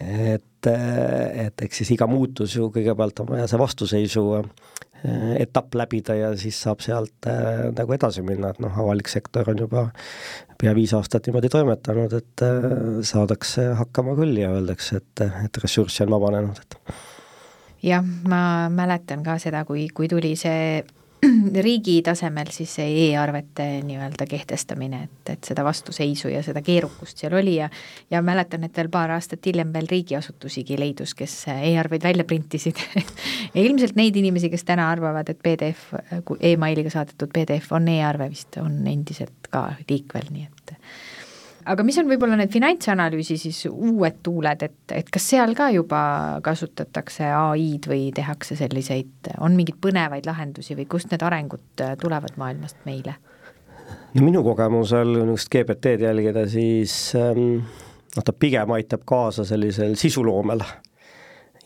et, 0.00 0.66
et 0.66 1.64
eks 1.66 1.82
siis 1.82 1.94
iga 1.96 2.08
muutus 2.10 2.56
ju 2.56 2.70
kõigepealt 2.72 3.22
on 3.22 3.34
vaja 3.34 3.48
see 3.50 3.60
vastuseisu 3.60 4.24
etapp 5.38 5.74
läbida 5.74 6.14
ja 6.14 6.30
siis 6.36 6.58
saab 6.60 6.82
sealt 6.84 7.28
äh, 7.28 7.70
nagu 7.76 7.94
edasi 7.96 8.22
minna, 8.26 8.52
et 8.52 8.60
noh, 8.60 8.74
avalik 8.82 9.08
sektor 9.08 9.48
on 9.48 9.62
juba 9.62 9.86
pea 10.60 10.74
viis 10.76 10.92
aastat 10.96 11.26
niimoodi 11.26 11.48
toimetanud, 11.52 12.16
et 12.18 12.44
äh, 12.44 12.66
saadakse 13.06 13.70
hakkama 13.78 14.16
küll 14.18 14.36
ja 14.42 14.50
öeldakse, 14.52 15.00
et, 15.00 15.24
et 15.46 15.62
ressurssi 15.62 16.04
on 16.04 16.12
vabanenud, 16.16 16.60
et. 16.60 16.78
Jah, 17.80 18.04
ma 18.28 18.68
mäletan 18.68 19.24
ka 19.24 19.38
seda, 19.40 19.64
kui, 19.64 19.86
kui 19.96 20.08
tuli 20.08 20.34
see 20.36 20.82
riigi 21.66 22.00
tasemel 22.02 22.48
siis 22.54 22.72
see 22.78 22.88
e-arvete 23.06 23.66
nii-öelda 23.84 24.26
kehtestamine, 24.28 25.02
et, 25.04 25.32
et 25.34 25.50
seda 25.50 25.64
vastuseisu 25.66 26.30
ja 26.32 26.42
seda 26.46 26.62
keerukust 26.64 27.20
seal 27.20 27.36
oli 27.36 27.56
ja 27.58 27.68
ja 28.10 28.22
mäletan, 28.24 28.64
et 28.64 28.76
veel 28.76 28.88
paar 28.92 29.12
aastat 29.16 29.46
hiljem 29.46 29.72
veel 29.72 29.88
riigiasutusigi 29.90 30.78
leidus, 30.80 31.14
kes 31.18 31.34
e-arveid 31.52 32.06
välja 32.08 32.24
printisid. 32.24 32.80
Ja 33.54 33.64
ilmselt 33.66 33.96
neid 33.98 34.14
inimesi, 34.16 34.46
kes 34.50 34.62
täna 34.64 34.84
arvavad, 34.92 35.26
et 35.32 35.40
PDF 35.42 35.88
emailiga 36.46 36.90
saadetud 36.92 37.32
PDF 37.34 37.72
on 37.74 37.88
e-arve, 37.90 38.28
vist 38.30 38.60
on 38.62 38.76
endiselt 38.86 39.48
ka 39.50 39.64
liikvel, 39.88 40.28
nii 40.30 40.44
et 40.46 40.74
aga 41.70 41.84
mis 41.86 41.98
on 42.00 42.08
võib-olla 42.10 42.38
need 42.40 42.52
finantsanalüüsi 42.52 43.36
siis 43.40 43.62
uued 43.70 44.20
tuuled, 44.26 44.62
et, 44.66 44.94
et 44.96 45.10
kas 45.12 45.28
seal 45.32 45.54
ka 45.58 45.70
juba 45.74 46.02
kasutatakse 46.44 47.28
ai-d 47.30 47.90
või 47.90 48.08
tehakse 48.16 48.56
selliseid, 48.58 49.32
on 49.40 49.56
mingeid 49.58 49.78
põnevaid 49.82 50.26
lahendusi 50.28 50.76
või 50.78 50.88
kust 50.90 51.12
need 51.12 51.24
arengud 51.26 51.84
tulevad 52.00 52.38
maailmast 52.40 52.82
meile? 52.88 53.16
no 54.14 54.22
minu 54.26 54.42
kogemusel 54.46 55.14
niisugust 55.14 55.50
GPT-d 55.52 56.06
jälgida, 56.06 56.46
siis 56.50 56.94
ähm, 57.18 57.62
noh, 58.16 58.24
ta 58.24 58.34
pigem 58.34 58.70
aitab 58.76 59.04
kaasa 59.08 59.44
sellisel 59.46 59.96
sisuloomel 59.98 60.62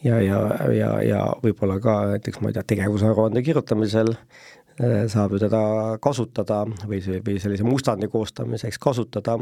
ja, 0.05 0.21
ja, 0.21 0.41
ja, 0.73 0.91
ja 1.05 1.23
võib-olla 1.45 1.79
ka 1.85 1.99
näiteks 2.15 2.41
ma 2.41 2.51
ei 2.51 2.57
tea, 2.57 2.67
tegevusaruande 2.75 3.45
kirjutamisel 3.45 4.15
äh, 4.17 5.05
saab 5.13 5.37
ju 5.37 5.45
teda 5.47 5.63
kasutada 6.05 6.65
või, 6.85 7.01
või 7.01 7.39
sellise 7.41 7.67
mustandi 7.69 8.09
koostamiseks 8.13 8.81
kasutada 8.83 9.39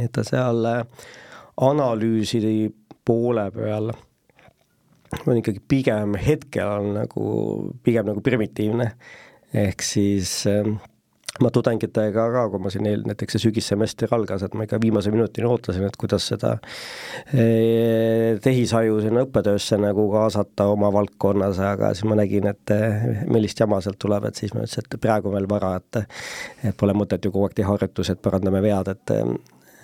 et 0.00 0.12
ta 0.12 0.24
seal 0.24 0.64
äh, 0.68 0.86
analüüsi 1.60 2.40
poole 3.04 3.50
peal 3.52 3.92
on 5.26 5.36
ikkagi 5.36 5.60
pigem 5.68 6.16
hetkel 6.16 6.70
on 6.78 6.94
nagu, 6.96 7.26
pigem 7.84 8.08
nagu 8.08 8.22
primitiivne, 8.24 8.88
ehk 9.52 9.84
siis 9.84 10.30
äh, 10.48 10.64
ma 11.40 11.50
tudengitega 11.52 12.24
ka, 12.34 12.46
kui 12.52 12.62
ma 12.62 12.72
siin 12.72 12.88
eel-, 12.88 13.04
näiteks 13.08 13.36
see 13.36 13.44
sügissemester 13.46 14.12
algas, 14.16 14.44
et 14.44 14.56
ma 14.56 14.66
ikka 14.66 14.80
viimase 14.82 15.12
minutini 15.12 15.48
ootasin, 15.48 15.84
et 15.88 15.96
kuidas 16.00 16.26
seda 16.32 16.54
äh, 16.56 18.40
tehisaju 18.44 19.00
sinna 19.04 19.26
õppetöösse 19.26 19.78
nagu 19.80 20.08
kaasata 20.12 20.70
oma 20.72 20.92
valdkonnas, 20.94 21.60
aga 21.72 21.92
siis 21.96 22.08
ma 22.08 22.18
nägin, 22.20 22.48
et 22.48 22.76
millist 23.28 23.60
jama 23.60 23.80
sealt 23.84 24.00
tuleb, 24.02 24.28
et 24.28 24.40
siis 24.40 24.56
ma 24.56 24.64
ütlesin, 24.64 24.88
et 24.88 25.00
praegu 25.00 25.32
veel 25.34 25.48
vara, 25.50 25.76
et 25.80 26.04
et 26.70 26.76
pole 26.78 26.94
mõtet 26.96 27.24
ju 27.24 27.32
kogu 27.32 27.50
aeg 27.50 27.58
teha 27.58 27.74
harjutusi, 27.74 28.16
et 28.16 28.24
parandame 28.24 28.64
vead, 28.64 28.92
et 28.96 29.18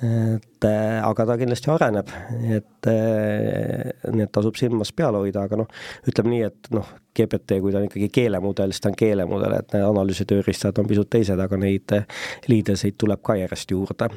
et 0.02 0.64
äh, 0.64 1.00
aga 1.02 1.24
ta 1.26 1.34
kindlasti 1.40 1.70
areneb, 1.74 2.11
et 2.54 2.88
äh, 2.90 3.88
et 4.12 4.30
tasub 4.34 4.58
silmas 4.58 4.92
peal 4.94 5.18
hoida, 5.18 5.42
aga 5.48 5.58
noh, 5.58 5.72
ütleme 6.06 6.34
nii, 6.34 6.44
et 6.46 6.70
noh, 6.74 6.92
GPT, 7.18 7.58
kui 7.62 7.74
ta 7.74 7.80
on 7.80 7.88
ikkagi 7.88 8.11
keelemudel, 8.14 8.70
siis 8.70 8.84
ta 8.84 8.92
on 8.92 8.98
keelemudel, 8.98 9.56
et 9.58 9.74
need 9.74 9.87
analüüsitööriistad 9.88 10.78
on 10.78 10.87
pisut 10.90 11.11
teised, 11.11 11.42
aga 11.42 11.58
neid 11.58 11.96
äh, 11.96 12.06
liideseid 12.46 12.98
tuleb 13.00 13.24
ka 13.26 13.38
järjest 13.40 13.74
juurde. 13.74 14.11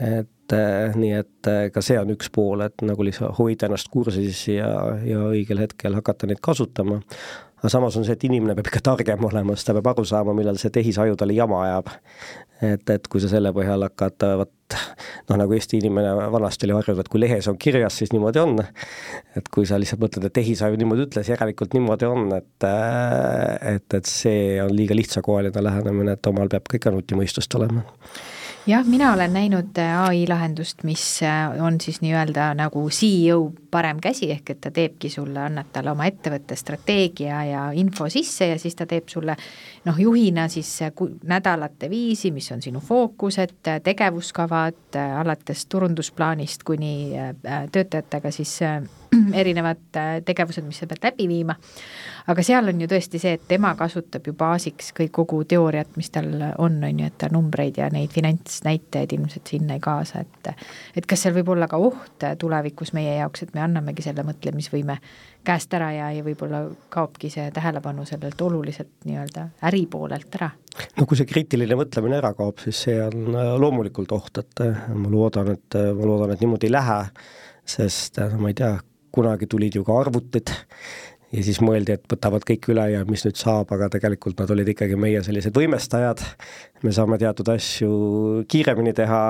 et 0.00 0.52
nii, 0.96 1.10
et 1.18 1.48
ka 1.74 1.82
see 1.82 1.96
on 1.98 2.12
üks 2.14 2.28
pool, 2.32 2.62
et 2.62 2.82
nagu 2.86 3.04
lihtsalt 3.04 3.34
hoida 3.38 3.66
ennast 3.66 3.88
kursis 3.90 4.44
ja, 4.48 4.68
ja 5.04 5.24
õigel 5.32 5.58
hetkel 5.64 5.96
hakata 5.98 6.28
neid 6.30 6.38
kasutama 6.42 7.00
aga 7.60 7.68
samas 7.68 7.96
on 7.98 8.06
see, 8.06 8.14
et 8.16 8.24
inimene 8.24 8.54
peab 8.56 8.70
ikka 8.70 8.80
targem 8.86 9.26
olema, 9.28 9.56
sest 9.56 9.68
ta 9.68 9.74
peab 9.76 9.90
aru 9.92 10.06
saama, 10.08 10.32
millal 10.36 10.56
see 10.60 10.72
tehisaju 10.72 11.18
talle 11.18 11.36
jama 11.36 11.64
ajab. 11.66 11.90
et, 12.62 12.90
et 12.94 13.08
kui 13.10 13.20
sa 13.20 13.28
selle 13.28 13.52
põhjal 13.56 13.84
hakkad, 13.88 14.26
vot 14.40 14.54
noh, 14.76 15.36
nagu 15.40 15.56
Eesti 15.56 15.80
inimene 15.80 16.12
vanasti 16.32 16.68
oli 16.68 16.76
harjunud, 16.78 17.02
et 17.02 17.12
kui 17.12 17.22
lehes 17.22 17.48
on 17.50 17.58
kirjas, 17.60 18.00
siis 18.00 18.14
niimoodi 18.14 18.42
on. 18.42 18.58
et 19.36 19.48
kui 19.54 19.68
sa 19.68 19.78
lihtsalt 19.80 20.02
mõtled, 20.02 20.26
et 20.26 20.36
tehisaju 20.40 20.78
niimoodi 20.80 21.06
ütles, 21.08 21.30
järelikult 21.32 21.76
niimoodi 21.76 22.08
on, 22.10 22.28
et 22.36 22.68
et, 23.74 23.98
et 24.00 24.10
see 24.10 24.58
on 24.62 24.74
liiga 24.74 24.96
lihtsakoeline 24.96 25.64
lähenemine, 25.64 26.18
et 26.18 26.30
omal 26.32 26.50
peab 26.52 26.68
ka 26.68 26.80
ikka 26.80 26.94
nutimõistust 26.94 27.58
olema 27.58 27.84
jah, 28.66 28.86
mina 28.86 29.12
olen 29.12 29.32
näinud 29.32 29.78
äh, 29.78 30.02
ai 30.02 30.24
lahendust, 30.28 30.84
mis 30.84 31.22
äh, 31.22 31.62
on 31.62 31.80
siis 31.80 32.00
nii-öelda 32.00 32.50
nagu 32.54 32.82
CEO 32.90 33.52
parem 33.70 34.00
käsi, 34.02 34.30
ehk 34.30 34.50
et 34.50 34.60
ta 34.60 34.70
teebki 34.74 35.10
sulle, 35.10 35.40
annab 35.46 35.70
talle 35.72 35.92
oma 35.94 36.06
ettevõtte 36.10 36.56
strateegia 36.56 37.42
ja 37.48 37.64
info 37.72 38.08
sisse 38.12 38.50
ja 38.52 38.58
siis 38.58 38.76
ta 38.76 38.86
teeb 38.90 39.08
sulle 39.08 39.36
noh, 39.88 39.98
juhina 39.98 40.48
siis 40.48 40.70
äh, 40.82 40.92
nädalate 41.24 41.90
viisi, 41.90 42.30
mis 42.30 42.50
on 42.52 42.62
sinu 42.62 42.80
fookused, 42.84 43.56
tegevuskavad, 43.84 45.00
alates 45.20 45.66
turundusplaanist 45.66 46.64
kuni 46.68 46.94
töötajatega 47.72 48.30
siis 48.34 48.58
erinevad 49.42 50.00
tegevused, 50.24 50.64
mis 50.66 50.82
sa 50.82 50.90
pead 50.90 51.10
läbi 51.10 51.28
viima 51.30 51.56
aga 52.30 52.42
seal 52.44 52.70
on 52.70 52.80
ju 52.82 52.88
tõesti 52.90 53.20
see, 53.20 53.34
et 53.38 53.46
tema 53.48 53.72
kasutab 53.78 54.26
ju 54.28 54.34
baasiks 54.38 54.92
kõik 54.96 55.12
kogu 55.20 55.40
teooriat, 55.48 55.92
mis 55.98 56.10
tal 56.12 56.30
on, 56.58 56.78
on 56.84 57.02
ju, 57.02 57.08
et 57.08 57.16
ta 57.20 57.30
numbreid 57.32 57.80
ja 57.80 57.88
neid 57.92 58.12
finantsnäitajaid 58.14 59.14
ilmselt 59.16 59.50
sinna 59.54 59.76
ei 59.76 59.82
kaasa, 59.84 60.24
et 60.24 60.52
et 60.96 61.06
kas 61.08 61.24
seal 61.24 61.34
võib 61.36 61.52
olla 61.54 61.68
ka 61.70 61.80
oht 61.80 62.26
tulevikus 62.38 62.92
meie 62.96 63.16
jaoks, 63.18 63.44
et 63.44 63.54
me 63.54 63.64
annamegi 63.64 64.04
selle 64.04 64.24
mõtlemisvõime 64.26 64.98
käest 65.46 65.74
ära 65.74 65.90
ja, 65.94 66.10
ja 66.12 66.24
võib-olla 66.24 66.64
kaobki 66.92 67.30
see 67.32 67.48
tähelepanu 67.54 68.04
sellelt 68.08 68.40
oluliselt 68.44 69.06
nii-öelda 69.08 69.46
äri 69.70 69.86
poolelt 69.90 70.34
ära? 70.40 70.50
no 70.98 71.06
kui 71.08 71.18
see 71.18 71.28
kriitiline 71.28 71.78
mõtlemine 71.78 72.20
ära 72.20 72.34
kaob, 72.36 72.60
siis 72.62 72.84
see 72.86 72.98
on 73.02 73.34
äh, 73.34 73.54
loomulikult 73.60 74.12
oht, 74.16 74.42
et 74.42 74.64
äh, 74.66 74.84
ma 74.94 75.10
loodan, 75.12 75.54
et 75.56 75.78
äh, 75.78 75.90
ma 75.96 76.12
loodan, 76.12 76.34
et 76.34 76.44
niimoodi 76.44 76.70
ei 76.70 76.76
lähe, 76.76 77.00
sest 77.70 78.20
ma 78.38 78.52
ei 78.52 78.56
tea, 78.58 78.76
kunagi 79.14 79.48
tulid 79.50 79.78
ju 79.78 79.84
ka 79.86 79.96
arvutid 80.00 80.52
ja 81.30 81.44
siis 81.46 81.60
mõeldi, 81.62 81.94
et 81.94 82.06
võtavad 82.10 82.44
kõik 82.46 82.70
üle 82.72 82.86
ja 82.94 83.04
mis 83.08 83.24
nüüd 83.26 83.38
saab, 83.38 83.70
aga 83.74 83.90
tegelikult 83.92 84.40
nad 84.42 84.50
olid 84.50 84.72
ikkagi 84.72 84.98
meie 84.98 85.22
sellised 85.26 85.54
võimestajad, 85.56 86.22
me 86.82 86.94
saame 86.94 87.20
teatud 87.22 87.50
asju 87.54 87.90
kiiremini 88.50 88.94
teha, 88.96 89.22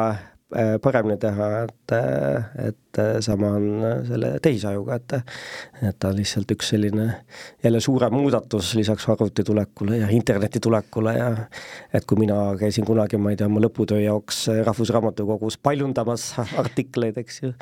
paremini 0.83 1.19
teha, 1.23 1.51
et, 1.65 1.95
et 2.67 2.79
et 2.91 2.99
äh, 2.99 3.21
sama 3.21 3.47
on 3.57 3.85
äh, 3.85 4.05
selle 4.07 4.31
tehisajuga, 4.43 4.95
et 4.95 5.13
et 5.83 5.99
ta 5.99 6.11
on 6.11 6.17
lihtsalt 6.19 6.51
üks 6.51 6.73
selline 6.73 7.07
jälle 7.63 7.81
suurem 7.81 8.13
muudatus 8.15 8.75
lisaks 8.75 9.09
arvuti 9.09 9.45
tulekule 9.47 9.99
ja 10.01 10.09
interneti 10.11 10.61
tulekule 10.61 11.15
ja 11.15 11.29
et 11.95 12.05
kui 12.05 12.19
mina 12.19 12.37
käisin 12.59 12.85
kunagi, 12.85 13.17
ma 13.17 13.31
ei 13.31 13.39
tea, 13.39 13.47
oma 13.47 13.63
lõputöö 13.63 14.01
jaoks 14.03 14.49
Rahvusraamatukogus 14.67 15.59
paljundamas 15.63 16.33
artikleid, 16.59 17.19
eks 17.23 17.43
ju, 17.43 17.53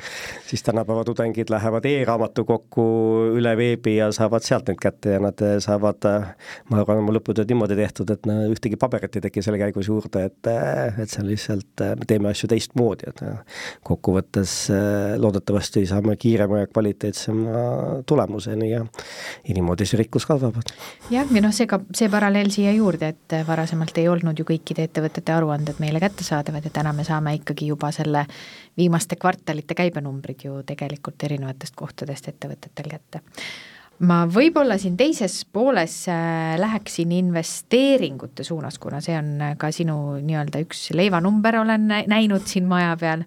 siis 0.47 0.63
tänapäeva 0.65 1.03
tudengid 1.05 1.53
lähevad 1.53 1.85
e-raamatukokku 1.85 2.87
üle 3.37 3.55
veebi 3.57 3.97
ja 3.99 4.09
saavad 4.15 4.45
sealt 4.45 4.69
neid 4.71 4.81
kätte 4.81 5.17
ja 5.17 5.21
nad 5.23 5.45
saavad, 5.61 6.09
ma 6.69 6.81
arvan, 6.81 7.03
oma 7.03 7.13
lõputööd 7.19 7.49
niimoodi 7.49 7.77
tehtud, 7.77 8.09
et 8.15 8.25
no 8.29 8.39
ühtegi 8.49 8.79
paberit 8.81 9.19
ei 9.19 9.27
teki 9.27 9.45
selle 9.45 9.61
käigus 9.61 9.91
juurde, 9.91 10.25
et 10.31 10.49
et 10.49 11.09
see 11.09 11.21
on 11.21 11.29
lihtsalt, 11.29 11.85
me 11.99 12.09
teeme 12.09 12.33
asju 12.33 12.49
teistmoodi, 12.49 12.78
et 13.07 13.21
kokkuvõttes 13.85 14.53
loodetavasti 15.17 15.85
saame 15.89 16.15
kiirema 16.19 16.63
ja 16.63 16.67
kvaliteetsema 16.67 17.63
tulemuseni 18.05 18.71
ja 18.71 18.83
niimoodi 19.47 19.87
see 19.89 19.99
rikkus 20.03 20.25
kasvab. 20.29 20.59
jah, 21.09 21.27
ja 21.31 21.41
noh, 21.43 21.53
see 21.55 21.67
ka, 21.69 21.81
see 21.95 22.09
paralleel 22.11 22.51
siia 22.53 22.73
juurde, 22.75 23.13
et 23.15 23.37
varasemalt 23.47 23.97
ei 23.97 24.07
olnud 24.11 24.39
ju 24.39 24.47
kõikide 24.47 24.87
ettevõtete 24.89 25.33
aruanded 25.35 25.81
meile 25.83 26.01
kättesaadavad 26.03 26.65
ja 26.65 26.73
täna 26.73 26.93
me 26.93 27.07
saame 27.07 27.35
ikkagi 27.39 27.71
juba 27.71 27.91
selle 27.95 28.25
viimaste 28.77 29.19
kvartalite 29.19 29.75
käibenumbrid 29.75 30.45
ju 30.45 30.61
tegelikult 30.65 31.27
erinevatest 31.27 31.75
kohtadest 31.75 32.31
ettevõtetel 32.31 32.95
kätte 32.95 33.23
ma 34.07 34.21
võib-olla 34.29 34.77
siin 34.79 34.95
teises 34.99 35.41
pooles 35.51 35.95
äh, 36.11 36.55
läheksin 36.59 37.11
investeeringute 37.17 38.45
suunas, 38.47 38.79
kuna 38.79 39.01
see 39.03 39.17
on 39.19 39.35
ka 39.59 39.71
sinu 39.75 39.97
nii-öelda 40.23 40.63
üks 40.63 40.89
leivanumber, 40.95 41.59
olen 41.63 41.89
näinud 42.07 42.47
siin 42.47 42.69
maja 42.69 42.95
peal. 42.99 43.25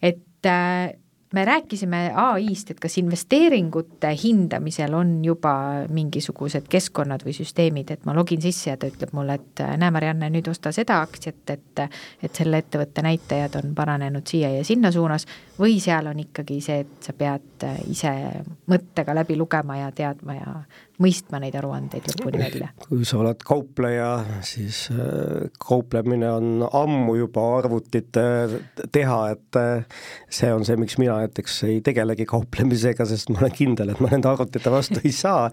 et 0.00 0.48
äh, 0.48 0.94
me 1.32 1.44
rääkisime 1.44 2.00
ai-st, 2.14 2.70
et 2.70 2.80
kas 2.82 2.96
investeeringute 2.98 4.10
hindamisel 4.24 4.94
on 4.98 5.12
juba 5.24 5.52
mingisugused 5.92 6.66
keskkonnad 6.70 7.22
või 7.26 7.34
süsteemid, 7.36 7.92
et 7.94 8.04
ma 8.08 8.14
login 8.16 8.42
sisse 8.42 8.72
ja 8.72 8.76
ta 8.80 8.90
ütleb 8.90 9.14
mulle, 9.14 9.38
et 9.38 9.62
näe, 9.78 9.92
Marianne, 9.94 10.30
nüüd 10.34 10.50
osta 10.50 10.72
seda 10.74 11.00
aktsiat, 11.04 11.54
et 11.54 11.84
et 12.22 12.36
selle 12.36 12.58
ettevõtte 12.60 13.02
näitajad 13.06 13.54
on 13.62 13.74
paranenud 13.74 14.26
siia 14.26 14.50
ja 14.52 14.64
sinna 14.66 14.90
suunas, 14.92 15.26
või 15.58 15.78
seal 15.80 16.10
on 16.10 16.18
ikkagi 16.20 16.60
see, 16.64 16.82
et 16.84 17.06
sa 17.06 17.14
pead 17.16 17.66
ise 17.88 18.12
mõttega 18.70 19.14
läbi 19.16 19.38
lugema 19.38 19.78
ja 19.80 19.90
teadma 19.94 20.36
ja 20.36 20.54
mõistma 21.00 21.40
neid 21.42 21.56
aruandeid 21.58 22.08
lõpuni 22.10 22.40
välja? 22.40 22.70
kui 22.84 23.06
sa 23.08 23.20
oled 23.20 23.40
kaupleja, 23.46 24.10
siis 24.46 24.86
äh, 24.94 25.48
kauplemine 25.60 26.30
on 26.32 26.66
ammu 26.66 27.16
juba 27.18 27.44
arvutite 27.58 28.24
teha, 28.92 29.20
et 29.34 29.60
äh, 29.60 30.02
see 30.32 30.52
on 30.54 30.66
see, 30.68 30.78
miks 30.80 30.98
mina 31.00 31.20
näiteks 31.22 31.62
ei 31.68 31.80
tegelegi 31.84 32.26
kauplemisega, 32.30 33.06
sest 33.08 33.32
ma 33.32 33.44
olen 33.44 33.56
kindel, 33.56 33.94
et 33.94 34.02
ma 34.02 34.12
nende 34.12 34.30
arvutite 34.30 34.72
vastu 34.72 35.02
ei 35.04 35.14
saa 35.16 35.48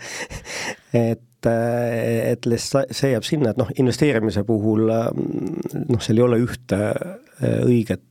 et 0.97 1.49
äh, 1.49 2.33
et 2.33 2.51
see 2.67 3.13
jääb 3.13 3.25
sinna, 3.25 3.53
et 3.53 3.61
noh, 3.61 3.71
investeerimise 3.79 4.43
puhul 4.47 4.89
noh, 4.89 6.01
seal 6.03 6.19
ei 6.19 6.25
ole 6.25 6.41
ühte 6.43 6.81
õiget 7.63 8.03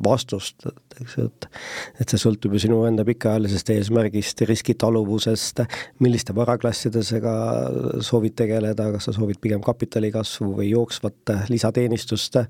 vastust, 0.00 0.64
eks 1.02 1.16
ju, 1.18 1.26
et 1.28 1.48
et 2.02 2.12
see 2.12 2.20
sõltub 2.22 2.54
ju 2.56 2.62
sinu 2.64 2.82
enda 2.88 3.04
pikaajalisest 3.06 3.72
eesmärgist, 3.74 4.42
riskitaluvusest, 4.48 5.64
milliste 6.04 6.34
varaklassidega 6.36 7.34
soovid 8.04 8.36
tegeleda, 8.38 8.88
kas 8.94 9.08
sa 9.08 9.16
soovid 9.16 9.40
pigem 9.42 9.62
kapitali 9.64 10.12
kasvu 10.14 10.52
või 10.60 10.70
jooksvat 10.72 11.34
lisateenistust, 11.52 12.40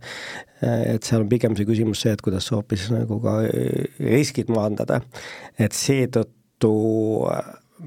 et 0.62 1.02
seal 1.02 1.24
on 1.24 1.30
pigem 1.32 1.56
see 1.58 1.68
küsimus 1.68 2.04
see, 2.04 2.14
et 2.14 2.22
kuidas 2.24 2.48
sa 2.48 2.58
hoopis 2.58 2.88
nagu 2.94 3.18
ka 3.24 3.40
riskid 4.00 4.52
maandada, 4.52 5.02
et 5.58 5.74
seetõttu 5.76 6.76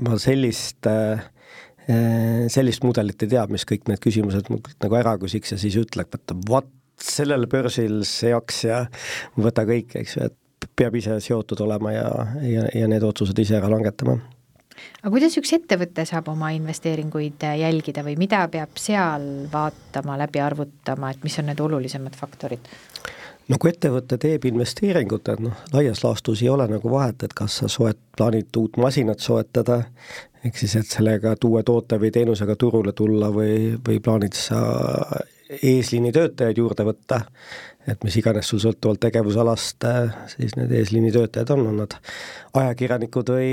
ma 0.06 0.20
sellist 0.20 0.90
sellist 2.50 2.82
mudelit 2.82 3.22
ei 3.22 3.30
tea, 3.30 3.44
mis 3.52 3.66
kõik 3.70 3.86
need 3.92 4.02
küsimused 4.02 4.50
nagu 4.50 4.98
ära 4.98 5.14
küsiks 5.22 5.54
ja 5.54 5.60
siis 5.62 5.78
ütleb, 5.78 6.10
et 6.18 6.34
vot 6.50 6.72
sellel 7.02 7.46
börsil 7.52 8.02
seaks 8.08 8.64
ja 8.66 8.86
võta 9.38 9.66
kõik, 9.68 9.96
eks 10.00 10.18
ju, 10.18 10.30
et 10.30 10.38
peab 10.76 10.96
ise 11.00 11.20
seotud 11.24 11.60
olema 11.66 11.92
ja, 11.96 12.08
ja, 12.44 12.70
ja 12.74 12.88
need 12.92 13.04
otsused 13.04 13.40
ise 13.40 13.58
ära 13.58 13.70
langetama. 13.72 14.18
aga 15.02 15.12
kuidas 15.14 15.38
üks 15.40 15.54
ettevõte 15.58 16.06
saab 16.06 16.30
oma 16.34 16.52
investeeringuid 16.56 17.46
jälgida 17.62 18.04
või 18.04 18.18
mida 18.20 18.46
peab 18.52 18.76
seal 18.80 19.48
vaatama, 19.52 20.18
läbi 20.20 20.44
arvutama, 20.44 21.12
et 21.12 21.24
mis 21.24 21.40
on 21.40 21.52
need 21.52 21.64
olulisemad 21.64 22.18
faktorid? 22.20 22.72
no 23.50 23.60
kui 23.62 23.72
ettevõte 23.72 24.18
teeb 24.22 24.48
investeeringut, 24.50 25.30
et 25.34 25.44
noh, 25.44 25.66
laias 25.74 26.04
laastus 26.04 26.42
ei 26.44 26.50
ole 26.50 26.68
nagu 26.70 26.92
vahet, 26.92 27.28
et 27.28 27.36
kas 27.38 27.62
sa 27.62 27.70
soet-, 27.72 28.02
plaanid 28.18 28.58
uut 28.58 28.80
masinat 28.82 29.22
soetada, 29.24 29.82
ehk 30.46 30.58
siis, 30.58 30.76
et 30.80 30.90
sellega 30.90 31.36
uue 31.46 31.64
toote 31.66 32.00
või 32.02 32.12
teenusega 32.14 32.56
turule 32.60 32.94
tulla 32.98 33.32
või, 33.34 33.76
või 33.88 34.02
plaanid 34.04 34.38
sa 34.38 34.60
eesliini 35.62 36.12
töötajaid 36.14 36.58
juurde 36.58 36.86
võtta, 36.88 37.22
et 37.88 38.04
mis 38.06 38.16
iganes 38.18 38.48
sul 38.50 38.62
sõltuvalt 38.64 39.02
tegevusalast 39.04 39.86
siis 40.32 40.56
need 40.58 40.72
eesliini 40.74 41.12
töötajad 41.14 41.52
on, 41.56 41.68
on 41.70 41.78
nad 41.84 41.96
ajakirjanikud 42.56 43.30
või, 43.36 43.50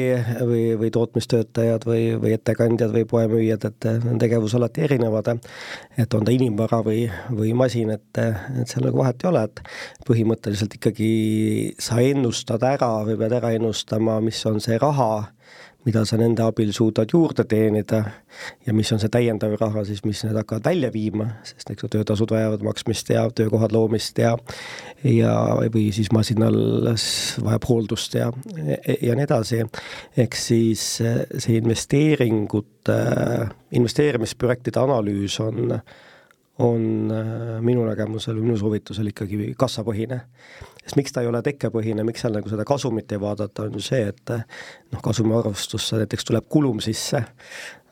või, 0.49 0.63
või 0.81 0.91
tootmistöötajad 0.95 1.87
või, 1.89 2.05
või 2.23 2.35
ettekandjad 2.37 2.95
või 2.95 3.05
poemüüjad, 3.11 3.67
et 3.69 3.89
need 4.07 4.21
tegevus 4.23 4.55
alati 4.59 4.87
erinevad, 4.87 5.33
et 5.99 6.17
on 6.17 6.25
ta 6.27 6.35
inimvara 6.35 6.83
või, 6.87 7.05
või 7.31 7.53
masin, 7.59 7.93
et, 7.97 8.23
et 8.23 8.71
seal 8.71 8.87
nagu 8.87 9.03
vahet 9.03 9.25
ei 9.25 9.31
ole, 9.33 9.45
et 9.49 9.63
põhimõtteliselt 10.09 10.79
ikkagi 10.79 11.13
sa 11.83 12.01
ennustad 12.03 12.63
ära 12.67 12.93
või 13.07 13.19
pead 13.21 13.37
ära 13.41 13.53
ennustama, 13.57 14.21
mis 14.25 14.41
on 14.49 14.61
see 14.63 14.79
raha, 14.81 15.13
mida 15.87 16.05
sa 16.07 16.19
nende 16.21 16.45
abil 16.45 16.71
suudad 16.75 17.11
juurde 17.13 17.45
teenida 17.49 18.03
ja 18.67 18.75
mis 18.77 18.93
on 18.95 19.01
see 19.03 19.11
täiendav 19.13 19.57
raha 19.61 19.85
siis, 19.89 20.05
mis 20.07 20.23
need 20.25 20.37
hakkavad 20.39 20.69
välja 20.69 20.93
viima, 20.95 21.29
sest 21.47 21.73
eks 21.73 21.87
ju 21.87 21.91
töötasud 21.97 22.35
vajavad 22.35 22.63
maksmist 22.67 23.11
ja 23.11 23.25
töökohad 23.35 23.75
loomist 23.75 24.19
ja 24.23 24.37
ja, 25.03 25.35
või 25.75 25.89
siis 25.95 26.13
masinal 26.15 26.57
vajab 27.43 27.67
hooldust 27.69 28.15
ja, 28.19 28.31
ja 29.03 29.17
nii 29.19 29.27
edasi. 29.27 29.65
ehk 30.17 30.39
siis 30.39 30.85
see 31.03 31.59
investeeringute, 31.59 32.99
investeerimisprojektide 33.75 34.83
analüüs 34.83 35.41
on 35.43 35.79
on 36.61 37.13
minu 37.65 37.85
nägemusel 37.87 38.37
või 38.37 38.51
minu 38.51 38.59
soovitusel 38.61 39.09
ikkagi 39.09 39.53
kassapõhine. 39.59 40.21
Sest 40.83 40.99
miks 40.99 41.15
ta 41.15 41.23
ei 41.23 41.31
ole 41.31 41.41
tekkepõhine, 41.47 42.05
miks 42.05 42.25
seal 42.25 42.35
nagu 42.35 42.51
seda 42.51 42.67
kasumit 42.69 43.13
ei 43.15 43.21
vaadata, 43.23 43.69
on 43.69 43.79
ju 43.79 43.85
see, 43.85 44.03
et 44.11 44.33
noh, 44.35 45.01
kasumiarvestusse 45.03 46.03
näiteks 46.03 46.27
tuleb 46.29 46.49
kulum 46.53 46.83
sisse, 46.85 47.23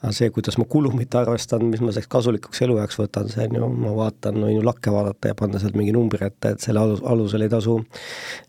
aga 0.02 0.12
see, 0.16 0.30
kuidas 0.34 0.58
ma 0.60 0.66
kulumit 0.68 1.14
arvestan, 1.16 1.64
mis 1.70 1.80
ma 1.80 1.92
selleks 1.94 2.10
kasulikuks 2.10 2.62
eluajaks 2.66 2.98
võtan, 3.00 3.30
see 3.32 3.46
on 3.46 3.60
ju, 3.60 3.68
ma 3.86 3.92
vaatan, 3.96 4.40
võin 4.44 4.58
ju 4.58 4.64
lakke 4.66 4.92
vaadata 4.92 5.32
ja 5.32 5.38
panna 5.38 5.60
sealt 5.62 5.78
mingi 5.78 5.94
numbri 5.96 6.26
ette, 6.26 6.56
et 6.56 6.64
selle 6.64 6.82
alus, 6.82 7.04
alusel 7.06 7.46
ei 7.46 7.52
tasu, 7.52 7.78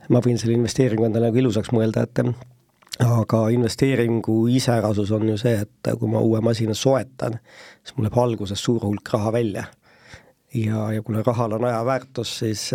ma 0.10 0.24
võin 0.26 0.41
selle 0.41 0.58
investeeringu 0.58 1.06
endale 1.08 1.30
nagu 1.30 1.43
ilusaks 1.43 1.71
mõelda, 1.76 2.08
et 2.08 2.24
aga 3.06 3.43
investeeringu 3.54 4.41
iseärasus 4.52 5.13
on 5.15 5.30
ju 5.32 5.38
see, 5.39 5.62
et 5.63 5.93
kui 6.00 6.10
ma 6.12 6.19
uue 6.26 6.41
masina 6.43 6.76
soetan, 6.78 7.38
siis 7.84 7.95
mul 7.95 8.10
läheb 8.10 8.19
alguses 8.26 8.63
suur 8.63 8.84
hulk 8.88 9.13
raha 9.13 9.32
välja 9.38 9.67
ja, 10.53 10.91
ja 10.93 11.01
kuna 11.01 11.23
rahal 11.25 11.51
on 11.51 11.65
aja 11.65 11.85
väärtus, 11.85 12.39
siis, 12.39 12.71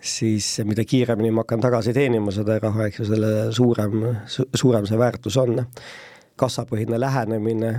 siis 0.00 0.60
mida 0.64 0.84
kiiremini 0.84 1.30
ma 1.30 1.44
hakkan 1.44 1.60
tagasi 1.60 1.94
teenima 1.96 2.32
seda 2.34 2.58
raha, 2.62 2.86
eks 2.86 3.02
ju, 3.02 3.06
selle 3.10 3.32
suurem 3.54 4.04
su,, 4.26 4.46
suurem 4.54 4.86
see 4.86 4.98
väärtus 4.98 5.36
on. 5.40 5.64
kassapõhine 6.40 6.96
lähenemine 7.00 7.70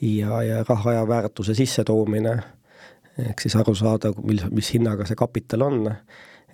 ja, 0.00 0.42
ja 0.42 0.62
raha 0.68 0.90
aja 0.90 1.08
väärtuse 1.08 1.54
sissetoomine, 1.54 2.36
ehk 3.20 3.40
siis 3.40 3.56
aru 3.60 3.74
saada, 3.76 4.14
mil, 4.24 4.40
mis 4.50 4.70
hinnaga 4.72 5.04
see 5.04 5.18
kapital 5.18 5.66
on, 5.66 5.90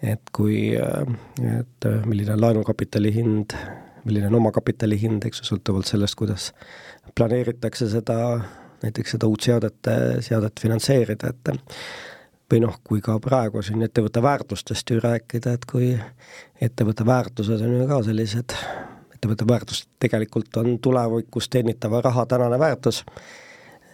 et 0.02 0.32
kui, 0.34 0.72
et 0.74 1.88
milline 2.06 2.34
on 2.34 2.40
laenukapitali 2.42 3.12
hind, 3.14 3.54
milline 4.04 4.26
on 4.26 4.40
omakapitali 4.40 4.98
hind, 4.98 5.28
eks 5.28 5.44
ju, 5.44 5.52
sõltuvalt 5.52 5.86
sellest, 5.86 6.18
kuidas 6.18 6.50
planeeritakse 7.14 7.86
seda 7.92 8.18
näiteks 8.82 9.16
seda 9.16 9.26
uut 9.26 9.42
seadet, 9.42 9.90
seadet 10.24 10.60
finantseerida, 10.62 11.32
et 11.32 11.52
või 12.48 12.62
noh, 12.64 12.78
kui 12.84 13.00
ka 13.04 13.18
praegu 13.20 13.62
siin 13.62 13.82
ettevõtte 13.84 14.22
väärtustest 14.24 14.90
ju 14.90 15.00
rääkida, 15.04 15.56
et 15.58 15.66
kui 15.68 15.90
ettevõtte 16.60 17.06
väärtused 17.06 17.64
on 17.64 17.74
ju 17.80 17.88
ka 17.90 17.98
sellised, 18.06 18.54
ettevõtte 19.14 19.48
väärtus 19.48 19.84
tegelikult 20.00 20.56
on 20.56 20.78
tulevikus 20.82 21.50
teenitava 21.52 22.00
raha 22.04 22.24
tänane 22.26 22.58
väärtus, 22.58 23.02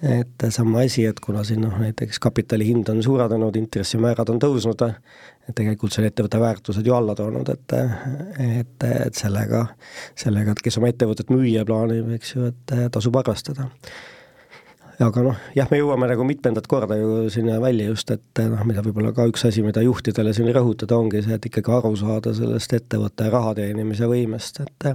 et 0.05 0.47
sama 0.55 0.85
asi, 0.85 1.07
et 1.09 1.21
kuna 1.21 1.43
siin 1.45 1.65
noh, 1.65 1.75
näiteks 1.81 2.19
kapitali 2.23 2.67
hind 2.69 2.89
on 2.93 3.03
suurenenud, 3.03 3.57
intressimäärad 3.57 4.31
on 4.31 4.41
tõusnud, 4.43 4.87
et 5.49 5.55
tegelikult 5.57 5.95
see 5.95 6.05
on 6.05 6.11
ettevõtte 6.11 6.41
väärtused 6.41 6.87
ju 6.87 6.95
alla 6.95 7.15
toonud, 7.19 7.51
et 7.51 7.79
et, 8.45 8.89
et 9.07 9.15
sellega, 9.19 9.67
sellega, 10.15 10.55
et 10.55 10.63
kes 10.63 10.79
oma 10.79 10.93
ettevõtet 10.93 11.33
müüa 11.35 11.67
plaanib, 11.67 12.13
eks 12.19 12.37
ju, 12.37 12.51
et 12.53 12.77
tasub 12.95 13.17
arvestada 13.19 13.71
aga 15.03 15.25
noh, 15.27 15.39
jah, 15.57 15.69
me 15.71 15.81
jõuame 15.81 16.09
nagu 16.11 16.27
mitmendat 16.29 16.69
korda 16.71 16.99
ju 16.99 17.25
sinna 17.33 17.59
välja 17.63 17.89
just, 17.91 18.11
et 18.15 18.43
noh, 18.51 18.63
mida 18.69 18.85
võib-olla 18.85 19.15
ka 19.17 19.27
üks 19.31 19.47
asi, 19.49 19.65
mida 19.67 19.83
juhtidele 19.85 20.35
siin 20.37 20.51
rõhutada, 20.55 20.99
ongi 20.99 21.23
see, 21.25 21.39
et 21.39 21.49
ikkagi 21.51 21.75
aru 21.75 21.95
saada 21.99 22.35
sellest 22.37 22.77
ettevõtte 22.79 23.31
raha 23.33 23.55
teenimise 23.59 24.09
võimest, 24.11 24.63
et 24.65 24.91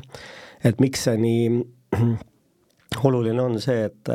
et 0.64 0.82
miks 0.84 1.08
see 1.08 1.20
nii 1.20 1.44
oluline 2.98 3.42
on 3.42 3.58
see, 3.62 3.84
et, 3.86 4.10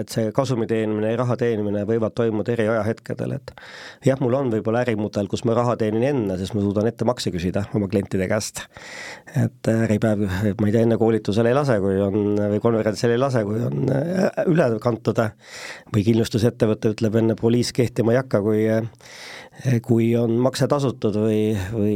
et 0.00 0.12
see 0.12 0.30
kasumi 0.34 0.66
teenimine 0.70 1.12
ja 1.12 1.18
raha 1.20 1.36
teenimine 1.40 1.84
võivad 1.88 2.14
toimuda 2.16 2.54
eri 2.54 2.66
ajahetkedel, 2.72 3.34
et 3.36 3.52
jah, 4.06 4.20
mul 4.22 4.34
on 4.38 4.50
võib-olla 4.54 4.82
ärimudel, 4.86 5.28
kus 5.30 5.44
ma 5.46 5.54
raha 5.56 5.76
teenin 5.80 6.06
enne, 6.10 6.38
sest 6.40 6.56
ma 6.56 6.64
suudan 6.64 6.88
ettemakse 6.88 7.30
küsida 7.34 7.66
oma 7.76 7.90
klientide 7.92 8.28
käest. 8.30 8.64
et 9.36 9.70
Äripäev, 9.70 10.24
ma 10.60 10.68
ei 10.68 10.74
tea, 10.74 10.86
enne 10.86 10.98
koolitusele 11.00 11.52
ei 11.52 11.58
lase, 11.58 11.78
kui 11.84 12.00
on, 12.02 12.36
või 12.40 12.62
konverentsile 12.64 13.16
ei 13.18 13.20
lase, 13.20 13.44
kui 13.46 13.60
on 13.66 13.84
üle 14.48 14.70
kantud, 14.82 15.20
või 15.92 16.06
kindlustusettevõte 16.06 16.96
ütleb 16.96 17.20
enne 17.20 17.36
poliis 17.38 17.72
kehtima 17.76 18.16
ei 18.16 18.22
hakka, 18.22 18.42
kui 18.44 18.64
kui 19.84 20.10
on 20.18 20.34
makse 20.42 20.66
tasutud 20.68 21.16
või, 21.16 21.40
või 21.72 21.94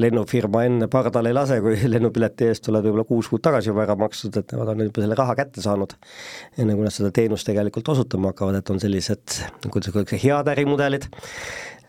lennufirma 0.00 0.62
enne 0.68 0.88
pardale 0.90 1.32
ei 1.32 1.36
lase, 1.36 1.58
kui 1.62 1.74
lennupileti 1.94 2.50
eest 2.50 2.64
tuleb 2.66 2.86
võib-olla 2.86 3.06
kuus 3.08 3.30
kuud 3.30 3.42
tagasi 3.44 3.72
juba 3.72 3.84
ära 3.86 3.96
makstud, 3.98 4.36
et 4.40 4.54
nemad 4.54 4.70
on 4.74 4.84
juba 4.86 5.04
selle 5.04 5.18
raha 5.18 5.34
kätte 5.38 5.64
saanud, 5.64 5.96
enne 6.58 6.76
kui 6.78 6.86
nad 6.86 6.94
seda 6.94 7.10
teenust 7.14 7.48
tegelikult 7.48 7.90
osutama 7.94 8.30
hakkavad, 8.30 8.60
et 8.60 8.70
on 8.70 8.82
sellised, 8.82 9.40
kuidas 9.66 9.90
öeldakse, 9.90 10.20
head 10.22 10.52
ärimudelid, 10.54 11.08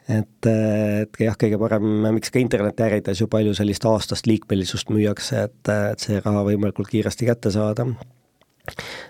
et, 0.10 0.50
et 0.50 1.22
jah, 1.28 1.38
kõige 1.44 1.60
parem, 1.62 1.92
miks 2.18 2.34
ka 2.34 2.42
internetiärides 2.42 3.22
ju 3.22 3.30
palju 3.32 3.54
sellist 3.58 3.86
aastast 3.88 4.30
liikmelisust 4.30 4.90
müüakse, 4.94 5.46
et, 5.52 5.62
et 5.94 6.02
see 6.02 6.18
raha 6.24 6.42
võimalikult 6.50 6.90
kiiresti 6.92 7.30
kätte 7.30 7.54
saada. 7.54 7.86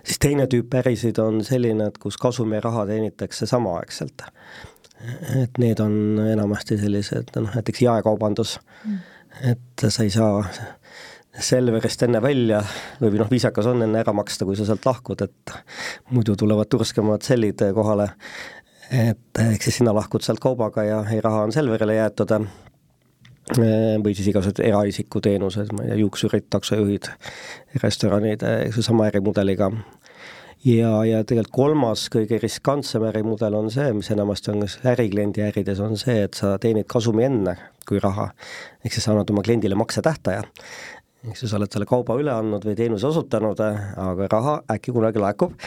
Siis 0.04 0.20
teine 0.22 0.46
tüüp 0.50 0.74
ärisid 0.80 1.18
on 1.24 1.42
selline, 1.46 1.90
et 1.92 1.98
kus 2.02 2.16
kasum 2.20 2.54
ja 2.56 2.62
raha 2.64 2.86
teenitakse 2.90 3.48
samaaegselt 3.50 4.24
et 5.42 5.58
need 5.62 5.80
on 5.84 5.94
enamasti 6.32 6.78
sellised 6.82 7.34
noh, 7.38 7.50
näiteks 7.56 7.82
jaekaubandus 7.86 8.58
mm., 8.86 9.00
et 9.52 9.86
sa 9.88 10.04
ei 10.04 10.12
saa 10.14 10.42
Selverist 11.42 12.02
enne 12.04 12.20
välja 12.20 12.60
või 13.00 13.16
noh, 13.22 13.30
viisakas 13.32 13.70
on 13.72 13.86
enne 13.86 14.02
ära 14.02 14.12
maksta, 14.14 14.44
kui 14.44 14.58
sa 14.60 14.66
sealt 14.68 14.84
lahkud, 14.86 15.22
et 15.24 15.54
muidu 16.12 16.36
tulevad 16.36 16.68
turskemad 16.68 17.24
sellid 17.24 17.64
kohale. 17.74 18.10
et 18.92 19.40
ehk 19.40 19.64
siis 19.64 19.78
sina 19.80 19.94
lahkud 19.96 20.22
sealt 20.22 20.44
kaubaga 20.44 20.84
ja, 20.84 21.00
raha 21.24 21.46
on 21.48 21.56
Selverile 21.56 21.96
jäetud 21.96 22.36
või 24.04 24.14
siis 24.16 24.28
igasugused 24.28 24.60
eraisiku 24.64 25.22
teenused, 25.24 25.72
ma 25.72 25.86
ei 25.86 25.94
tea, 25.94 26.02
juuksurid, 26.04 26.50
taksojuhid, 26.52 27.08
restoranid, 27.84 28.44
eks 28.68 28.78
ju, 28.78 28.84
sama 28.86 29.08
ärimudeliga 29.08 29.72
ja, 30.66 30.92
ja 31.08 31.22
tegelikult 31.26 31.54
kolmas 31.56 32.08
kõige 32.14 32.40
riskantsem 32.42 33.06
ärimudel 33.10 33.56
on 33.58 33.70
see, 33.74 33.92
mis 33.98 34.12
enamasti 34.14 34.54
on 34.54 34.66
ärikliendi 34.94 35.46
ärides, 35.46 35.82
on 35.84 35.98
see, 36.00 36.22
et 36.28 36.38
sa 36.38 36.58
teenid 36.62 36.90
kasumi 36.92 37.28
enne 37.28 37.58
kui 37.88 38.02
raha. 38.02 38.30
ehk 38.84 38.94
siis 38.94 39.08
sa 39.08 39.16
annad 39.16 39.30
oma 39.34 39.44
kliendile 39.46 39.76
maksetähtaja. 39.80 40.44
ehk 41.28 41.38
siis 41.38 41.54
oled 41.54 41.72
selle 41.72 41.90
kauba 41.90 42.18
üle 42.20 42.34
andnud 42.34 42.66
või 42.66 42.78
teenuse 42.78 43.08
osutanud, 43.08 43.60
aga 43.62 44.30
raha 44.32 44.62
äkki 44.76 44.94
kunagi 44.94 45.22
laekub 45.22 45.58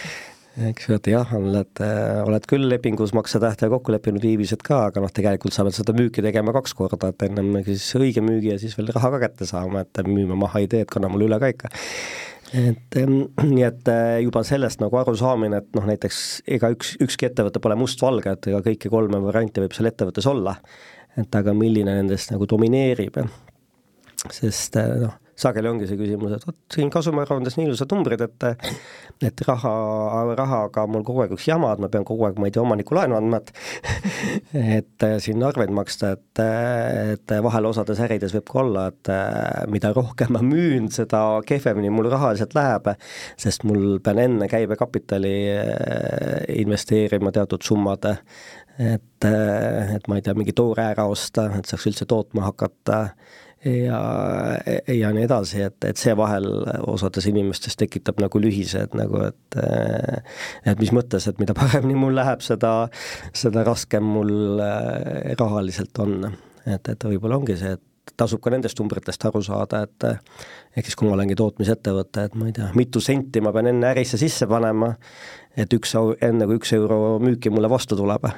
eks 0.54 0.86
ju, 0.86 0.96
et 0.98 1.08
jah, 1.10 1.30
oled, 1.34 1.80
oled 2.22 2.44
küll 2.46 2.68
lepingus 2.70 3.10
maksetähtaja 3.16 3.72
kokku 3.72 3.90
leppinud, 3.94 4.22
viivised 4.22 4.62
ka, 4.62 4.84
aga 4.90 5.02
noh, 5.02 5.10
tegelikult 5.10 5.54
sa 5.56 5.64
pead 5.66 5.74
seda 5.74 5.94
müüki 5.96 6.22
tegema 6.22 6.54
kaks 6.54 6.76
korda, 6.78 7.10
et 7.10 7.24
ennem 7.26 7.56
siis 7.66 7.88
õige 7.98 8.22
müügi 8.22 8.52
ja 8.52 8.60
siis 8.62 8.76
veel 8.78 8.92
raha 8.94 9.10
ka 9.16 9.24
kätte 9.26 9.48
saama, 9.50 9.82
et 9.82 10.06
müüma 10.06 10.38
maha 10.38 10.62
ei 10.62 10.70
tee, 10.70 10.84
et 10.86 10.92
kanna 10.92 11.10
mulle 11.10 11.26
üle 11.26 11.40
ka 11.42 11.50
ikka. 11.50 11.72
Et 12.54 12.98
nii, 13.54 13.64
et 13.66 13.90
äh, 13.90 14.18
juba 14.24 14.44
sellest 14.46 14.82
nagu 14.82 14.98
arusaamine, 15.00 15.62
et 15.62 15.76
noh, 15.76 15.86
näiteks 15.90 16.18
ega 16.56 16.70
üks, 16.74 16.94
ükski 17.04 17.28
ettevõte 17.30 17.62
pole 17.62 17.78
mustvalge, 17.78 18.36
et 18.36 18.50
ega 18.52 18.62
kõiki 18.64 18.92
kolme 18.92 19.20
varianti 19.24 19.64
võib 19.64 19.74
seal 19.76 19.90
ettevõttes 19.90 20.28
olla, 20.30 20.56
et 21.20 21.40
aga 21.40 21.54
milline 21.56 21.98
nendest 22.00 22.32
nagu 22.34 22.48
domineerib, 22.50 23.20
sest 24.30 24.78
äh, 24.80 24.96
noh, 25.04 25.18
sageli 25.38 25.68
ongi 25.70 25.88
see 25.88 25.98
küsimus, 25.98 26.36
et 26.36 26.46
vot 26.46 26.56
siin 26.74 26.90
kasumiaruandes 26.92 27.56
nii 27.58 27.68
ilusad 27.70 27.90
numbrid, 27.94 28.22
et 28.24 28.46
et 29.24 29.42
raha, 29.48 29.72
rahaga 30.38 30.84
mul 30.90 31.04
kogu 31.06 31.24
aeg 31.24 31.34
üks 31.36 31.46
jama, 31.48 31.72
et 31.74 31.82
ma 31.82 31.90
pean 31.90 32.06
kogu 32.06 32.26
aeg, 32.28 32.38
ma 32.38 32.48
ei 32.48 32.54
tea, 32.54 32.62
omanikku 32.62 32.96
laenu 32.96 33.18
andma, 33.18 33.40
et 33.42 33.52
et 34.78 35.06
siin 35.24 35.42
arveid 35.46 35.72
maksta, 35.74 36.14
et, 36.16 36.42
et 37.14 37.36
vahel 37.46 37.70
osades 37.70 38.02
ärides 38.06 38.34
võib 38.36 38.48
ka 38.50 38.60
olla, 38.62 38.86
et 38.92 39.12
mida 39.72 39.92
rohkem 39.96 40.34
ma 40.34 40.42
müün, 40.44 40.90
seda 40.94 41.22
kehvemini 41.46 41.92
mul 41.94 42.10
rahaliselt 42.12 42.54
läheb, 42.58 42.92
sest 43.40 43.66
mul 43.68 43.98
pean 44.04 44.22
enne 44.22 44.50
käibekapitali 44.50 45.36
investeerima 46.62 47.34
teatud 47.34 47.66
summad, 47.66 48.12
et, 48.78 49.26
et 49.26 50.08
ma 50.10 50.18
ei 50.18 50.24
tea, 50.24 50.34
mingi 50.38 50.54
toore 50.56 50.86
ära 50.92 51.06
osta, 51.10 51.48
et 51.58 51.70
saaks 51.70 51.90
üldse 51.90 52.06
tootma 52.10 52.48
hakata 52.50 53.00
ja, 53.64 54.00
ja 54.88 55.12
nii 55.14 55.24
edasi, 55.26 55.62
et, 55.68 55.78
et 55.88 56.00
see 56.00 56.14
vahel 56.18 56.46
osades 56.90 57.26
inimestes 57.30 57.78
tekitab 57.80 58.20
nagu 58.22 58.40
lühised 58.42 58.96
nagu, 58.98 59.22
et 59.28 59.58
et 60.68 60.80
mis 60.80 60.92
mõttes, 60.94 61.28
et 61.30 61.40
mida 61.42 61.56
paremini 61.56 61.96
mul 61.98 62.16
läheb, 62.16 62.44
seda, 62.44 62.74
seda 63.36 63.64
raskem 63.66 64.04
mul 64.04 64.62
äh, 64.62 65.32
rahaliselt 65.40 66.04
on. 66.04 66.30
et, 66.66 66.88
et 66.88 67.10
võib-olla 67.10 67.40
ongi 67.40 67.58
see, 67.60 67.74
et 67.76 68.14
tasub 68.16 68.42
ka 68.44 68.52
nendest 68.52 68.78
numbritest 68.78 69.24
aru 69.26 69.40
saada, 69.44 69.84
et 69.86 70.06
ehk 70.76 70.86
siis 70.86 70.96
kui 70.98 71.08
ma 71.08 71.16
olengi 71.16 71.36
tootmisettevõte, 71.38 72.28
et 72.28 72.38
ma 72.38 72.48
ei 72.48 72.54
tea, 72.56 72.68
mitu 72.76 73.00
senti 73.02 73.42
ma 73.42 73.52
pean 73.54 73.70
enne 73.72 73.90
ärisse 73.94 74.20
sisse 74.20 74.48
panema, 74.50 74.92
et 75.56 75.72
üks, 75.72 75.94
enne 76.22 76.48
kui 76.48 76.60
üks 76.60 76.74
euro 76.76 77.18
müüki 77.22 77.52
mulle 77.54 77.70
vastu 77.72 77.98
tuleb 77.98 78.28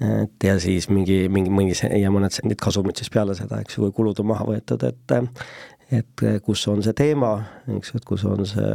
et 0.00 0.44
ja 0.44 0.58
siis 0.60 0.90
mingi, 0.92 1.24
mingi 1.32 1.52
mõni 1.52 1.76
ja 2.00 2.10
mõned 2.12 2.34
sendid 2.34 2.60
kasumit 2.60 3.00
siis 3.00 3.10
peale 3.12 3.36
seda, 3.38 3.62
eks 3.62 3.78
ju, 3.78 3.86
kui 3.86 3.96
kulud 4.00 4.20
on 4.22 4.30
maha 4.32 4.46
võetud, 4.48 4.84
et 4.88 5.16
et 5.94 6.22
kus 6.42 6.64
on 6.66 6.80
see 6.82 6.96
teema, 6.98 7.30
eks 7.76 7.92
ju, 7.92 8.00
et 8.00 8.06
kus 8.08 8.24
on 8.26 8.42
see, 8.48 8.70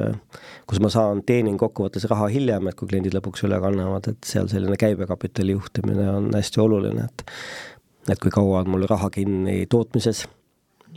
kus 0.69 0.79
ma 0.79 0.91
saan, 0.93 1.23
teenin 1.27 1.57
kokkuvõttes 1.59 2.07
raha 2.07 2.29
hiljem, 2.31 2.69
et 2.71 2.77
kui 2.79 2.87
kliendid 2.87 3.17
lõpuks 3.17 3.43
üle 3.47 3.59
kannavad, 3.61 4.07
et 4.13 4.27
seal 4.27 4.47
selline 4.51 4.79
käibekapitali 4.79 5.57
juhtimine 5.57 6.07
on 6.09 6.29
hästi 6.35 6.63
oluline, 6.63 7.09
et 7.09 7.25
et 8.09 8.17
kui 8.17 8.31
kaua 8.33 8.63
on 8.63 8.71
mul 8.73 8.87
raha 8.89 9.11
kinni 9.13 9.65
tootmises, 9.69 10.23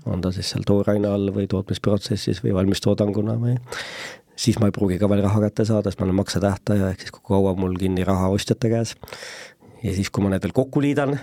on 0.07 0.23
ta 0.25 0.31
siis 0.33 0.55
seal 0.55 0.65
tooraine 0.67 1.11
all 1.11 1.29
või 1.35 1.49
tootmisprotsessis 1.51 2.41
või 2.45 2.55
valmistoodanguna 2.57 3.35
või 3.41 3.59
siis 4.37 4.59
ma 4.59 4.69
ei 4.69 4.75
pruugi 4.75 4.99
ka 4.99 5.09
veel 5.11 5.23
raha 5.25 5.43
kätte 5.45 5.67
saada, 5.69 5.91
sest 5.91 6.01
ma 6.01 6.09
olen 6.09 6.19
maksetähtaja, 6.23 6.91
ehk 6.91 7.05
siis 7.05 7.15
kui 7.15 7.27
kaua 7.29 7.55
mul 7.59 7.77
kinni 7.81 8.07
raha 8.07 8.31
ostjate 8.35 8.71
käes 8.73 8.95
ja 9.85 9.95
siis, 9.95 10.11
kui 10.11 10.25
ma 10.25 10.33
need 10.33 10.45
veel 10.45 10.55
kokku 10.57 10.83
liidan, 10.83 11.15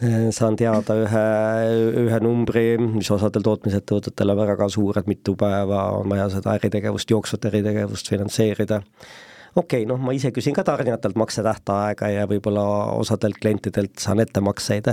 eh, 0.00 0.16
saan 0.34 0.56
teada 0.58 0.96
ühe, 1.02 1.26
ühe 2.06 2.20
numbri, 2.24 2.66
mis 2.80 3.10
osadel 3.14 3.44
tootmisettevõtetel 3.46 4.32
on 4.32 4.40
väga 4.40 4.56
ka 4.62 4.70
suur, 4.72 4.98
et 4.98 5.10
mitu 5.10 5.36
päeva 5.38 5.86
on 6.00 6.10
vaja 6.12 6.28
seda 6.38 6.56
äritegevust, 6.56 7.10
jooksvat 7.12 7.48
äritegevust 7.50 8.10
finantseerida. 8.12 8.82
okei 9.56 9.82
okay,, 9.82 9.88
noh, 9.88 10.00
ma 10.00 10.12
ise 10.12 10.32
küsin 10.36 10.56
ka 10.56 10.64
tarnijatelt 10.64 11.16
maksetähtaega 11.16 12.08
ja 12.12 12.26
võib-olla 12.28 12.92
osadelt 12.96 13.40
klientidelt 13.40 13.98
saan 13.98 14.20
ettemakseid, 14.20 14.92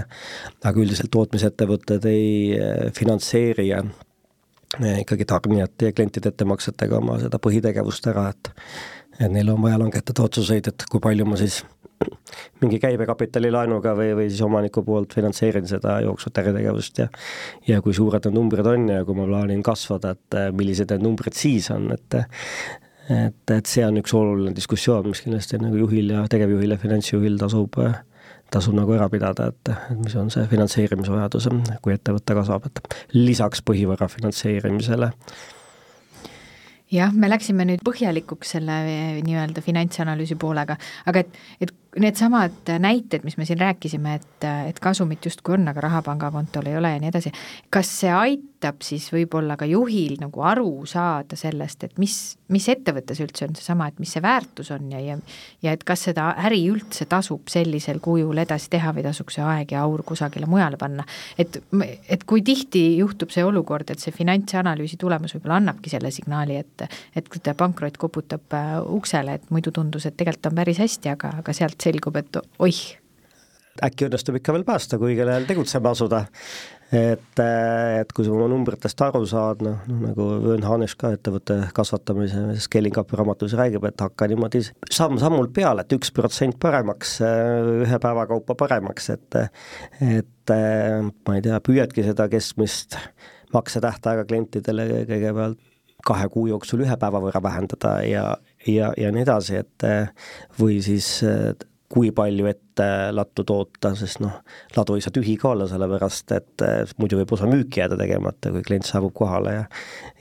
aga 0.63 0.79
üldiselt 0.79 1.11
tootmisettevõtted 1.11 2.09
ei 2.11 2.57
eh, 2.57 2.89
finantseeri 2.95 3.69
eh, 3.75 4.99
ikkagi 5.03 5.25
tarnijate 5.25 5.91
ja 5.91 5.95
klientide 5.95 6.33
ettemaksetega 6.33 6.99
oma 6.99 7.19
seda 7.23 7.39
põhitegevust 7.39 8.11
ära, 8.11 8.29
et 8.35 8.51
et 9.19 9.29
neil 9.29 9.51
on 9.53 9.61
vaja 9.61 9.77
langetada 9.77 10.23
otsuseid, 10.25 10.67
et 10.71 10.85
kui 10.89 10.99
palju 10.99 11.25
ma 11.29 11.37
siis 11.37 11.59
mingi 12.61 12.79
käibekapitali 12.83 13.51
laenuga 13.53 13.95
või, 13.97 14.13
või 14.17 14.29
siis 14.29 14.41
omaniku 14.45 14.83
poolt 14.85 15.15
finantseerin 15.15 15.67
seda 15.69 15.99
jooksvat 16.05 16.43
äritegevust 16.43 17.03
ja 17.03 17.09
ja 17.67 17.81
kui 17.81 17.93
suured 17.95 18.25
need 18.27 18.37
numbrid 18.37 18.67
on 18.69 18.87
ja 18.91 19.03
kui 19.07 19.17
ma 19.17 19.27
plaanin 19.29 19.63
kasvada, 19.65 20.15
et 20.17 20.39
äh, 20.39 20.49
millised 20.55 20.91
need 20.91 21.05
numbrid 21.05 21.37
siis 21.37 21.69
on, 21.73 21.91
et 21.95 22.21
et, 23.09 23.51
et 23.51 23.67
see 23.67 23.83
on 23.85 23.97
üks 23.99 24.13
oluline 24.15 24.53
diskussioon, 24.55 25.09
mis 25.11 25.23
kindlasti 25.23 25.59
nagu 25.61 25.79
juhil 25.81 26.13
ja 26.15 26.23
tegevjuhil 26.31 26.75
ja 26.75 26.79
finantsjuhil 26.79 27.35
tasub, 27.41 27.79
tasub 28.53 28.77
nagu 28.77 28.95
ära 28.95 29.09
pidada, 29.11 29.49
et, 29.51 29.73
et 29.91 29.99
mis 29.99 30.15
on 30.19 30.31
see 30.33 30.45
finantseerimisvajadus, 30.51 31.49
kui 31.83 31.95
ettevõte 31.95 32.37
kasvab, 32.39 32.69
et 32.69 32.95
lisaks 33.17 33.63
põhivara 33.65 34.07
finantseerimisele. 34.11 35.11
Jah, 36.93 37.13
me 37.17 37.29
läksime 37.29 37.65
nüüd 37.65 37.81
põhjalikuks 37.85 38.53
selle 38.53 38.75
eh, 38.85 39.21
nii-öelda 39.25 39.63
finantsanalüüsi 39.65 40.37
poolega, 40.39 40.75
aga 41.09 41.23
et, 41.23 41.39
et 41.63 41.71
needsamad 41.99 42.71
näited, 42.79 43.23
mis 43.23 43.37
me 43.37 43.45
siin 43.45 43.59
rääkisime, 43.59 44.15
et, 44.15 44.45
et 44.69 44.79
kasumit 44.79 45.25
justkui 45.25 45.57
on, 45.57 45.67
aga 45.67 45.81
raha 45.81 46.01
pangakontol 46.05 46.67
ei 46.69 46.77
ole 46.77 46.93
ja 46.95 47.01
nii 47.01 47.11
edasi, 47.11 47.31
kas 47.73 47.91
see 48.01 48.11
aitab 48.13 48.81
siis 48.85 49.09
võib-olla 49.13 49.57
ka 49.59 49.67
juhil 49.69 50.15
nagu 50.21 50.41
aru 50.47 50.85
saada 50.89 51.37
sellest, 51.39 51.83
et 51.83 51.99
mis, 52.01 52.15
mis 52.53 52.67
ettevõttes 52.71 53.21
üldse 53.23 53.47
on 53.47 53.57
seesama, 53.57 53.89
et 53.91 53.99
mis 54.01 54.13
see 54.15 54.23
väärtus 54.23 54.71
on 54.73 54.91
ja, 54.93 55.01
ja 55.03 55.17
ja 55.63 55.73
et 55.73 55.83
kas 55.87 56.05
seda 56.09 56.29
äri 56.45 56.61
üldse 56.71 57.05
tasub 57.09 57.49
sellisel 57.51 57.99
kujul 58.03 58.37
edasi 58.41 58.69
teha 58.73 58.93
või 58.95 59.05
tasuks 59.05 59.37
see 59.37 59.45
aeg 59.45 59.73
ja 59.75 59.83
aur 59.85 60.03
kusagile 60.07 60.47
mujale 60.49 60.77
panna. 60.81 61.05
et, 61.37 61.59
et 62.09 62.23
kui 62.27 62.41
tihti 62.41 62.97
juhtub 62.97 63.31
see 63.33 63.43
olukord, 63.45 63.89
et 63.89 63.99
see 64.03 64.15
finantsanalüüsi 64.15 64.97
tulemus 65.01 65.35
võib-olla 65.37 65.59
annabki 65.61 65.93
selle 65.93 66.11
signaali, 66.11 66.57
et 66.63 66.87
et 67.15 67.53
pankrot 67.57 67.97
koputab 67.97 68.53
äh, 68.57 68.75
uksele, 68.95 69.37
et 69.37 69.49
muidu 69.53 69.71
tundus, 69.71 70.05
et 70.05 70.17
tegelikult 70.17 70.51
on 70.51 70.57
päris 70.57 70.79
hästi, 70.81 71.11
aga, 71.13 71.33
aga 71.43 71.53
sealt 71.55 71.82
selgub, 71.83 72.19
et 72.19 72.39
oih. 72.63 72.83
äkki 73.83 74.05
õnnestub 74.05 74.37
ikka 74.37 74.53
veel 74.53 74.65
päästa, 74.67 74.99
kui 75.01 75.13
õigel 75.13 75.31
ajal 75.33 75.47
tegutsema 75.49 75.93
asuda. 75.95 76.25
et, 76.93 77.39
et 77.41 78.11
kui 78.13 78.25
sa 78.25 78.29
oma 78.35 78.45
numbritest 78.51 79.01
aru 79.01 79.23
saad, 79.25 79.63
noh, 79.65 79.79
noh 79.89 80.03
nagu 80.07 80.27
Vöön 80.43 80.65
Hanes 80.67 80.93
ka 80.99 81.09
ettevõtte 81.15 81.57
kasvatamise 81.73 82.43
Scaling 82.61 82.99
Up'i 83.01 83.17
raamatus 83.17 83.55
räägib, 83.57 83.87
et 83.89 84.03
hakka 84.05 84.27
niimoodi 84.29 84.61
samm-sammult 84.93 85.55
peale, 85.55 85.81
et 85.81 85.97
üks 85.97 86.13
protsent 86.13 86.59
paremaks, 86.61 87.17
ühe 87.23 87.99
päeva 88.03 88.27
kaupa 88.29 88.57
paremaks, 88.59 89.09
et 89.15 89.41
et 90.05 90.53
ma 90.53 91.39
ei 91.39 91.41
tea, 91.41 91.57
püüadki 91.65 92.05
seda 92.05 92.29
keskmist 92.29 92.99
maksetähtaega 93.53 94.25
klientidele 94.29 95.05
kõigepealt 95.09 95.69
kahe 96.05 96.27
kuu 96.31 96.47
jooksul 96.51 96.83
ühe 96.83 96.95
päeva 96.99 97.21
võrra 97.23 97.41
vähendada 97.43 97.93
ja, 98.05 98.23
ja, 98.67 98.91
ja 98.99 99.11
nii 99.13 99.23
edasi, 99.23 99.61
et 99.63 99.85
või 100.59 100.81
siis 100.83 101.21
kui 101.93 102.09
palju 102.15 102.47
ette 102.49 102.87
lattu 103.13 103.43
toota, 103.45 103.91
sest 103.97 104.21
noh, 104.23 104.39
ladu 104.73 104.95
ei 104.97 105.03
saa 105.05 105.13
tühi 105.13 105.35
ka 105.37 105.51
olla, 105.51 105.67
sellepärast 105.69 106.33
et 106.33 106.63
muidu 106.97 107.19
võib 107.19 107.35
osa 107.35 107.45
müüki 107.49 107.83
jääda 107.83 107.99
tegemata, 107.99 108.49
kui 108.55 108.65
klient 108.65 108.89
saabub 108.89 109.13
kohale 109.17 109.53
ja 109.59 109.67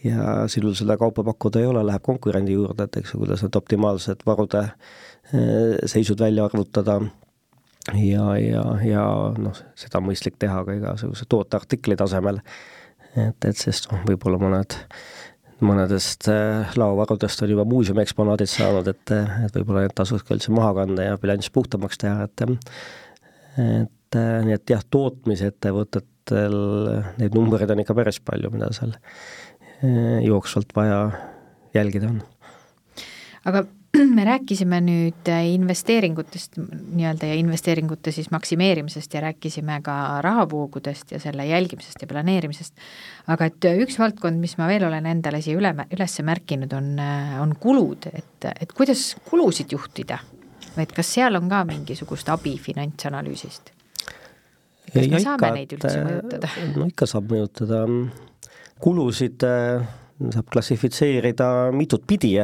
ja 0.05 0.35
sinul 0.53 0.75
seda 0.77 0.99
kaupa 1.01 1.25
pakkuda 1.25 1.63
ei 1.63 1.71
ole, 1.71 1.85
läheb 1.87 2.05
konkurendi 2.05 2.57
juurde, 2.59 2.85
et 2.85 3.01
eks 3.01 3.15
ju, 3.15 3.23
kuidas 3.23 3.45
need 3.45 3.57
optimaalsed 3.57 4.25
varude 4.27 4.63
eh, 4.67 5.79
seisud 5.89 6.21
välja 6.21 6.45
arvutada 6.49 6.99
ja, 7.95 8.27
ja, 8.39 8.65
ja 8.87 9.05
noh, 9.39 9.59
seda 9.79 10.01
on 10.01 10.11
mõistlik 10.11 10.39
teha 10.43 10.63
ka 10.67 10.77
igasuguse 10.77 11.27
tooteartikli 11.29 11.97
tasemel. 11.99 12.43
et, 13.17 13.45
et 13.45 13.59
sest 13.59 13.91
noh, 13.93 14.05
võib-olla 14.09 14.41
mõned 14.43 14.77
mõnedest 15.65 16.29
äh, 16.33 16.73
laovarudest 16.79 17.45
on 17.45 17.53
juba 17.55 17.65
muuseumi 17.69 18.03
eksponaadid 18.05 18.51
saanud, 18.51 18.89
et, 18.93 19.15
et 19.47 19.59
võib-olla 19.59 19.85
need 19.87 19.97
tasuks 19.99 20.27
ka 20.27 20.37
üldse 20.37 20.55
maha 20.55 20.73
kanda 20.83 21.07
ja 21.11 21.19
bilanss 21.23 21.53
puhtamaks 21.55 22.01
teha, 22.03 22.27
et 22.29 22.45
et 23.63 24.19
äh, 24.19 24.39
nii 24.47 24.57
et 24.57 24.75
jah, 24.75 24.83
tootmisettevõtetel 24.95 26.57
neid 27.21 27.37
numbreid 27.37 27.71
on 27.75 27.83
ikka 27.85 27.97
päris 27.97 28.21
palju, 28.25 28.53
mida 28.55 28.71
seal 28.77 28.95
äh, 28.97 30.19
jooksvalt 30.27 30.75
vaja 30.77 31.05
jälgida 31.77 32.11
on. 32.13 32.21
aga 33.45 33.67
me 34.17 34.25
rääkisime 34.25 34.81
nüüd 34.85 35.31
investeeringutest 35.53 36.59
nii-öelda 36.59 37.31
ja 37.31 37.39
investeeringute 37.41 38.13
siis 38.13 38.31
maksimeerimisest 38.31 39.15
ja 39.15 39.21
rääkisime 39.29 39.81
ka 39.85 39.97
rahavoogudest 40.25 41.13
ja 41.13 41.21
selle 41.23 41.47
jälgimisest 41.47 42.03
ja 42.03 42.09
planeerimisest, 42.11 42.75
aga 43.33 43.51
et 43.51 43.69
üks 43.85 43.99
valdkond, 43.99 44.41
mis 44.43 44.57
ma 44.59 44.69
veel 44.71 44.87
olen 44.89 45.07
endale 45.07 45.43
siia 45.43 45.59
üle, 45.59 45.75
üles 45.95 46.19
märkinud, 46.23 46.73
on, 46.77 46.95
on 47.43 47.55
kulud, 47.61 48.09
et, 48.13 48.51
et 48.53 48.73
kuidas 48.73 49.13
kulusid 49.31 49.73
juhtida? 49.73 50.19
Et 50.81 50.93
kas 50.93 51.15
seal 51.19 51.37
on 51.37 51.51
ka 51.53 51.65
mingisugust 51.69 52.29
abi 52.33 52.57
finantsanalüüsist? 52.61 53.73
kas 54.93 55.09
me 55.09 55.21
saame 55.21 55.37
ikka, 55.37 55.51
neid 55.57 55.75
üldse 55.77 55.99
mõjutada? 56.05 56.49
no 56.77 56.87
ikka 56.91 57.09
saab 57.09 57.31
mõjutada, 57.33 57.83
kulusid 58.83 59.45
äh, 59.47 59.85
saab 60.31 60.49
klassifitseerida 60.53 61.47
mitut 61.77 62.05
pidi, 62.09 62.35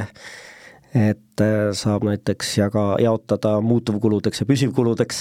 et 0.94 1.42
äh, 1.44 1.68
saab 1.76 2.06
näiteks 2.08 2.56
jaga, 2.58 2.84
jaotada 3.02 3.58
muutuvkuludeks 3.64 4.42
ja 4.42 4.48
püsivkuludeks, 4.48 5.20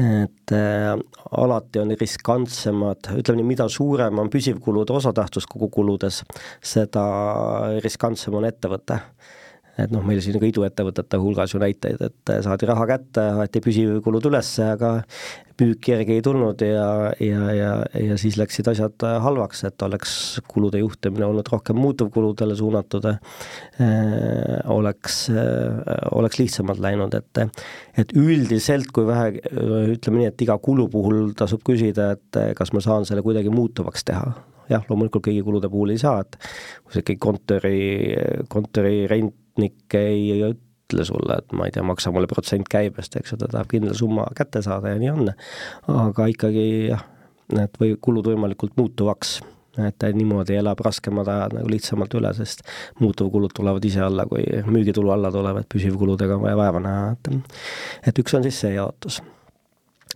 et 0.00 0.54
äh, 0.54 0.92
alati 1.30 1.82
on 1.82 1.94
riskantsemad, 2.00 3.10
ütleme 3.20 3.42
nii, 3.42 3.50
mida 3.52 3.68
suurem 3.68 4.22
on 4.22 4.30
püsivkulude 4.30 4.94
osatähtsus 4.96 5.48
kogu 5.50 5.68
kuludes, 5.74 6.22
seda 6.62 7.04
riskantsem 7.82 8.38
on 8.38 8.48
ettevõte 8.48 9.00
et 9.78 9.92
noh, 9.92 10.02
meil 10.06 10.20
siin 10.24 10.38
ka 10.40 10.48
iduettevõtete 10.48 11.20
hulgas 11.20 11.54
ju 11.54 11.60
näiteid, 11.62 12.00
et 12.02 12.32
saadi 12.44 12.68
raha 12.68 12.86
kätte, 12.90 13.26
aeti 13.42 13.62
püsikulud 13.64 14.26
üles, 14.30 14.50
aga 14.64 14.98
müük 15.60 15.88
järgi 15.92 16.16
ei 16.16 16.22
tulnud 16.24 16.62
ja, 16.64 16.86
ja, 17.20 17.48
ja, 17.52 17.70
ja 18.00 18.16
siis 18.20 18.38
läksid 18.40 18.70
asjad 18.72 19.04
halvaks, 19.24 19.62
et 19.68 19.82
oleks 19.84 20.12
kulude 20.48 20.80
juhtimine 20.80 21.26
olnud 21.28 21.48
rohkem 21.52 21.78
muutuvkuludele 21.80 22.56
suunatud 22.56 23.10
äh,, 23.10 23.18
oleks 24.72 25.22
äh,, 25.34 25.80
oleks 26.16 26.40
lihtsamalt 26.40 26.80
läinud, 26.82 27.16
et 27.16 27.44
et 28.00 28.14
üldiselt, 28.16 28.88
kui 28.94 29.04
vähe, 29.08 29.40
ütleme 29.94 30.22
nii, 30.22 30.30
et 30.30 30.46
iga 30.46 30.56
kulu 30.62 30.88
puhul 30.92 31.34
tasub 31.36 31.62
küsida, 31.66 32.14
et 32.16 32.40
kas 32.56 32.72
ma 32.72 32.82
saan 32.84 33.04
selle 33.08 33.24
kuidagi 33.26 33.52
muutuvaks 33.52 34.06
teha, 34.08 34.32
jah, 34.70 34.86
loomulikult 34.88 35.26
kõigi 35.28 35.44
kulude 35.44 35.70
puhul 35.70 35.94
ei 35.94 36.00
saa, 36.00 36.22
et 36.24 36.38
kui 36.84 36.94
sa 36.94 37.02
ikkagi 37.02 37.20
kontori, 37.20 37.82
kontori 38.52 39.04
rent 39.10 39.36
ametnik 39.50 39.94
ei, 39.94 40.42
ütle 40.44 41.04
sulle, 41.04 41.38
et 41.38 41.52
ma 41.52 41.66
ei 41.66 41.74
tea, 41.74 41.82
maksa 41.86 42.10
mulle 42.10 42.26
protsent 42.30 42.68
käibest, 42.70 43.16
eks 43.16 43.34
ju, 43.34 43.38
ta 43.38 43.48
tahab 43.50 43.70
kindla 43.70 43.94
summa 43.94 44.26
kätte 44.36 44.62
saada 44.62 44.94
ja 44.94 44.98
nii 44.98 45.10
on. 45.10 45.32
aga 45.88 46.26
ikkagi 46.30 46.66
jah, 46.90 47.04
need 47.52 47.80
või 47.80 47.96
kulud 48.00 48.30
võimalikult 48.30 48.76
muutuvaks. 48.76 49.40
Et 49.80 50.02
niimoodi 50.12 50.56
elab 50.58 50.80
raskemad 50.82 51.28
ajad 51.30 51.54
nagu 51.54 51.70
lihtsamalt 51.70 52.14
üle, 52.18 52.32
sest 52.34 52.64
muutuvkulud 52.98 53.52
tulevad 53.54 53.84
ise 53.86 54.02
alla, 54.02 54.26
kui 54.26 54.42
müügitulu 54.66 55.12
alla 55.14 55.30
tuleb, 55.32 55.60
et 55.62 55.68
püsivkuludega 55.70 56.36
on 56.36 56.42
vaja 56.42 56.58
vaeva 56.58 56.82
näha, 56.82 57.12
et 57.14 58.10
et 58.10 58.18
üks 58.18 58.34
on 58.34 58.42
siis 58.42 58.58
see 58.64 58.74
jaotus 58.74 59.20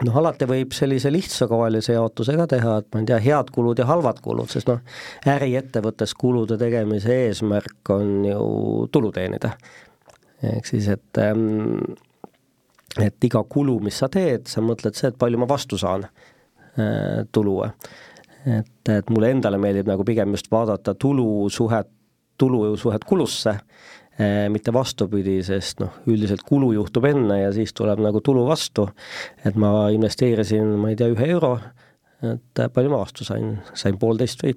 noh, 0.03 0.16
alati 0.18 0.49
võib 0.49 0.74
sellise 0.74 1.12
lihtsakoelise 1.12 1.95
jaotuse 1.95 2.34
ka 2.38 2.49
teha, 2.51 2.78
et 2.82 2.88
ma 2.95 3.03
ei 3.03 3.09
tea, 3.11 3.20
head 3.28 3.53
kulud 3.55 3.78
ja 3.78 3.86
halvad 3.88 4.20
kulud, 4.24 4.51
sest 4.51 4.70
noh, 4.70 4.80
äriettevõttes 5.30 6.16
kulude 6.18 6.59
tegemise 6.61 7.14
eesmärk 7.28 7.95
on 7.95 8.14
ju 8.26 8.49
tulu 8.92 9.12
teenida. 9.14 9.55
ehk 10.45 10.66
siis, 10.66 10.88
et 10.88 11.22
ähm, 11.22 11.78
et 13.01 13.26
iga 13.26 13.42
kulu, 13.51 13.78
mis 13.82 13.97
sa 13.99 14.09
teed, 14.12 14.47
sa 14.51 14.62
mõtled 14.62 14.95
see, 14.99 15.11
et 15.11 15.18
palju 15.18 15.40
ma 15.40 15.49
vastu 15.51 15.78
saan 15.78 16.07
äh, 16.07 17.24
tulu. 17.32 17.62
et, 18.45 18.88
et 18.90 19.11
mulle 19.11 19.30
endale 19.30 19.59
meeldib 19.59 19.88
nagu 19.88 20.05
pigem 20.05 20.34
just 20.36 20.51
vaadata 20.51 20.95
tulu 20.95 21.49
suhet, 21.51 21.88
tulu 22.38 22.76
suhet 22.76 23.05
kulusse 23.05 23.55
mitte 24.15 24.71
vastupidi, 24.71 25.41
sest 25.43 25.81
noh, 25.83 25.97
üldiselt 26.07 26.45
kulu 26.47 26.69
juhtub 26.77 27.09
enne 27.09 27.41
ja 27.41 27.49
siis 27.55 27.73
tuleb 27.75 27.99
nagu 27.99 28.21
tulu 28.23 28.45
vastu. 28.47 28.87
et 29.45 29.57
ma 29.59 29.89
investeerisin, 29.91 30.77
ma 30.79 30.93
ei 30.93 30.99
tea, 31.01 31.09
ühe 31.11 31.27
euro, 31.35 31.57
et 32.23 32.62
äh, 32.62 32.71
palju 32.73 32.93
ma 32.93 33.01
vastu 33.03 33.27
sain, 33.27 33.59
sain 33.77 33.99
poolteist 34.01 34.45
või 34.45 34.55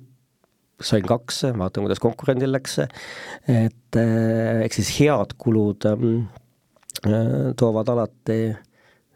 sain 0.84 1.06
kaks, 1.08 1.42
vaatan, 1.58 1.88
kuidas 1.88 2.02
konkurendil 2.02 2.54
läks, 2.54 2.78
et 3.50 3.98
äh, 3.98 4.62
eks 4.66 4.82
siis 4.82 4.94
head 5.00 5.34
kulud 5.42 5.88
ähm, 5.90 6.28
toovad 7.58 7.90
alati 7.94 8.40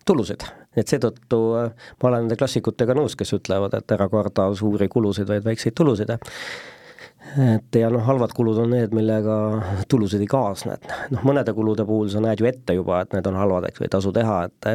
tulusid. 0.05 0.43
Et 0.77 0.87
seetõttu 0.87 1.37
ma 1.51 2.07
olen 2.07 2.25
nende 2.25 2.37
klassikutega 2.39 2.95
nõus, 2.95 3.17
kes 3.19 3.33
ütlevad, 3.35 3.73
et 3.75 3.91
ära 3.91 4.07
karda 4.09 4.47
suuri 4.55 4.87
kulusid, 4.91 5.27
vaid 5.27 5.43
väikseid 5.45 5.75
tulusid 5.75 6.13
et 7.39 7.79
ja 7.79 7.89
noh, 7.93 8.03
halvad 8.05 8.33
kulud 8.35 8.59
on 8.63 8.73
need, 8.73 8.93
millega 8.95 9.35
tulusid 9.91 10.23
ei 10.23 10.29
kaasne, 10.29 10.77
et 10.77 11.13
noh, 11.13 11.23
mõnede 11.27 11.53
kulude 11.57 11.85
puhul 11.87 12.09
sa 12.11 12.21
näed 12.23 12.41
ju 12.41 12.49
ette 12.49 12.75
juba, 12.77 13.01
et 13.03 13.15
need 13.15 13.27
on 13.29 13.39
halvad, 13.39 13.69
eks, 13.69 13.81
või 13.81 13.87
ei 13.89 13.95
tasu 13.95 14.13
teha, 14.15 14.37
et 14.49 14.69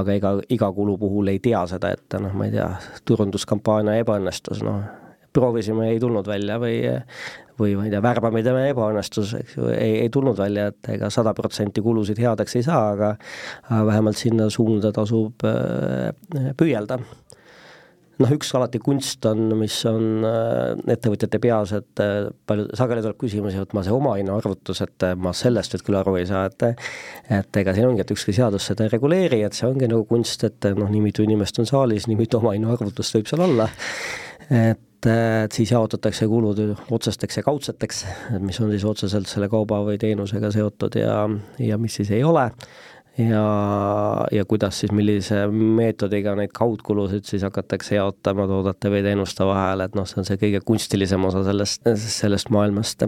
aga 0.00 0.14
ega 0.16 0.36
iga 0.56 0.70
kulu 0.74 0.96
puhul 1.00 1.32
ei 1.32 1.40
tea 1.44 1.64
seda 1.70 1.92
ette, 1.94 2.20
noh, 2.22 2.34
ma 2.36 2.48
ei 2.48 2.54
tea, 2.56 2.68
turunduskampaania 3.08 4.00
ebaõnnestus, 4.02 4.62
noh, 4.66 4.82
proovisime, 5.36 5.90
ei 5.92 6.00
tulnud 6.00 6.28
välja 6.28 6.56
või 6.62 6.78
või 7.56 7.72
ma 7.76 7.86
ei 7.86 7.92
tea, 7.92 8.02
värbamine 8.04 8.66
ebaõnnestus, 8.70 9.32
eks 9.38 9.56
ju, 9.56 9.68
ei, 9.72 10.00
ei 10.04 10.10
tulnud 10.12 10.36
välja, 10.38 10.68
et 10.72 10.90
ega 10.92 11.08
sada 11.12 11.32
protsenti 11.36 11.80
kulusid 11.84 12.18
headeks 12.20 12.58
ei 12.58 12.66
saa, 12.66 12.90
aga 12.92 13.14
aga 13.70 13.84
vähemalt 13.88 14.20
sinna 14.20 14.50
suunda 14.52 14.92
tasub 14.96 15.44
äh, 15.48 16.10
püüelda 16.58 17.00
noh, 18.22 18.32
üks 18.36 18.50
alati 18.56 18.80
kunst 18.82 19.26
on, 19.28 19.50
mis 19.60 19.76
on 19.88 20.24
äh, 20.26 20.72
ettevõtjate 20.94 21.40
peas, 21.42 21.72
et 21.76 22.02
äh, 22.02 22.28
palju, 22.48 22.68
sageli 22.78 23.04
tuleb 23.04 23.18
küsimusi, 23.20 23.60
et 23.60 23.76
ma 23.76 23.84
see 23.84 23.94
omahinna 23.94 24.36
arvutus, 24.40 24.80
et 24.84 25.06
äh, 25.06 25.16
ma 25.18 25.34
sellest 25.36 25.76
nüüd 25.76 25.86
küll 25.86 26.00
aru 26.00 26.16
ei 26.20 26.28
saa, 26.28 26.46
et 26.48 26.66
et 27.36 27.60
ega 27.60 27.74
siin 27.76 27.90
ongi, 27.90 28.04
et 28.04 28.14
ükski 28.14 28.34
seadus 28.36 28.68
seda 28.70 28.86
ei 28.86 28.94
reguleeri, 28.94 29.42
et 29.46 29.56
see 29.56 29.68
ongi 29.68 29.88
nagu 29.90 30.06
kunst, 30.08 30.46
et 30.48 30.70
noh, 30.78 30.90
nii 30.92 31.04
mitu 31.08 31.26
inimest 31.26 31.60
on 31.60 31.68
saalis, 31.68 32.08
nii 32.08 32.18
mitu 32.18 32.40
omahinna 32.40 32.72
arvutust 32.76 33.18
võib 33.18 33.28
seal 33.30 33.44
olla, 33.48 33.68
et, 34.48 35.10
et 35.12 35.54
siis 35.54 35.74
jaotatakse 35.74 36.28
kulud 36.30 36.62
otsesteks 36.96 37.40
ja 37.40 37.46
kaudseteks, 37.46 38.04
et 38.38 38.42
mis 38.42 38.58
on 38.64 38.72
siis 38.72 38.86
otseselt 38.88 39.28
selle 39.30 39.50
kauba 39.52 39.82
või 39.86 40.00
teenusega 40.00 40.50
seotud 40.54 40.96
ja, 40.98 41.24
ja 41.62 41.78
mis 41.80 42.00
siis 42.00 42.14
ei 42.16 42.24
ole 42.24 42.48
ja, 43.18 44.26
ja 44.32 44.44
kuidas 44.44 44.80
siis, 44.80 44.92
millise 44.92 45.46
meetodiga 45.50 46.34
neid 46.38 46.52
kaudkulusid 46.56 47.24
siis 47.28 47.44
hakatakse 47.46 47.96
jaotama 47.98 48.46
toodete 48.50 48.92
või 48.92 49.02
teenuste 49.06 49.46
vahel, 49.48 49.86
et 49.86 49.96
noh, 49.98 50.08
see 50.08 50.20
on 50.22 50.28
see 50.28 50.40
kõige 50.40 50.60
kunstilisem 50.66 51.24
osa 51.28 51.44
sellest, 51.46 51.88
sellest 51.96 52.52
maailmast. 52.54 53.06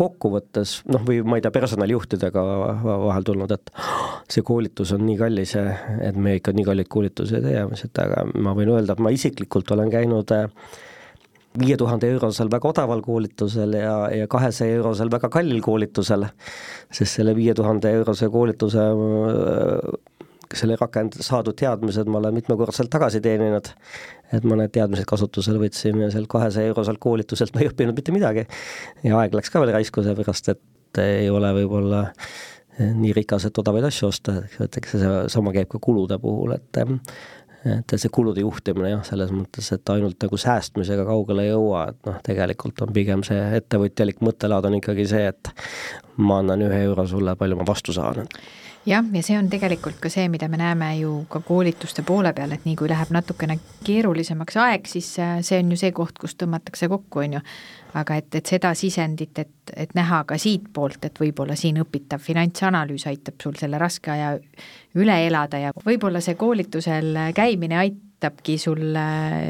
kokkuvõttes 0.00 0.78
noh, 0.88 1.02
või 1.04 1.20
ma 1.20 1.36
ei 1.36 1.42
tea, 1.44 1.52
personalijuhtidega 1.52 2.44
vahel 2.84 3.26
tulnud, 3.26 3.50
et 3.52 3.72
see 4.32 4.44
koolitus 4.46 4.94
on 4.96 5.04
nii 5.04 5.18
kallis, 5.20 5.56
et 5.56 6.16
me 6.16 6.38
ikka 6.38 6.54
nii 6.56 6.64
kalleid 6.64 6.88
koolitusi 6.88 7.36
ei 7.36 7.44
tee, 7.44 7.66
et 7.84 8.04
aga 8.04 8.24
ma 8.40 8.54
võin 8.56 8.72
öelda, 8.76 8.96
et 8.96 9.04
ma 9.04 9.12
isiklikult 9.12 9.74
olen 9.76 9.92
käinud 9.92 10.32
äh, 10.32 10.48
viie 11.58 11.76
tuhande 11.76 12.10
eurosel 12.12 12.50
väga 12.50 12.68
odaval 12.70 13.00
koolitusel 13.02 13.74
ja, 13.74 13.94
ja 14.14 14.28
kahesaja 14.30 14.76
eurosel 14.78 15.10
väga 15.10 15.28
kallil 15.32 15.60
koolitusel, 15.64 16.28
sest 16.92 17.18
selle 17.18 17.34
viie 17.34 17.54
tuhande 17.58 17.90
eurose 17.98 18.28
koolituse 18.30 18.86
selle 20.54 20.76
rakend-, 20.78 21.18
saadud 21.22 21.54
teadmised 21.58 22.08
ma 22.10 22.18
olen 22.18 22.34
mitmekordselt 22.34 22.90
tagasi 22.90 23.20
teeninud, 23.22 23.70
et 24.34 24.46
ma 24.46 24.58
need 24.58 24.72
teadmised 24.74 25.06
kasutusele 25.10 25.62
võtsin 25.62 26.00
ja 26.02 26.10
sealt 26.10 26.30
kahesaja 26.30 26.72
euroselt 26.72 26.98
koolituselt 27.02 27.54
ma 27.54 27.62
ei 27.62 27.70
õppinud 27.70 27.98
mitte 27.98 28.14
midagi. 28.14 28.46
ja 29.06 29.18
aeg 29.20 29.34
läks 29.34 29.50
ka 29.50 29.62
veel 29.62 29.74
raisku, 29.78 30.02
seepärast 30.06 30.50
et 30.54 31.02
ei 31.02 31.30
ole 31.30 31.52
võib-olla 31.54 32.08
nii 32.80 33.12
rikas, 33.12 33.44
et 33.46 33.58
odavaid 33.60 33.84
asju 33.86 34.08
osta, 34.08 34.36
eks 34.64 34.96
see 34.96 35.14
sama 35.32 35.52
käib 35.54 35.68
ka 35.70 35.80
kulude 35.82 36.18
puhul, 36.22 36.54
et 36.56 36.80
et 37.68 37.92
see 38.00 38.12
kulude 38.12 38.40
juhtimine 38.40 38.94
jah, 38.94 39.02
selles 39.04 39.32
mõttes, 39.34 39.68
et 39.74 39.92
ainult 39.92 40.16
nagu 40.24 40.38
säästmisega 40.40 41.04
kaugele 41.08 41.44
ei 41.44 41.52
jõua, 41.52 41.86
et 41.92 42.08
noh, 42.08 42.16
tegelikult 42.24 42.80
on 42.86 42.94
pigem 42.96 43.24
see 43.26 43.40
ettevõtjalik 43.58 44.22
mõttelaad 44.24 44.70
on 44.70 44.78
ikkagi 44.80 45.06
see, 45.10 45.28
et 45.34 45.52
ma 46.16 46.40
annan 46.40 46.64
ühe 46.64 46.82
euro 46.86 47.04
sulle, 47.08 47.36
palju 47.36 47.60
ma 47.60 47.68
vastu 47.68 47.96
saan 47.96 48.24
jah, 48.86 49.04
ja 49.12 49.22
see 49.22 49.36
on 49.38 49.48
tegelikult 49.52 50.00
ka 50.00 50.10
see, 50.12 50.28
mida 50.32 50.48
me 50.48 50.58
näeme 50.60 50.90
ju 50.98 51.12
ka 51.30 51.42
koolituste 51.44 52.02
poole 52.06 52.32
peal, 52.36 52.52
et 52.54 52.64
nii 52.64 52.76
kui 52.78 52.88
läheb 52.90 53.12
natukene 53.14 53.58
keerulisemaks 53.84 54.56
aeg, 54.60 54.88
siis 54.90 55.12
see 55.16 55.60
on 55.60 55.72
ju 55.74 55.78
see 55.80 55.92
koht, 55.96 56.18
kus 56.20 56.36
tõmmatakse 56.40 56.88
kokku, 56.88 57.24
on 57.24 57.38
ju. 57.38 57.44
aga 58.00 58.20
et, 58.20 58.34
et 58.38 58.46
seda 58.46 58.70
sisendit, 58.78 59.38
et, 59.42 59.72
et 59.74 59.94
näha 59.98 60.22
ka 60.24 60.38
siitpoolt, 60.38 61.04
et 61.08 61.16
võib-olla 61.20 61.56
siin 61.58 61.80
õpitav 61.82 62.22
finantsanalüüs 62.22 63.08
aitab 63.10 63.40
sul 63.42 63.56
selle 63.58 63.78
raske 63.78 64.12
aja 64.14 64.36
üle 64.94 65.16
elada 65.26 65.58
ja 65.58 65.72
võib-olla 65.84 66.22
see 66.22 66.38
koolitusel 66.38 67.18
käimine 67.34 67.82
aitab 67.82 68.09
aitabki 68.20 68.58
sul 68.58 68.96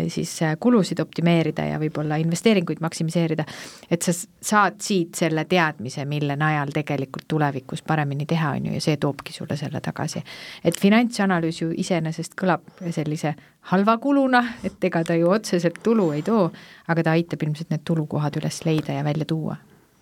siis 0.08 0.42
äh, 0.42 0.56
kulusid 0.60 1.00
optimeerida 1.00 1.64
ja 1.66 1.78
võib-olla 1.78 2.16
investeeringuid 2.22 2.80
maksimiseerida, 2.80 3.44
et 3.90 4.02
sa 4.02 4.12
saad 4.14 4.78
siit 4.80 5.14
selle 5.18 5.44
teadmise, 5.44 6.04
mille 6.04 6.36
najal 6.36 6.70
tegelikult 6.74 7.26
tulevikus 7.28 7.82
paremini 7.82 8.26
teha, 8.26 8.54
on 8.56 8.66
ju, 8.66 8.74
ja 8.78 8.80
see 8.80 8.96
toobki 8.96 9.32
sulle 9.32 9.56
selle 9.56 9.80
tagasi. 9.80 10.22
et 10.64 10.78
finantsanalüüs 10.78 11.62
ju 11.62 11.70
iseenesest 11.76 12.36
kõlab 12.38 12.62
sellise 12.90 13.34
halva 13.72 13.98
kuluna, 13.98 14.44
et 14.64 14.84
ega 14.84 15.02
ta 15.04 15.14
ju 15.14 15.30
otseselt 15.30 15.82
tulu 15.82 16.12
ei 16.12 16.22
too, 16.22 16.50
aga 16.88 17.02
ta 17.02 17.16
aitab 17.18 17.42
ilmselt 17.42 17.70
need 17.70 17.82
tulukohad 17.84 18.36
üles 18.36 18.62
leida 18.64 18.92
ja 18.92 19.04
välja 19.04 19.26
tuua 19.26 19.56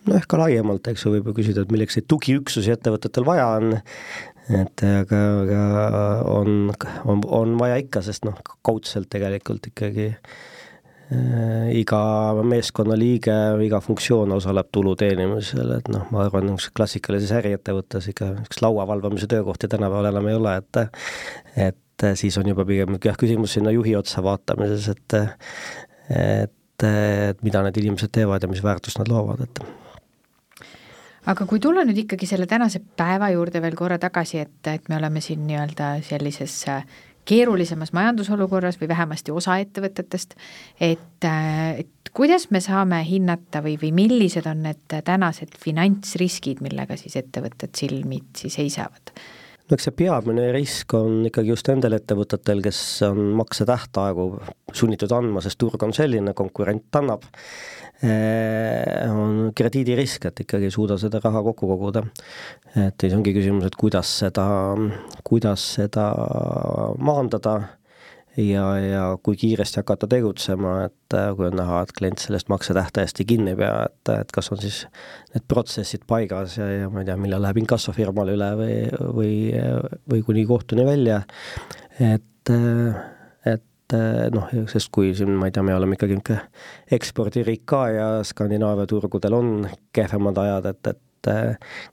noh, 0.09 0.16
ehk 0.16 0.29
ka 0.29 0.39
laiemalt, 0.41 0.87
eks 0.89 1.05
ju, 1.05 1.16
võib 1.16 1.33
ju 1.33 1.41
küsida, 1.41 1.64
et 1.64 1.73
milleks 1.73 1.97
neid 1.97 2.07
tugiüksusi 2.09 2.73
ettevõtetel 2.73 3.25
vaja 3.25 3.49
on, 3.59 3.75
et 4.49 4.85
aga, 4.87 5.19
aga 5.43 5.65
on, 6.33 6.71
on, 7.05 7.25
on 7.41 7.59
vaja 7.61 7.81
ikka, 7.83 8.03
sest 8.07 8.25
noh, 8.29 8.39
kaudselt 8.65 9.11
tegelikult 9.13 9.69
ikkagi 9.71 10.07
äh, 10.13 11.69
iga 11.77 12.01
meeskonnaliige, 12.45 13.37
iga 13.65 13.81
funktsioon 13.85 14.33
osaleb 14.37 14.71
tulu 14.73 14.95
teenimisel, 14.99 15.75
et 15.79 15.91
noh, 15.93 16.07
ma 16.13 16.25
arvan, 16.25 16.49
niisuguses 16.49 16.77
klassikalises 16.77 17.35
äriettevõttes 17.41 18.11
ikka 18.13 18.33
niisugust 18.37 18.65
laua 18.65 18.87
valvamise 18.89 19.29
töökohti 19.31 19.71
tänapäeval 19.73 20.13
enam 20.13 20.31
ei 20.31 20.39
ole, 20.39 20.57
et 20.63 20.83
et 21.69 22.07
siis 22.15 22.37
on 22.39 22.47
juba 22.47 22.65
pigem 22.65 22.95
jah, 23.03 23.17
küsimus 23.19 23.57
sinna 23.57 23.73
juhi 23.75 23.97
otsa 23.99 24.23
vaatamises, 24.23 24.89
et 24.95 25.19
et, 26.09 26.85
et 26.87 27.43
mida 27.45 27.61
need 27.67 27.83
inimesed 27.83 28.13
teevad 28.15 28.45
ja 28.45 28.49
mis 28.49 28.63
väärtust 28.65 29.01
nad 29.01 29.11
loovad, 29.11 29.45
et 29.45 29.63
aga 31.29 31.47
kui 31.49 31.61
tulla 31.61 31.85
nüüd 31.87 32.05
ikkagi 32.05 32.29
selle 32.29 32.49
tänase 32.49 32.81
päeva 32.97 33.31
juurde 33.35 33.61
veel 33.64 33.76
korra 33.79 33.99
tagasi, 34.01 34.43
et, 34.47 34.59
et 34.70 34.89
me 34.89 34.97
oleme 34.97 35.20
siin 35.24 35.45
nii-öelda 35.49 35.99
sellises 36.07 36.62
äh, 36.72 36.85
keerulisemas 37.29 37.93
majandusolukorras 37.97 38.81
või 38.81 38.89
vähemasti 38.89 39.35
osa 39.35 39.59
ettevõtetest, 39.62 40.37
et, 40.81 41.24
äh, 41.29 41.83
et 41.85 42.12
kuidas 42.16 42.49
me 42.55 42.62
saame 42.64 43.03
hinnata 43.05 43.62
või, 43.64 43.76
või 43.81 43.93
millised 43.97 44.49
on 44.49 44.64
need 44.64 44.97
tänased 45.05 45.59
finantsriskid, 45.61 46.62
millega 46.64 46.97
siis 46.97 47.18
ettevõtted 47.20 47.76
silmitsi 47.76 48.53
seisavad? 48.53 49.12
no 49.68 49.76
eks 49.76 49.85
see 49.85 49.97
peamine 49.99 50.47
risk 50.55 50.95
on 50.97 51.26
ikkagi 51.29 51.53
just 51.53 51.68
nendel 51.68 51.99
ettevõtetel, 51.99 52.62
kes 52.64 52.79
on 53.05 53.18
maksetähtaegu 53.37 54.24
sunnitud 54.72 55.12
andma, 55.12 55.43
sest 55.45 55.61
turg 55.61 55.83
on 55.85 55.93
selline, 55.93 56.33
konkurent 56.33 56.97
annab 56.97 57.26
on 57.99 59.49
krediidirisk, 59.59 60.29
et 60.29 60.45
ikkagi 60.45 60.69
ei 60.69 60.75
suuda 60.75 60.95
seda 61.03 61.19
raha 61.25 61.43
kokku 61.49 61.67
koguda. 61.67 62.05
et 62.77 62.95
siis 63.01 63.17
ongi 63.17 63.33
küsimus, 63.35 63.67
et 63.67 63.75
kuidas 63.75 64.13
seda, 64.21 64.45
kuidas 65.27 65.65
seda 65.75 66.13
maandada 67.03 67.57
ja, 68.39 68.65
ja 68.79 69.03
kui 69.23 69.37
kiiresti 69.37 69.81
hakata 69.83 70.09
tegutsema, 70.11 70.75
et 70.89 71.17
äh, 71.17 71.31
kui 71.37 71.49
on 71.49 71.59
näha, 71.59 71.83
et 71.83 71.93
klient 71.97 72.23
sellest 72.23 72.51
maksetähtajast 72.53 73.23
ei 73.23 73.29
kinni 73.33 73.55
pea, 73.59 73.89
et, 73.89 74.13
et 74.15 74.33
kas 74.35 74.53
on 74.55 74.63
siis 74.63 74.85
need 75.35 75.47
protsessid 75.51 76.07
paigas 76.09 76.59
ja, 76.61 76.69
ja 76.83 76.91
ma 76.93 77.03
ei 77.03 77.09
tea, 77.09 77.19
millal 77.21 77.43
läheb 77.45 77.63
inkassofirmale 77.65 78.37
üle 78.39 78.51
või, 78.61 78.75
või, 79.19 79.35
või 80.13 80.25
kuni 80.27 80.47
kohtuni 80.49 80.87
välja, 80.89 81.23
et, 81.99 82.53
et 82.55 83.18
noh, 84.34 84.49
sest 84.68 84.91
kui 84.93 85.14
siin, 85.16 85.32
ma 85.39 85.49
ei 85.49 85.55
tea, 85.55 85.64
me 85.64 85.74
oleme 85.76 85.97
ikkagi 85.97 86.18
niisugune 86.18 86.97
ekspordiriik 86.99 87.62
ka 87.68 87.82
ja 87.95 88.09
Skandinaavia 88.26 88.89
turgudel 88.91 89.36
on 89.39 89.53
kehvemad 89.97 90.41
ajad, 90.43 90.68
et, 90.72 90.91
et 90.93 91.30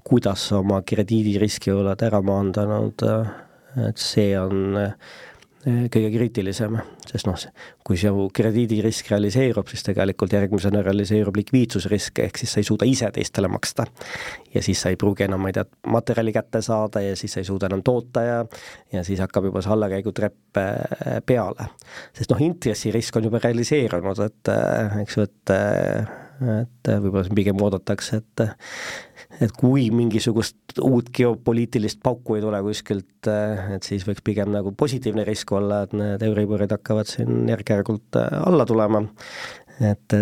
kuidas 0.08 0.44
oma 0.56 0.82
krediidiriski 0.88 1.74
oled 1.74 2.04
ära 2.06 2.22
maandanud, 2.26 3.06
et 3.88 4.02
see 4.02 4.34
on 4.40 4.76
kõige 5.66 6.12
kriitilisem, 6.14 6.76
sest 7.10 7.26
noh, 7.26 7.40
kui 7.86 7.98
su 7.98 8.28
krediidirisk 8.38 9.10
realiseerub, 9.10 9.68
siis 9.72 9.86
tegelikult 9.88 10.34
järgmisena 10.36 10.84
realiseerub 10.86 11.38
likviidsusrisk, 11.40 12.22
ehk 12.28 12.38
siis 12.38 12.54
sa 12.54 12.62
ei 12.62 12.68
suuda 12.68 12.86
ise 12.86 13.10
teistele 13.16 13.50
maksta. 13.50 13.86
ja 14.54 14.62
siis 14.62 14.82
sa 14.82 14.90
ei 14.94 15.00
pruugi 15.00 15.26
enam, 15.26 15.42
ma 15.42 15.50
ei 15.50 15.58
tea, 15.58 15.66
materjali 15.88 16.34
kätte 16.34 16.62
saada 16.62 17.02
ja 17.02 17.16
siis 17.16 17.34
sa 17.34 17.42
ei 17.42 17.50
suuda 17.50 17.70
enam 17.72 17.84
toota 17.84 18.22
ja 18.22 18.46
ja 18.94 19.04
siis 19.04 19.20
hakkab 19.20 19.50
juba 19.50 19.62
see 19.62 19.74
allakäigutrepp 19.74 20.58
äh, 20.58 21.18
peale. 21.26 21.72
sest 22.14 22.32
noh, 22.32 22.42
intressirisk 22.42 23.16
on 23.16 23.30
juba 23.30 23.42
realiseerunud, 23.44 24.22
et 24.26 24.54
äh, 24.54 25.02
eks 25.02 25.18
ju, 25.18 25.26
et 25.26 25.56
et 26.42 26.90
võib-olla 26.90 27.26
siin 27.26 27.38
pigem 27.38 27.62
oodatakse, 27.64 28.22
et 28.22 28.48
et 29.44 29.52
kui 29.56 29.90
mingisugust 29.92 30.80
uut 30.84 31.10
geopoliitilist 31.16 32.00
pauku 32.04 32.38
ei 32.38 32.44
tule 32.44 32.62
kuskilt, 32.64 33.28
et 33.28 33.88
siis 33.88 34.06
võiks 34.08 34.24
pigem 34.24 34.52
nagu 34.54 34.72
positiivne 34.78 35.26
risk 35.28 35.52
olla, 35.56 35.84
et 35.86 35.96
need 35.98 36.24
Euriborid 36.24 36.72
hakkavad 36.72 37.10
siin 37.10 37.50
järk-järgult 37.52 38.20
alla 38.20 38.68
tulema, 38.68 39.04
et 39.84 40.16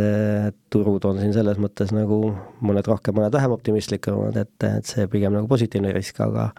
turud 0.74 1.06
on 1.06 1.22
siin 1.22 1.36
selles 1.36 1.62
mõttes 1.62 1.94
nagu 1.94 2.20
mõned 2.66 2.90
rohkem, 2.90 3.20
mõned 3.20 3.36
vähem 3.36 3.54
optimistlikumad, 3.54 4.38
et, 4.42 4.56
et 4.66 4.90
see 4.90 5.06
pigem 5.12 5.36
nagu 5.38 5.50
positiivne 5.52 5.94
risk, 5.94 6.22
aga 6.26 6.52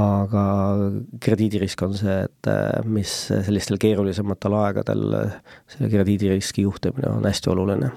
aga 0.00 0.42
krediidirisk 1.20 1.82
on 1.82 1.96
see, 1.98 2.20
et 2.28 2.48
mis 2.86 3.10
sellistel 3.28 3.80
keerulisematel 3.82 4.54
aegadel, 4.60 5.02
selle 5.68 5.90
krediidiriski 5.90 6.62
juhtimine 6.62 7.10
on 7.10 7.26
hästi 7.26 7.50
oluline 7.50 7.90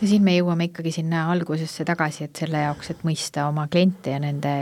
ja 0.00 0.08
siin 0.10 0.24
me 0.24 0.34
jõuame 0.36 0.68
ikkagi 0.70 0.92
sinna 0.98 1.26
algusesse 1.32 1.84
tagasi, 1.88 2.26
et 2.28 2.40
selle 2.42 2.62
jaoks, 2.66 2.92
et 2.92 3.02
mõista 3.06 3.46
oma 3.50 3.66
kliente 3.72 4.12
ja 4.12 4.20
nende 4.22 4.52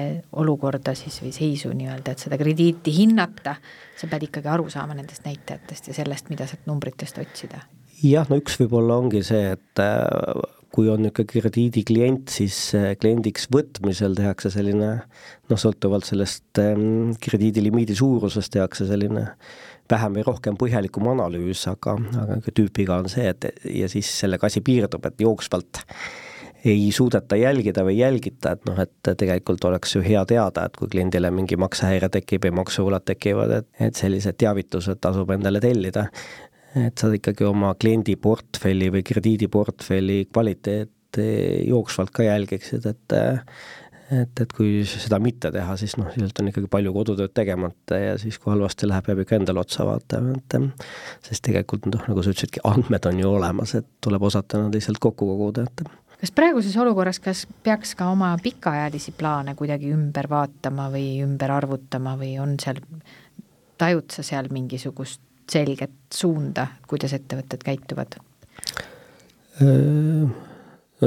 olukorda 0.40 0.94
siis 0.98 1.20
või 1.22 1.32
seisu 1.34 1.72
nii-öelda, 1.74 2.14
et 2.14 2.26
seda 2.26 2.38
krediiti 2.40 2.94
hinnata, 2.94 3.56
sa 3.98 4.10
pead 4.10 4.28
ikkagi 4.28 4.50
aru 4.52 4.68
saama 4.72 4.96
nendest 4.98 5.26
näitajatest 5.26 5.90
ja 5.90 5.96
sellest, 5.96 6.30
mida 6.30 6.48
sealt 6.50 6.68
numbritest 6.70 7.18
otsida. 7.22 7.64
jah, 8.02 8.28
no 8.30 8.38
üks 8.40 8.58
võib-olla 8.60 8.98
ongi 9.00 9.24
see, 9.26 9.54
et 9.56 9.82
äh, 9.82 10.44
kui 10.74 10.88
on 10.90 11.04
niisugune 11.04 11.30
krediidiklient, 11.30 12.30
siis 12.34 12.56
äh, 12.78 12.92
kliendiks 12.98 13.48
võtmisel 13.54 14.16
tehakse 14.18 14.50
selline 14.54 14.90
noh, 15.50 15.60
sõltuvalt 15.60 16.06
sellest 16.08 16.62
ähm, 16.62 17.14
krediidilimiidi 17.22 17.96
suurusest 17.98 18.54
tehakse 18.54 18.86
selline 18.88 19.28
vähem 19.90 20.18
või 20.18 20.26
rohkem 20.26 20.58
põhjalikum 20.60 21.08
analüüs, 21.12 21.66
aga, 21.70 21.96
aga 22.22 22.54
tüüpiga 22.54 23.00
on 23.02 23.10
see, 23.12 23.26
et 23.28 23.48
ja 23.68 23.88
siis 23.92 24.08
sellega 24.20 24.48
asi 24.48 24.62
piirdub, 24.64 25.04
et 25.06 25.20
jooksvalt 25.20 25.82
ei 26.64 26.88
suudeta 26.96 27.36
jälgida 27.36 27.84
või 27.84 27.98
jälgita, 27.98 28.54
et 28.56 28.64
noh, 28.68 28.78
et 28.80 29.12
tegelikult 29.20 29.64
oleks 29.68 29.96
ju 29.96 30.00
hea 30.04 30.22
teada, 30.28 30.64
et 30.64 30.78
kui 30.80 30.88
kliendile 30.88 31.28
mingi 31.34 31.58
maksehäire 31.60 32.08
tekib 32.08 32.46
või 32.46 32.54
maksuulad 32.62 33.04
tekivad, 33.04 33.52
et, 33.58 33.68
et 33.90 34.00
sellised 34.00 34.38
teavitused 34.40 35.00
tasub 35.04 35.30
endale 35.36 35.60
tellida. 35.60 36.08
et 36.74 36.98
sa 36.98 37.12
ikkagi 37.12 37.44
oma 37.46 37.74
kliendi 37.78 38.16
portfelli 38.16 38.88
või 38.90 39.04
krediidiportfelli 39.06 40.24
kvaliteeti 40.32 41.28
jooksvalt 41.68 42.10
ka 42.10 42.24
jälgiksid, 42.26 42.86
et 42.86 43.18
et, 44.12 44.40
et 44.40 44.52
kui 44.56 44.82
seda 44.88 45.18
mitte 45.22 45.50
teha, 45.54 45.76
siis 45.80 45.96
noh, 46.00 46.10
sisuliselt 46.12 46.40
on 46.42 46.50
ikkagi 46.50 46.70
palju 46.72 46.92
kodutööd 46.94 47.34
tegemata 47.36 47.98
ja 48.00 48.14
siis, 48.20 48.38
kui 48.38 48.52
halvasti 48.52 48.88
läheb, 48.90 49.06
peab 49.06 49.24
ikka 49.24 49.38
endale 49.38 49.62
otsa 49.62 49.86
vaatama, 49.88 50.36
et 50.38 50.56
sest 51.24 51.44
tegelikult 51.46 51.88
noh, 51.92 52.06
nagu 52.10 52.24
sa 52.24 52.34
ütlesidki, 52.34 52.62
andmed 52.68 53.10
on 53.10 53.20
ju 53.22 53.34
olemas, 53.38 53.74
et 53.78 53.88
tuleb 54.04 54.26
osata 54.30 54.64
nad 54.64 54.76
lihtsalt 54.76 55.00
kokku 55.02 55.28
koguda, 55.32 55.66
et 55.68 55.84
kas 56.20 56.32
praeguses 56.32 56.76
olukorras, 56.80 57.20
kas 57.20 57.44
peaks 57.66 57.94
ka 57.98 58.08
oma 58.12 58.32
pikaajalisi 58.42 59.12
plaane 59.18 59.56
kuidagi 59.58 59.92
ümber 59.92 60.28
vaatama 60.30 60.88
või 60.92 61.20
ümber 61.24 61.52
arvutama 61.52 62.16
või 62.20 62.36
on 62.40 62.56
seal, 62.62 62.80
tajud 63.80 64.14
sa 64.14 64.24
seal 64.26 64.48
mingisugust 64.52 65.20
selget 65.50 65.92
suunda, 66.14 66.66
kuidas 66.88 67.12
ettevõtted 67.16 67.64
käituvad? 67.66 68.16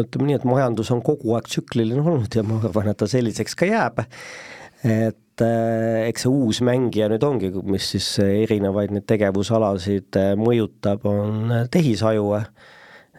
Ütleme 0.03 0.29
nii, 0.29 0.37
et 0.39 0.47
majandus 0.47 0.91
on 0.93 1.01
kogu 1.05 1.35
aeg 1.37 1.49
tsükliline 1.49 2.03
olnud 2.03 2.37
ja 2.37 2.43
ma 2.47 2.59
arvan, 2.61 2.91
et 2.91 2.99
ta 2.99 3.09
selliseks 3.09 3.57
ka 3.57 3.69
jääb. 3.69 4.03
et 4.87 5.41
äh, 5.41 6.07
eks 6.07 6.25
see 6.25 6.31
uus 6.31 6.61
mängija 6.65 7.09
nüüd 7.09 7.23
ongi, 7.25 7.51
mis 7.65 7.91
siis 7.95 8.07
erinevaid 8.21 8.93
neid 8.93 9.07
tegevusalasid 9.09 10.19
äh, 10.19 10.33
mõjutab, 10.39 11.05
on 11.09 11.53
tehisaju 11.73 12.41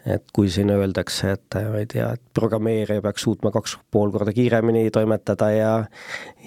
et 0.09 0.25
kui 0.35 0.51
siin 0.53 0.71
öeldakse, 0.73 1.33
et 1.37 1.57
ma 1.71 1.83
ei 1.83 1.87
tea, 1.91 2.11
et 2.17 2.23
programmeerija 2.37 3.03
peaks 3.05 3.25
suutma 3.27 3.53
kaks 3.55 3.77
pool 3.93 4.13
korda 4.15 4.33
kiiremini 4.37 4.91
toimetada 4.95 5.51
ja 5.55 5.73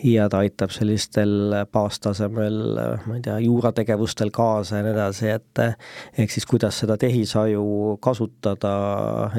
ja 0.03 0.28
ta 0.30 0.41
aitab 0.41 0.74
sellistel 0.74 1.53
baastasemel, 1.74 2.59
ma 3.05 3.18
ei 3.18 3.24
tea, 3.26 3.38
juurategevustel 3.45 4.32
kaasa 4.34 4.80
ja 4.80 4.86
nii 4.86 4.95
edasi, 4.95 5.30
et 5.36 5.64
ehk 6.18 6.34
siis 6.34 6.47
kuidas 6.49 6.80
seda 6.82 6.97
tehisaju 7.01 7.97
kasutada 8.01 8.74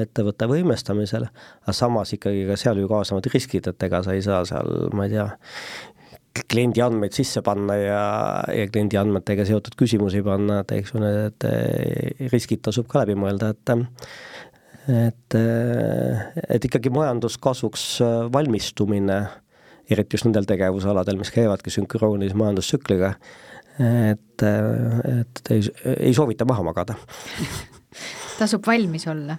ettevõtte 0.03 0.47
võimestamisel, 0.51 1.27
aga 1.63 1.75
samas 1.75 2.15
ikkagi 2.15 2.45
ka 2.47 2.59
seal 2.59 2.79
ju 2.79 2.91
kaasnevad 2.91 3.27
riskid, 3.33 3.67
et 3.73 3.89
ega 3.89 4.03
sa 4.05 4.15
ei 4.15 4.23
saa 4.23 4.43
seal, 4.47 4.87
ma 4.95 5.07
ei 5.09 5.17
tea, 5.17 5.27
kliendi 6.33 6.81
andmeid 6.81 7.13
sisse 7.13 7.43
panna 7.45 7.75
ja, 7.77 8.05
ja 8.49 8.67
kliendi 8.71 8.97
andmetega 8.97 9.45
seotud 9.47 9.75
küsimusi 9.77 10.23
panna, 10.25 10.61
et 10.63 10.73
eks 10.79 10.93
ju 10.95 11.01
need 11.03 11.47
riskid 12.33 12.63
tasub 12.65 12.87
ka 12.89 13.03
läbi 13.03 13.17
mõelda, 13.19 13.53
et 13.53 13.73
et, 14.83 15.35
et 16.57 16.65
ikkagi 16.67 16.91
majanduskasvuks 16.91 17.85
valmistumine, 18.33 19.19
eriti 19.93 20.17
just 20.17 20.27
nendel 20.27 20.47
tegevusaladel, 20.49 21.19
mis 21.21 21.31
käivadki 21.31 21.71
sünkroonis 21.71 22.33
majandustsükliga, 22.39 23.13
et, 24.09 24.43
et 24.43 25.53
ei, 25.53 25.63
ei 25.93 26.11
soovita 26.17 26.47
maha 26.49 26.65
magada. 26.65 26.97
Tasub 28.39 28.65
valmis 28.67 29.07
olla. 29.07 29.37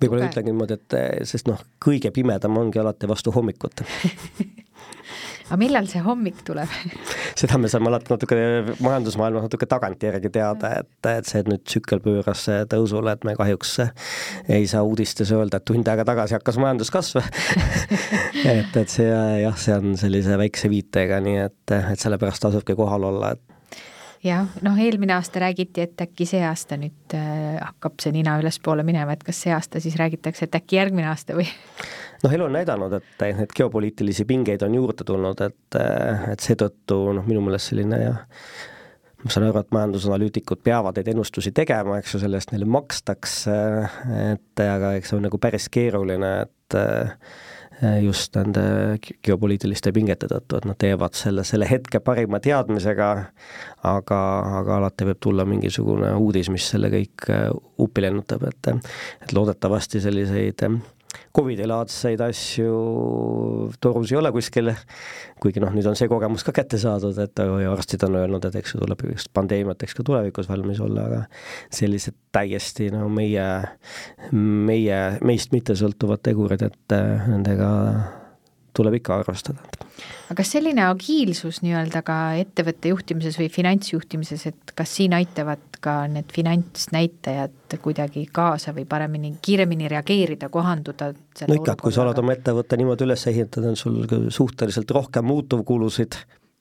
Võib-olla 0.00 0.30
ütlengi 0.30 0.54
niimoodi, 0.54 0.78
et 0.78 1.28
sest 1.28 1.50
noh, 1.50 1.60
kõige 1.82 2.12
pimedam 2.14 2.56
ongi 2.56 2.80
alati 2.80 3.10
vastu 3.10 3.34
hommikut 3.34 3.82
aga 5.50 5.58
millal 5.58 5.88
see 5.90 6.02
hommik 6.04 6.44
tuleb? 6.46 6.70
Seda 7.40 7.58
me 7.58 7.70
saame 7.72 7.90
alati 7.90 8.12
natuke 8.12 8.38
majandusmaailmas 8.78 9.48
natuke 9.48 9.66
tagantjärgi 9.70 10.30
teada, 10.32 10.72
et, 10.80 11.10
et 11.10 11.28
see 11.28 11.42
nüüd 11.48 11.64
tsükkel 11.66 12.02
pööras 12.04 12.46
tõusule, 12.70 13.16
et 13.16 13.26
me 13.26 13.34
kahjuks 13.38 13.76
ei 14.48 14.68
saa 14.70 14.84
uudistes 14.86 15.34
öelda, 15.34 15.58
et 15.60 15.68
tund 15.68 15.90
aega 15.90 16.06
tagasi 16.06 16.38
hakkas 16.38 16.60
majanduskasv 16.62 17.20
et, 18.54 18.76
et 18.76 18.86
see 18.86 19.08
jah, 19.10 19.58
see 19.58 19.76
on 19.76 19.98
sellise 20.00 20.38
väikse 20.40 20.70
viitega, 20.72 21.20
nii 21.24 21.38
et, 21.48 21.76
et 21.80 22.00
sellepärast 22.00 22.46
tasubki 22.46 22.78
kohal 22.78 23.10
olla, 23.10 23.34
et 23.34 23.49
jah, 24.24 24.48
noh, 24.64 24.78
eelmine 24.80 25.14
aasta 25.16 25.40
räägiti, 25.40 25.84
et 25.86 26.02
äkki 26.04 26.26
see 26.28 26.42
aasta 26.44 26.76
nüüd 26.80 27.14
äh, 27.16 27.58
hakkab 27.60 28.00
see 28.02 28.12
nina 28.14 28.36
ülespoole 28.40 28.84
minema, 28.86 29.14
et 29.16 29.22
kas 29.26 29.44
see 29.46 29.54
aasta 29.54 29.80
siis 29.82 29.96
räägitakse, 30.00 30.46
et 30.46 30.58
äkki 30.60 30.80
järgmine 30.80 31.08
aasta 31.10 31.36
või? 31.38 31.46
noh, 32.24 32.34
elu 32.34 32.48
on 32.48 32.58
näidanud, 32.58 32.98
et 33.00 33.24
neid 33.38 33.54
geopoliitilisi 33.56 34.26
pingeid 34.28 34.64
on 34.66 34.76
juurde 34.76 35.06
tulnud, 35.08 35.40
et, 35.46 35.80
et 36.34 36.44
seetõttu 36.44 37.00
noh, 37.16 37.26
minu 37.26 37.44
meelest 37.46 37.72
selline 37.72 38.02
jah, 38.02 38.20
ma 39.24 39.32
saan 39.32 39.48
aru, 39.48 39.62
et 39.62 39.72
majandusanalüütikud 39.76 40.64
peavad 40.64 41.00
neid 41.00 41.12
ennustusi 41.14 41.54
tegema, 41.56 42.00
eks 42.00 42.16
ju, 42.16 42.24
selle 42.24 42.40
eest 42.40 42.52
neile 42.54 42.68
makstakse, 42.68 43.56
et 44.32 44.64
aga 44.66 44.94
eks 44.98 45.12
see 45.12 45.20
on 45.20 45.26
nagu 45.28 45.40
päris 45.40 45.70
keeruline, 45.72 46.34
et 46.44 46.78
just 48.04 48.36
nende 48.36 48.62
geopoliitiliste 49.24 49.92
pingete 49.96 50.28
tõttu, 50.30 50.58
et 50.58 50.68
nad 50.68 50.78
teevad 50.80 51.16
selle, 51.16 51.44
selle 51.48 51.68
hetke 51.70 52.00
parima 52.04 52.40
teadmisega, 52.42 53.10
aga, 53.88 54.20
aga 54.60 54.76
alati 54.76 55.08
võib 55.08 55.20
tulla 55.22 55.46
mingisugune 55.48 56.12
uudis, 56.20 56.50
mis 56.52 56.68
selle 56.74 56.92
kõik 56.92 57.28
eh, 57.32 57.48
uppi 57.80 58.04
lennutab, 58.04 58.44
et 58.50 58.72
et 59.24 59.32
loodetavasti 59.32 60.00
selliseid 60.04 60.66
Covidi-laadseid 61.36 62.20
asju 62.24 62.70
torus 63.82 64.12
ei 64.12 64.18
ole 64.18 64.32
kuskil, 64.34 64.72
kuigi 65.42 65.62
noh, 65.62 65.72
nüüd 65.74 65.86
on 65.90 65.98
see 65.98 66.10
kogemus 66.10 66.44
ka 66.46 66.54
kätte 66.54 66.78
saadud, 66.80 67.18
et 67.22 67.42
arstid 67.42 68.06
on 68.06 68.18
öelnud, 68.20 68.46
et 68.46 68.60
eks 68.60 68.74
ju 68.74 68.82
tuleb 68.82 69.04
just 69.12 69.30
pandeemiateks 69.36 69.96
ka 69.98 70.06
tulevikus 70.06 70.50
valmis 70.50 70.82
olla, 70.82 71.06
aga 71.06 71.20
sellised 71.74 72.18
täiesti 72.34 72.90
no 72.94 73.08
meie, 73.12 73.46
meie, 74.32 75.02
meist 75.26 75.54
mittesõltuvad 75.54 76.22
tegurid, 76.26 76.66
et 76.66 76.98
nendega 77.30 77.70
tuleb 78.76 78.98
ikka 79.00 79.20
arvestada. 79.20 79.62
aga 80.30 80.36
kas 80.38 80.52
selline 80.54 80.84
agiilsus 80.86 81.60
nii-öelda 81.64 82.02
ka 82.06 82.18
ettevõtte 82.40 82.92
juhtimises 82.92 83.38
või 83.40 83.50
finantsjuhtimises, 83.52 84.46
et 84.50 84.74
kas 84.78 84.96
siin 84.98 85.14
aitavad 85.16 85.80
ka 85.80 86.04
need 86.12 86.32
finantsnäitajad 86.34 87.78
kuidagi 87.82 88.26
kaasa 88.32 88.74
või 88.76 88.86
paremini, 88.88 89.32
kiiremini 89.42 89.88
reageerida, 89.90 90.50
kohanduda? 90.52 91.12
no 91.12 91.56
ikka, 91.56 91.76
et 91.76 91.86
kui 91.86 91.94
sa 91.94 92.04
oled 92.04 92.18
oma 92.22 92.36
ettevõtte 92.36 92.78
niimoodi 92.80 93.08
üles 93.08 93.26
ehitanud, 93.32 93.72
on 93.72 93.80
sul 93.80 94.30
suhteliselt 94.32 94.90
rohkem 94.94 95.26
muutuvkulusid, 95.30 96.20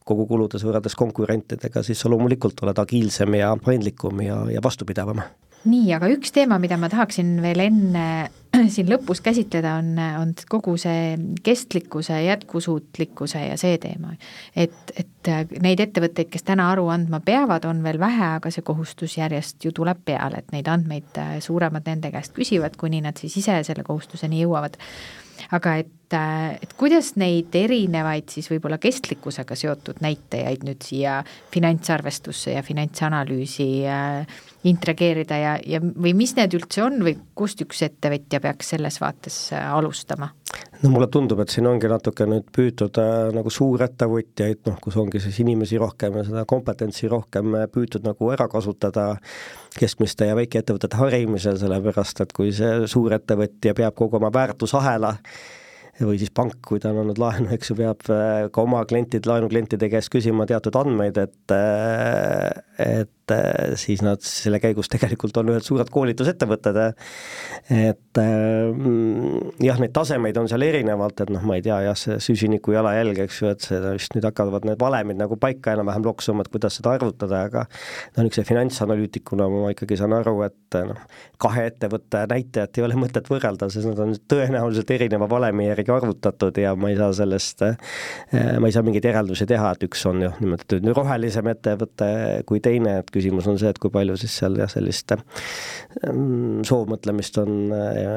kogukuludes 0.10 0.64
võrreldes 0.66 0.96
konkurentidega, 0.98 1.84
siis 1.86 2.00
sa 2.02 2.10
loomulikult 2.10 2.64
oled 2.66 2.82
agiilsem 2.82 3.38
ja 3.38 3.54
paindlikum 3.64 4.24
ja, 4.26 4.42
ja 4.50 4.64
vastupidavam 4.66 5.22
nii, 5.68 5.90
aga 5.96 6.10
üks 6.14 6.32
teema, 6.36 6.60
mida 6.62 6.78
ma 6.80 6.90
tahaksin 6.92 7.40
veel 7.44 7.66
enne 7.66 8.06
siin 8.74 8.90
lõpus 8.90 9.22
käsitleda, 9.26 9.76
on, 9.82 9.94
on 10.22 10.34
kogu 10.50 10.76
see 10.82 11.14
kestlikkuse, 11.44 12.18
jätkusuutlikkuse 12.26 13.46
ja 13.46 13.58
see 13.62 13.78
teema. 13.82 14.16
et, 14.56 14.94
et 14.98 15.32
neid 15.62 15.80
ettevõtteid, 15.84 16.32
kes 16.34 16.48
täna 16.48 16.70
aru 16.74 16.88
andma 16.94 17.22
peavad, 17.26 17.66
on 17.70 17.84
veel 17.86 18.00
vähe, 18.02 18.36
aga 18.40 18.52
see 18.54 18.66
kohustus 18.66 19.18
järjest 19.20 19.66
ju 19.66 19.74
tuleb 19.76 20.04
peale, 20.06 20.44
et 20.44 20.54
neid 20.56 20.68
andmeid 20.68 21.24
suuremad 21.46 21.88
nende 21.88 22.12
käest 22.12 22.34
küsivad, 22.38 22.78
kuni 22.78 23.02
nad 23.06 23.18
siis 23.22 23.38
ise 23.44 23.62
selle 23.68 23.86
kohustuseni 23.88 24.44
jõuavad 24.44 24.80
aga 25.56 25.76
et, 25.82 26.16
et 26.62 26.74
kuidas 26.78 27.14
neid 27.20 27.54
erinevaid 27.56 28.30
siis 28.34 28.50
võib-olla 28.52 28.80
kestlikkusega 28.82 29.58
seotud 29.58 30.02
näitajaid 30.04 30.66
nüüd 30.68 30.84
siia 30.86 31.20
finantsarvestusse 31.54 32.56
ja 32.58 32.64
finantsanalüüsi 32.66 33.70
äh, 33.88 34.40
integreerida 34.68 35.38
ja, 35.40 35.54
ja 35.64 35.80
või 35.80 36.12
mis 36.18 36.34
need 36.36 36.54
üldse 36.58 36.84
on 36.84 37.00
või 37.06 37.16
kust 37.38 37.62
üks 37.64 37.84
ettevõtja 37.86 38.42
peaks 38.44 38.74
selles 38.74 39.00
vaates 39.00 39.38
äh, 39.56 39.70
alustama? 39.72 40.34
no 40.84 40.92
mulle 40.92 41.08
tundub, 41.12 41.40
et 41.44 41.54
siin 41.54 41.68
ongi 41.70 41.90
natuke 41.92 42.28
nüüd 42.28 42.50
püütud 42.56 43.00
äh, 43.00 43.30
nagu 43.36 43.52
suurettevõtjaid, 43.54 44.64
noh, 44.68 44.80
kus 44.84 44.98
ongi 45.00 45.22
siis 45.24 45.40
inimesi 45.44 45.80
rohkem 45.80 46.18
ja 46.20 46.26
seda 46.28 46.44
kompetentsi 46.50 47.08
rohkem 47.12 47.56
äh, 47.56 47.70
püütud 47.72 48.04
nagu 48.08 48.32
ära 48.36 48.50
kasutada 48.52 49.14
keskmiste 49.80 50.28
ja 50.28 50.36
väikeettevõtete 50.40 51.00
harimisel, 51.00 51.60
sellepärast 51.62 52.26
et 52.26 52.36
kui 52.36 52.52
see 52.56 52.84
suurettevõtja 52.92 53.76
peab 53.78 53.96
kogu 54.00 54.20
oma 54.20 54.34
väärtusahela 54.34 55.16
või 56.00 56.20
siis 56.20 56.32
pank, 56.32 56.62
kui 56.64 56.80
ta 56.80 56.94
on 56.94 57.02
andnud 57.02 57.20
laenu, 57.20 57.50
eks 57.56 57.72
ju, 57.72 57.78
peab 57.80 58.04
äh, 58.12 58.48
ka 58.52 58.64
oma 58.64 58.84
klientid, 58.88 59.28
laenuklientide 59.28 59.90
käest 59.92 60.12
küsima 60.14 60.48
teatud 60.50 60.76
andmeid, 60.80 61.20
et 61.20 61.56
et 62.80 63.16
siis 63.80 64.04
nad 64.06 64.24
selle 64.26 64.60
käigus 64.64 64.90
tegelikult 64.92 65.38
on 65.42 65.54
ühed 65.54 65.66
suured 65.66 65.90
koolitusettevõtted, 65.94 66.80
et 67.70 68.22
mm, 68.22 69.56
jah, 69.64 69.80
neid 69.82 69.94
tasemeid 69.96 70.38
on 70.42 70.50
seal 70.52 70.66
erinevalt, 70.68 71.24
et 71.24 71.34
noh, 71.34 71.44
ma 71.48 71.60
ei 71.60 71.66
tea 71.66 71.80
jah, 71.88 71.98
see 72.00 72.20
süsiniku 72.24 72.74
jalajälg, 72.76 73.24
eks 73.26 73.42
ju, 73.42 73.52
et 73.54 73.66
seda 73.66 73.94
vist 73.98 74.16
nüüd 74.16 74.28
hakkavad 74.28 74.68
need 74.68 74.80
valemid 74.82 75.20
nagu 75.20 75.38
paika 75.40 75.76
enam-vähem 75.76 76.06
loksuma, 76.08 76.46
et 76.46 76.52
kuidas 76.54 76.80
seda 76.80 76.96
arvutada, 76.98 77.44
aga 77.50 77.66
no 78.16 78.26
niisuguse 78.26 78.48
finantsanalüütikuna 78.50 79.50
ma 79.54 79.74
ikkagi 79.74 80.00
saan 80.00 80.16
aru, 80.18 80.36
et 80.48 80.80
noh, 80.90 81.02
kahe 81.42 81.66
ettevõtte 81.70 82.26
näitajat 82.30 82.80
ei 82.80 82.86
ole 82.88 82.98
mõtet 83.00 83.30
võrrelda, 83.32 83.70
sest 83.72 83.90
nad 83.90 84.02
on 84.04 84.16
tõenäoliselt 84.32 84.92
erineva 84.96 85.30
valemi 85.32 85.70
järgi 85.70 85.94
arvutatud 85.94 86.58
ja 86.62 86.76
ma 86.80 86.92
ei 86.92 86.98
saa 87.00 87.12
sellest, 87.22 87.64
ma 88.34 88.70
ei 88.70 88.76
saa 88.76 88.86
mingeid 88.86 89.10
järeldusi 89.10 89.48
teha, 89.50 89.74
et 89.76 89.86
üks 89.88 90.06
on 90.10 90.24
jah, 90.26 90.38
nimetatud 90.44 90.88
rohelisem 90.98 91.50
ettevõte 91.54 92.10
kui 92.50 92.62
teine, 92.64 93.00
et 93.04 93.12
küsimus 93.20 93.48
on 93.52 93.60
see, 93.62 93.70
et 93.70 93.80
kui 93.82 93.92
palju 93.94 94.18
siis 94.20 94.40
seal 94.42 94.58
jah, 94.60 94.70
sellist 94.72 95.14
mm, 95.14 96.64
soovmõtlemist 96.68 97.40
on 97.44 97.74
ja 97.74 98.16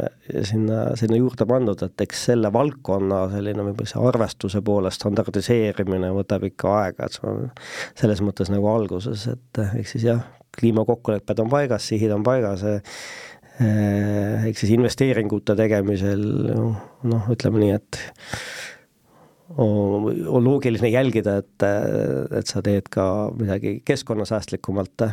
sinna, 0.49 0.85
sinna 0.99 1.19
juurde 1.21 1.47
pandud, 1.49 1.83
et 1.87 2.07
eks 2.07 2.27
selle 2.31 2.53
valdkonna 2.55 3.25
selline 3.35 3.67
võib-olla 3.69 3.93
see 3.93 4.07
arvestuse 4.13 4.63
poole 4.65 4.93
standardiseerimine 4.95 6.13
võtab 6.17 6.47
ikka 6.49 6.77
aega, 6.81 7.09
et 7.09 7.19
see 7.19 7.29
on 7.29 7.51
selles 7.99 8.23
mõttes 8.25 8.53
nagu 8.53 8.71
alguses, 8.73 9.27
et 9.35 9.63
ehk 9.67 9.91
siis 9.91 10.09
jah, 10.09 10.25
kliimakokkulepped 10.59 11.45
on 11.45 11.53
paigas, 11.53 11.87
sihid 11.89 12.13
on 12.15 12.25
paigas, 12.27 12.65
ehk 13.63 14.59
siis 14.59 14.73
investeeringute 14.75 15.57
tegemisel 15.59 16.23
noh, 16.53 17.33
ütleme 17.33 17.63
nii, 17.63 17.79
et 17.79 18.01
on 19.59 20.45
loogiline 20.45 20.89
jälgida, 20.89 21.37
et, 21.43 21.67
et 22.39 22.47
sa 22.47 22.63
teed 22.65 22.89
ka 22.93 23.05
midagi 23.37 23.81
keskkonnasäästlikumalt, 23.85 25.07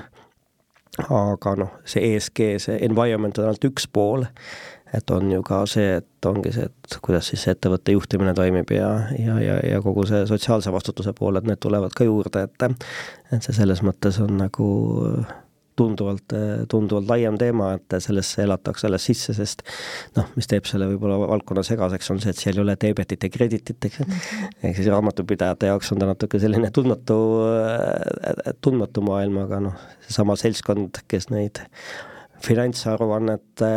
aga 1.10 1.56
noh, 1.60 1.72
see 1.88 2.14
ESG, 2.14 2.44
see 2.64 2.78
environment 2.88 3.38
on 3.40 3.50
ainult 3.50 3.68
üks 3.70 3.88
pool, 3.92 4.26
et 4.96 5.12
on 5.14 5.30
ju 5.32 5.42
ka 5.46 5.62
see, 5.70 6.00
et 6.00 6.26
ongi 6.26 6.54
see, 6.56 6.70
et 6.70 6.98
kuidas 7.06 7.30
siis 7.32 7.46
ettevõtte 7.52 7.94
juhtimine 7.94 8.34
toimib 8.38 8.72
ja, 8.74 8.90
ja, 9.20 9.38
ja, 9.44 9.60
ja 9.66 9.84
kogu 9.86 10.08
see 10.10 10.24
sotsiaalse 10.30 10.74
vastutuse 10.74 11.14
pool, 11.18 11.38
et 11.38 11.48
need 11.50 11.62
tulevad 11.62 11.94
ka 11.96 12.08
juurde, 12.08 12.48
et 12.48 12.68
et 13.30 13.46
see 13.46 13.54
selles 13.62 13.84
mõttes 13.86 14.18
on 14.24 14.40
nagu 14.40 14.70
tunduvalt, 15.80 16.36
tunduvalt 16.72 17.10
laiem 17.10 17.38
teema, 17.40 17.72
et 17.78 17.98
sellesse 18.04 18.44
elatakse 18.46 18.88
alles 18.90 19.08
sisse, 19.10 19.36
sest 19.38 19.64
noh, 20.18 20.28
mis 20.36 20.50
teeb 20.50 20.68
selle 20.70 20.90
võib-olla 20.92 21.20
valdkonna 21.24 21.64
segaseks, 21.66 22.12
on 22.14 22.22
see, 22.24 22.34
et 22.36 22.42
seal 22.42 22.60
ei 22.60 22.66
ole 22.66 22.76
deebetit 22.80 23.24
ja 23.26 23.32
kreditit, 23.34 23.80
eks 23.90 24.02
ju 24.02 24.06
-hmm.. 24.06 24.54
ehk 24.64 24.80
siis 24.80 24.92
raamatupidajate 24.92 25.72
jaoks 25.72 25.92
on 25.94 26.04
ta 26.04 26.10
natuke 26.10 26.42
selline 26.44 26.72
tundmatu, 26.76 27.20
tundmatu 28.62 29.06
maailm, 29.06 29.44
aga 29.46 29.64
noh, 29.70 29.84
seesama 30.08 30.38
seltskond, 30.40 31.04
kes 31.08 31.30
neid 31.34 31.64
finantsaruannete 32.46 33.72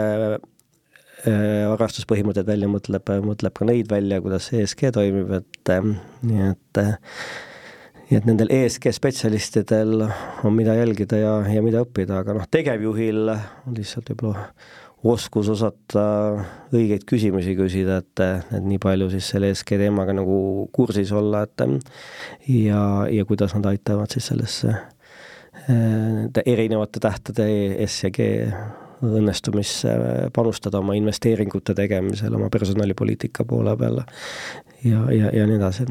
äh, 1.27 1.71
arvestuspõhimõtteid 1.73 2.49
välja 2.49 2.71
mõtleb, 2.71 3.15
mõtleb 3.27 3.57
ka 3.57 3.69
neid 3.69 3.91
välja, 3.91 4.21
kuidas 4.25 4.51
ESG 4.55 4.93
toimib, 4.95 5.33
et 5.41 5.73
äh, 5.75 5.89
nii 6.27 6.45
et 6.51 6.83
äh, 6.83 6.95
nii 8.13 8.21
et 8.21 8.27
nendel 8.29 8.51
ESG 8.53 8.91
spetsialistidel 8.93 10.03
on, 10.05 10.53
mida 10.53 10.75
jälgida 10.77 11.17
ja, 11.17 11.33
ja 11.49 11.63
mida 11.65 11.81
õppida, 11.81 12.19
aga 12.21 12.35
noh, 12.37 12.45
tegevjuhil 12.53 13.31
on 13.33 13.79
lihtsalt 13.79 14.13
võib-olla 14.13 14.43
oskus 15.09 15.49
osata 15.49 16.05
õigeid 16.77 17.07
küsimusi 17.09 17.57
küsida, 17.57 18.03
et, 18.03 18.23
et 18.53 18.61
nii 18.69 18.79
palju 18.83 19.09
siis 19.15 19.33
selle 19.33 19.49
ESG 19.55 19.79
teemaga 19.81 20.13
nagu 20.15 20.37
kursis 20.77 21.11
olla, 21.17 21.47
et 21.49 21.65
ja, 22.53 22.85
ja 23.09 23.25
kuidas 23.25 23.57
nad 23.57 23.73
aitavad 23.73 24.13
siis 24.13 24.29
sellesse 24.29 24.77
erinevate 26.47 27.01
tähtede 27.01 27.49
S 27.87 28.05
ja 28.05 28.13
G 28.13 28.29
õnnestumisse 29.03 29.97
panustada 30.37 30.85
oma 30.85 30.95
investeeringute 30.99 31.75
tegemisel, 31.75 32.37
oma 32.37 32.53
personalipoliitika 32.53 33.49
poole 33.49 33.73
peal 33.81 34.03
ja, 34.85 35.07
ja, 35.09 35.31
ja 35.33 35.47
nii 35.49 35.57
edasi 35.57 35.89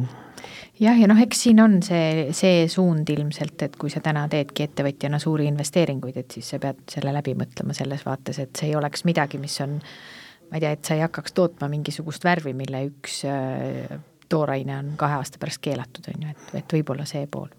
jah, 0.81 0.97
ja 0.97 1.09
noh, 1.09 1.19
eks 1.21 1.43
siin 1.45 1.61
on 1.63 1.79
see, 1.85 2.31
see 2.37 2.65
suund 2.71 3.09
ilmselt, 3.13 3.67
et 3.67 3.77
kui 3.79 3.91
sa 3.93 4.01
täna 4.03 4.27
teedki 4.31 4.65
ettevõtjana 4.67 5.19
suuri 5.21 5.47
investeeringuid, 5.51 6.17
et 6.23 6.37
siis 6.37 6.53
sa 6.53 6.61
pead 6.61 6.81
selle 6.91 7.13
läbi 7.15 7.35
mõtlema 7.37 7.75
selles 7.77 8.05
vaates, 8.07 8.41
et 8.41 8.55
see 8.57 8.71
ei 8.71 8.77
oleks 8.79 9.05
midagi, 9.07 9.41
mis 9.41 9.59
on 9.65 9.77
ma 10.51 10.59
ei 10.59 10.63
tea, 10.65 10.71
et 10.75 10.87
sa 10.87 10.97
ei 10.97 11.03
hakkaks 11.05 11.35
tootma 11.37 11.69
mingisugust 11.71 12.25
värvi, 12.27 12.53
mille 12.57 12.83
üks 12.89 13.21
äh, 13.29 13.99
tooraine 14.31 14.77
on 14.77 14.93
kahe 14.99 15.19
aasta 15.19 15.39
pärast 15.39 15.61
keelatud, 15.63 16.07
on 16.11 16.25
ju, 16.25 16.33
et, 16.35 16.55
et 16.61 16.75
võib-olla 16.77 17.07
see 17.07 17.23
pool. 17.31 17.49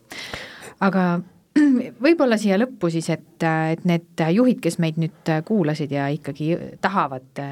aga 0.85 1.07
võib-olla 2.07 2.39
siia 2.41 2.59
lõppu 2.61 2.91
siis, 2.93 3.09
et, 3.13 3.45
et 3.45 3.85
need 3.89 4.25
juhid, 4.37 4.61
kes 4.65 4.79
meid 4.83 5.01
nüüd 5.01 5.35
kuulasid 5.49 5.93
ja 5.93 6.09
ikkagi 6.13 6.55
tahavad 6.85 7.43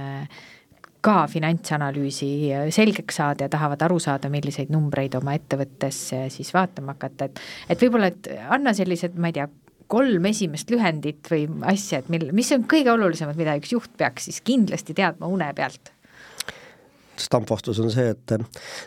ka 1.01 1.25
finantsanalüüsi 1.33 2.31
selgeks 2.75 3.21
saada 3.21 3.47
ja 3.47 3.53
tahavad 3.53 3.83
aru 3.87 3.99
saada, 4.03 4.29
milliseid 4.33 4.73
numbreid 4.73 5.15
oma 5.19 5.35
ettevõttes 5.39 6.01
siis 6.35 6.53
vaatama 6.55 6.97
hakata, 6.97 7.31
et 7.31 7.41
et 7.73 7.87
võib-olla, 7.87 8.11
et 8.13 8.29
anna 8.53 8.75
sellised, 8.77 9.17
ma 9.17 9.31
ei 9.31 9.39
tea, 9.39 9.49
kolm 9.91 10.27
esimest 10.31 10.71
lühendit 10.71 11.31
või 11.31 11.47
asja, 11.73 12.01
et 12.03 12.11
mil, 12.13 12.29
mis 12.37 12.51
on 12.55 12.67
kõige 12.71 12.93
olulisemad, 12.93 13.39
mida 13.39 13.57
üks 13.59 13.73
juht 13.75 13.97
peaks 13.99 14.29
siis 14.29 14.43
kindlasti 14.45 14.97
teadma 14.97 15.31
une 15.31 15.51
pealt? 15.57 15.95
stampvastus 17.21 17.77
on 17.83 17.91
see, 17.93 18.15
et 18.15 18.33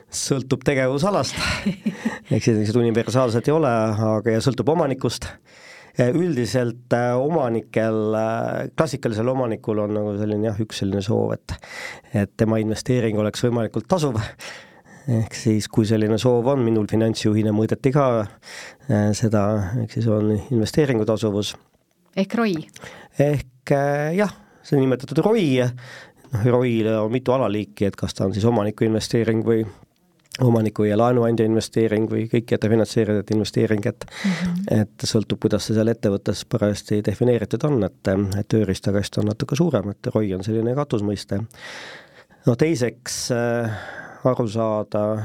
sõltub 0.10 0.64
tegevusalast. 0.66 1.38
Ehk 2.34 2.40
siis 2.42 2.48
sellised 2.48 2.80
universaalsed 2.82 3.46
ei 3.46 3.54
ole, 3.54 3.70
aga 4.08 4.34
ja 4.34 4.40
sõltub 4.42 4.72
omanikust 4.74 5.28
üldiselt 6.00 6.94
äh, 6.94 7.14
omanikel, 7.18 8.16
äh, 8.18 8.70
klassikalisel 8.78 9.28
omanikul 9.30 9.84
on 9.84 9.94
nagu 9.94 10.14
selline 10.18 10.50
jah, 10.50 10.62
üks 10.64 10.82
selline 10.82 11.04
soov, 11.06 11.36
et 11.36 11.58
et 12.24 12.32
tema 12.38 12.60
investeering 12.62 13.18
oleks 13.22 13.44
võimalikult 13.46 13.88
tasuv 13.90 14.18
ehk 15.14 15.36
siis, 15.38 15.68
kui 15.68 15.86
selline 15.86 16.18
soov 16.22 16.48
on, 16.54 16.64
minul 16.66 16.88
finantsjuhina 16.90 17.54
mõõdeti 17.54 17.94
ka 17.94 18.08
äh, 18.24 19.12
seda, 19.18 19.44
ehk 19.84 19.94
siis 19.94 20.10
on 20.10 20.34
investeeringu 20.38 21.06
tasuvus. 21.06 21.54
ehk 22.18 22.40
ROI? 22.42 22.58
ehk 23.22 23.76
jah, 24.18 24.34
see 24.66 24.80
on 24.80 24.88
nimetatud 24.88 25.22
ROI, 25.22 25.70
noh, 26.34 26.50
ROI-l 26.58 26.94
on 27.04 27.14
mitu 27.14 27.38
alaliiki, 27.38 27.86
et 27.86 28.00
kas 28.00 28.18
ta 28.18 28.26
on 28.26 28.34
siis 28.34 28.50
omaniku 28.50 28.90
investeering 28.90 29.46
või 29.46 29.62
omaniku 30.42 30.84
ja 30.84 30.98
laenuandja 30.98 31.46
investeering 31.46 32.08
või 32.10 32.26
kõikide 32.32 32.70
finantseerijate 32.70 33.36
investeering, 33.36 33.86
et 33.86 34.06
mm 34.06 34.32
-hmm. 34.32 34.82
et 34.82 35.06
sõltub, 35.06 35.40
kuidas 35.40 35.68
see 35.68 35.76
seal 35.78 35.88
ettevõttes 35.88 36.46
parajasti 36.50 37.04
defineeritud 37.06 37.64
on, 37.70 37.84
et, 37.84 38.12
et 38.40 38.48
tööriistakast 38.48 39.18
on 39.18 39.30
natuke 39.30 39.56
suurem, 39.56 39.90
et 39.90 40.10
ROI 40.16 40.34
on 40.34 40.44
selline 40.44 40.76
katusmõiste. 40.76 41.40
no 42.46 42.56
teiseks 42.56 43.32
äh, 43.32 43.72
aru 44.24 44.48
saada, 44.48 45.24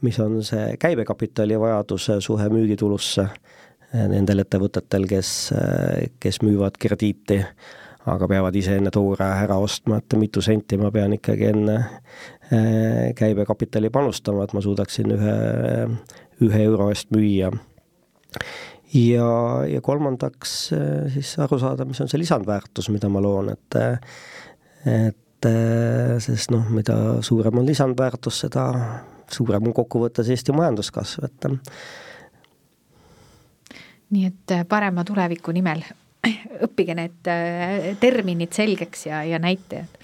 mis 0.00 0.18
on 0.20 0.42
see 0.44 0.76
käibekapitali 0.76 1.60
vajaduse 1.60 2.20
suhe 2.20 2.48
müügitulusse 2.48 3.28
nendel 3.92 4.38
ettevõtetel, 4.38 5.06
kes, 5.08 5.54
kes 6.20 6.42
müüvad 6.42 6.76
krediiti, 6.78 7.44
aga 8.12 8.28
peavad 8.30 8.56
ise 8.56 8.76
enne 8.78 8.92
toore 8.94 9.26
ära 9.44 9.58
ostma, 9.60 9.98
et 9.98 10.16
mitu 10.20 10.42
senti 10.44 10.78
ma 10.80 10.90
pean 10.94 11.14
ikkagi 11.16 11.50
enne 11.50 11.76
eh, 12.50 13.12
käibekapitali 13.18 13.90
panustama, 13.94 14.44
et 14.44 14.54
ma 14.56 14.64
suudaksin 14.64 15.14
ühe, 15.16 15.36
ühe 16.46 16.64
euro 16.64 16.90
eest 16.92 17.12
müüa. 17.14 17.52
ja, 18.94 19.30
ja 19.68 19.80
kolmandaks 19.84 20.58
eh, 20.76 21.14
siis 21.14 21.36
aru 21.44 21.60
saada, 21.60 21.86
mis 21.88 22.00
on 22.00 22.10
see 22.10 22.20
lisandväärtus, 22.24 22.90
mida 22.94 23.10
ma 23.12 23.24
loon, 23.24 23.54
et 23.54 23.80
et 24.88 25.24
et 25.38 26.22
sest 26.22 26.50
noh, 26.50 26.66
mida 26.74 27.22
suurem 27.22 27.60
on 27.60 27.66
lisandväärtus, 27.66 28.40
seda 28.42 28.64
suurem 29.30 29.68
on 29.70 29.74
kokkuvõttes 29.76 30.30
Eesti 30.34 30.54
majanduskasv, 30.56 31.28
et 31.28 31.46
nii 34.10 34.24
et 34.26 34.54
parema 34.68 35.04
tuleviku 35.06 35.54
nimel 35.54 35.84
õppige 36.66 36.94
need 36.98 37.28
äh, 37.30 37.92
terminid 38.00 38.52
selgeks 38.56 39.06
ja, 39.06 39.20
ja 39.26 39.38
näitajad. 39.38 40.00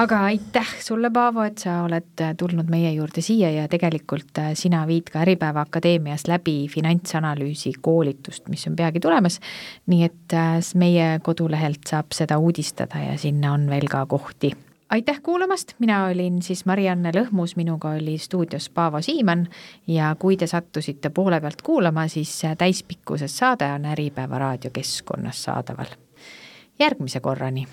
aga 0.00 0.18
aitäh 0.32 0.72
sulle, 0.82 1.10
Paavo, 1.14 1.44
et 1.46 1.62
sa 1.62 1.82
oled 1.86 2.22
äh, 2.24 2.34
tulnud 2.38 2.70
meie 2.72 2.92
juurde 2.96 3.22
siia 3.24 3.52
ja 3.54 3.68
tegelikult 3.70 4.42
äh, 4.42 4.52
sina 4.58 4.82
viid 4.88 5.12
ka 5.12 5.22
Äripäeva 5.22 5.62
Akadeemias 5.66 6.26
läbi 6.30 6.66
finantsanalüüsi 6.72 7.76
koolitust, 7.80 8.48
mis 8.52 8.66
on 8.66 8.76
peagi 8.76 9.00
tulemas. 9.00 9.38
nii 9.86 10.04
et 10.04 10.36
meie 10.78 11.18
kodulehelt 11.22 11.86
saab 11.88 12.12
seda 12.16 12.38
uudistada 12.42 13.06
ja 13.10 13.16
sinna 13.18 13.52
on 13.54 13.68
veel 13.70 13.88
ka 13.90 14.06
kohti 14.06 14.52
aitäh 14.92 15.20
kuulamast, 15.22 15.72
mina 15.78 16.04
olin 16.06 16.42
siis 16.42 16.66
Marianne 16.66 17.10
Lõhmus, 17.16 17.56
minuga 17.56 17.94
oli 17.96 18.18
stuudios 18.18 18.68
Paavo 18.70 19.00
Siimann. 19.00 19.46
Ja 19.86 20.16
kui 20.18 20.36
te 20.36 20.46
sattusite 20.46 21.10
poole 21.10 21.40
pealt 21.40 21.62
kuulama, 21.62 22.08
siis 22.08 22.42
täispikkuses 22.58 23.38
saade 23.38 23.72
on 23.72 23.84
Äripäeva 23.84 24.38
raadiokeskkonnas 24.38 25.44
saadaval. 25.44 25.96
järgmise 26.78 27.20
korrani 27.20 27.66